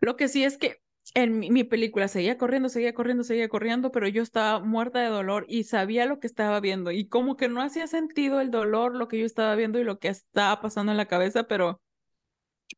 lo 0.00 0.16
que 0.16 0.28
sí 0.28 0.44
es 0.44 0.56
que 0.56 0.82
en 1.14 1.38
mi, 1.38 1.64
película 1.64 2.08
seguía 2.08 2.38
corriendo, 2.38 2.68
seguía 2.68 2.94
corriendo, 2.94 3.24
seguía 3.24 3.48
corriendo, 3.48 3.92
pero 3.92 4.08
yo 4.08 4.22
estaba 4.22 4.60
muerta 4.60 5.00
de 5.00 5.08
dolor 5.08 5.44
y 5.48 5.64
sabía 5.64 6.06
lo 6.06 6.20
que 6.20 6.26
estaba 6.26 6.60
viendo 6.60 6.90
y 6.90 7.08
como 7.08 7.36
que 7.36 7.48
no 7.48 7.60
hacía 7.60 7.86
sentido 7.86 8.40
el 8.40 8.50
dolor, 8.50 8.94
lo 8.94 9.08
que 9.08 9.18
yo 9.18 9.26
estaba 9.26 9.54
viendo 9.54 9.78
y 9.78 9.84
lo 9.84 9.98
que 9.98 10.08
estaba 10.08 10.60
pasando 10.60 10.92
en 10.92 10.98
la 10.98 11.06
cabeza, 11.06 11.44
pero 11.44 11.80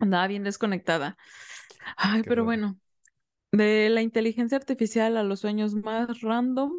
andaba 0.00 0.26
bien 0.26 0.42
desconectada. 0.42 1.16
Ay, 1.96 2.22
pero 2.22 2.44
bueno, 2.44 2.78
de 3.52 3.88
la 3.90 4.02
inteligencia 4.02 4.58
artificial 4.58 5.16
a 5.16 5.22
los 5.22 5.40
sueños 5.40 5.74
más 5.74 6.20
random, 6.22 6.72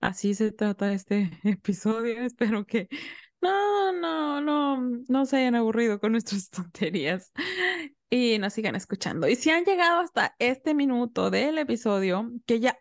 así 0.00 0.34
se 0.34 0.52
trata 0.52 0.92
este 0.92 1.30
episodio. 1.44 2.22
Espero 2.22 2.64
que 2.66 2.88
no, 3.40 3.92
no, 3.92 4.40
no, 4.40 4.80
no 5.08 5.26
se 5.26 5.38
hayan 5.38 5.56
aburrido 5.56 6.00
con 6.00 6.12
nuestras 6.12 6.48
tonterías 6.50 7.32
y 8.12 8.38
nos 8.38 8.52
sigan 8.52 8.76
escuchando. 8.76 9.26
Y 9.26 9.36
si 9.36 9.48
han 9.48 9.64
llegado 9.64 10.00
hasta 10.00 10.36
este 10.38 10.74
minuto 10.74 11.30
del 11.30 11.56
episodio, 11.56 12.30
que 12.44 12.60
ya 12.60 12.78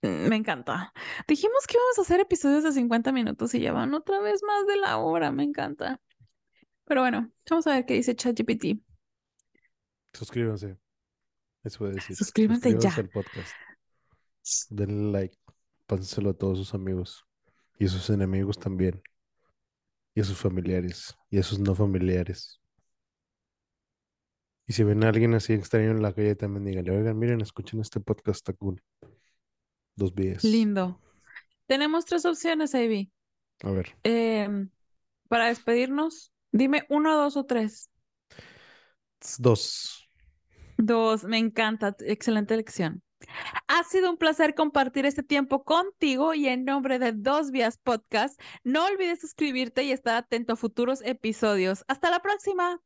me 0.00 0.36
encanta. 0.36 0.92
Dijimos 1.26 1.66
que 1.66 1.76
íbamos 1.76 1.98
a 1.98 2.02
hacer 2.02 2.20
episodios 2.20 2.62
de 2.62 2.70
50 2.70 3.10
minutos 3.10 3.52
y 3.54 3.60
ya 3.60 3.72
van 3.72 3.92
otra 3.94 4.20
vez 4.20 4.40
más 4.46 4.64
de 4.68 4.76
la 4.76 4.98
hora, 4.98 5.32
me 5.32 5.42
encanta. 5.42 6.00
Pero 6.84 7.00
bueno, 7.00 7.32
vamos 7.50 7.66
a 7.66 7.74
ver 7.74 7.84
qué 7.84 7.94
dice 7.94 8.14
ChatGPT. 8.14 8.80
Suscríbanse. 10.12 10.78
Eso 11.64 11.80
voy 11.80 11.88
a 11.90 11.94
decir. 11.94 12.14
Suscríbanse, 12.14 12.78
ya. 12.78 12.94
al 12.94 13.08
podcast. 13.08 13.52
Denle 14.70 15.10
like. 15.10 15.36
Pásenselo 15.88 16.30
a 16.30 16.34
todos 16.34 16.58
sus 16.58 16.74
amigos. 16.74 17.26
Y 17.76 17.86
a 17.86 17.88
sus 17.88 18.08
enemigos 18.08 18.56
también. 18.56 19.02
Y 20.14 20.20
a 20.20 20.24
sus 20.24 20.38
familiares. 20.38 21.18
Y 21.28 21.40
a 21.40 21.42
sus 21.42 21.58
no 21.58 21.74
familiares. 21.74 22.60
Y 24.68 24.74
si 24.74 24.84
ven 24.84 25.02
a 25.02 25.08
alguien 25.08 25.32
así 25.32 25.54
extraño 25.54 25.90
en 25.90 26.02
la 26.02 26.12
calle, 26.12 26.36
también 26.36 26.66
díganle, 26.66 26.90
oigan, 26.90 27.18
miren, 27.18 27.40
escuchen 27.40 27.80
este 27.80 28.00
podcast, 28.00 28.36
está 28.36 28.52
cool. 28.52 28.82
Dos 29.96 30.14
vías. 30.14 30.44
Lindo. 30.44 31.00
Tenemos 31.66 32.04
tres 32.04 32.26
opciones, 32.26 32.74
Ivy. 32.74 33.10
A 33.62 33.70
ver. 33.70 33.96
Em, 34.02 34.68
para 35.28 35.46
despedirnos, 35.46 36.34
dime 36.52 36.84
uno, 36.90 37.16
dos 37.16 37.38
o 37.38 37.46
tres. 37.46 37.90
Dos. 39.38 40.06
Dos, 40.76 41.24
me 41.24 41.38
encanta, 41.38 41.96
excelente 42.00 42.52
elección. 42.52 43.02
Ha 43.68 43.84
sido 43.84 44.10
un 44.10 44.18
placer 44.18 44.54
compartir 44.54 45.06
este 45.06 45.22
tiempo 45.22 45.64
contigo 45.64 46.34
y 46.34 46.46
en 46.46 46.66
nombre 46.66 46.98
de 46.98 47.12
Dos 47.12 47.52
Vías 47.52 47.78
Podcast, 47.78 48.38
no 48.64 48.84
olvides 48.84 49.20
suscribirte 49.20 49.82
y 49.84 49.92
estar 49.92 50.16
atento 50.16 50.52
a 50.52 50.56
futuros 50.56 51.00
episodios. 51.06 51.84
Hasta 51.88 52.10
la 52.10 52.20
próxima. 52.20 52.82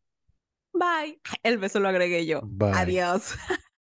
Bye. 0.73 1.20
El 1.43 1.59
beso 1.59 1.81
lo 1.81 1.89
agregué 1.89 2.27
yo. 2.27 2.43
Adiós. 2.74 3.35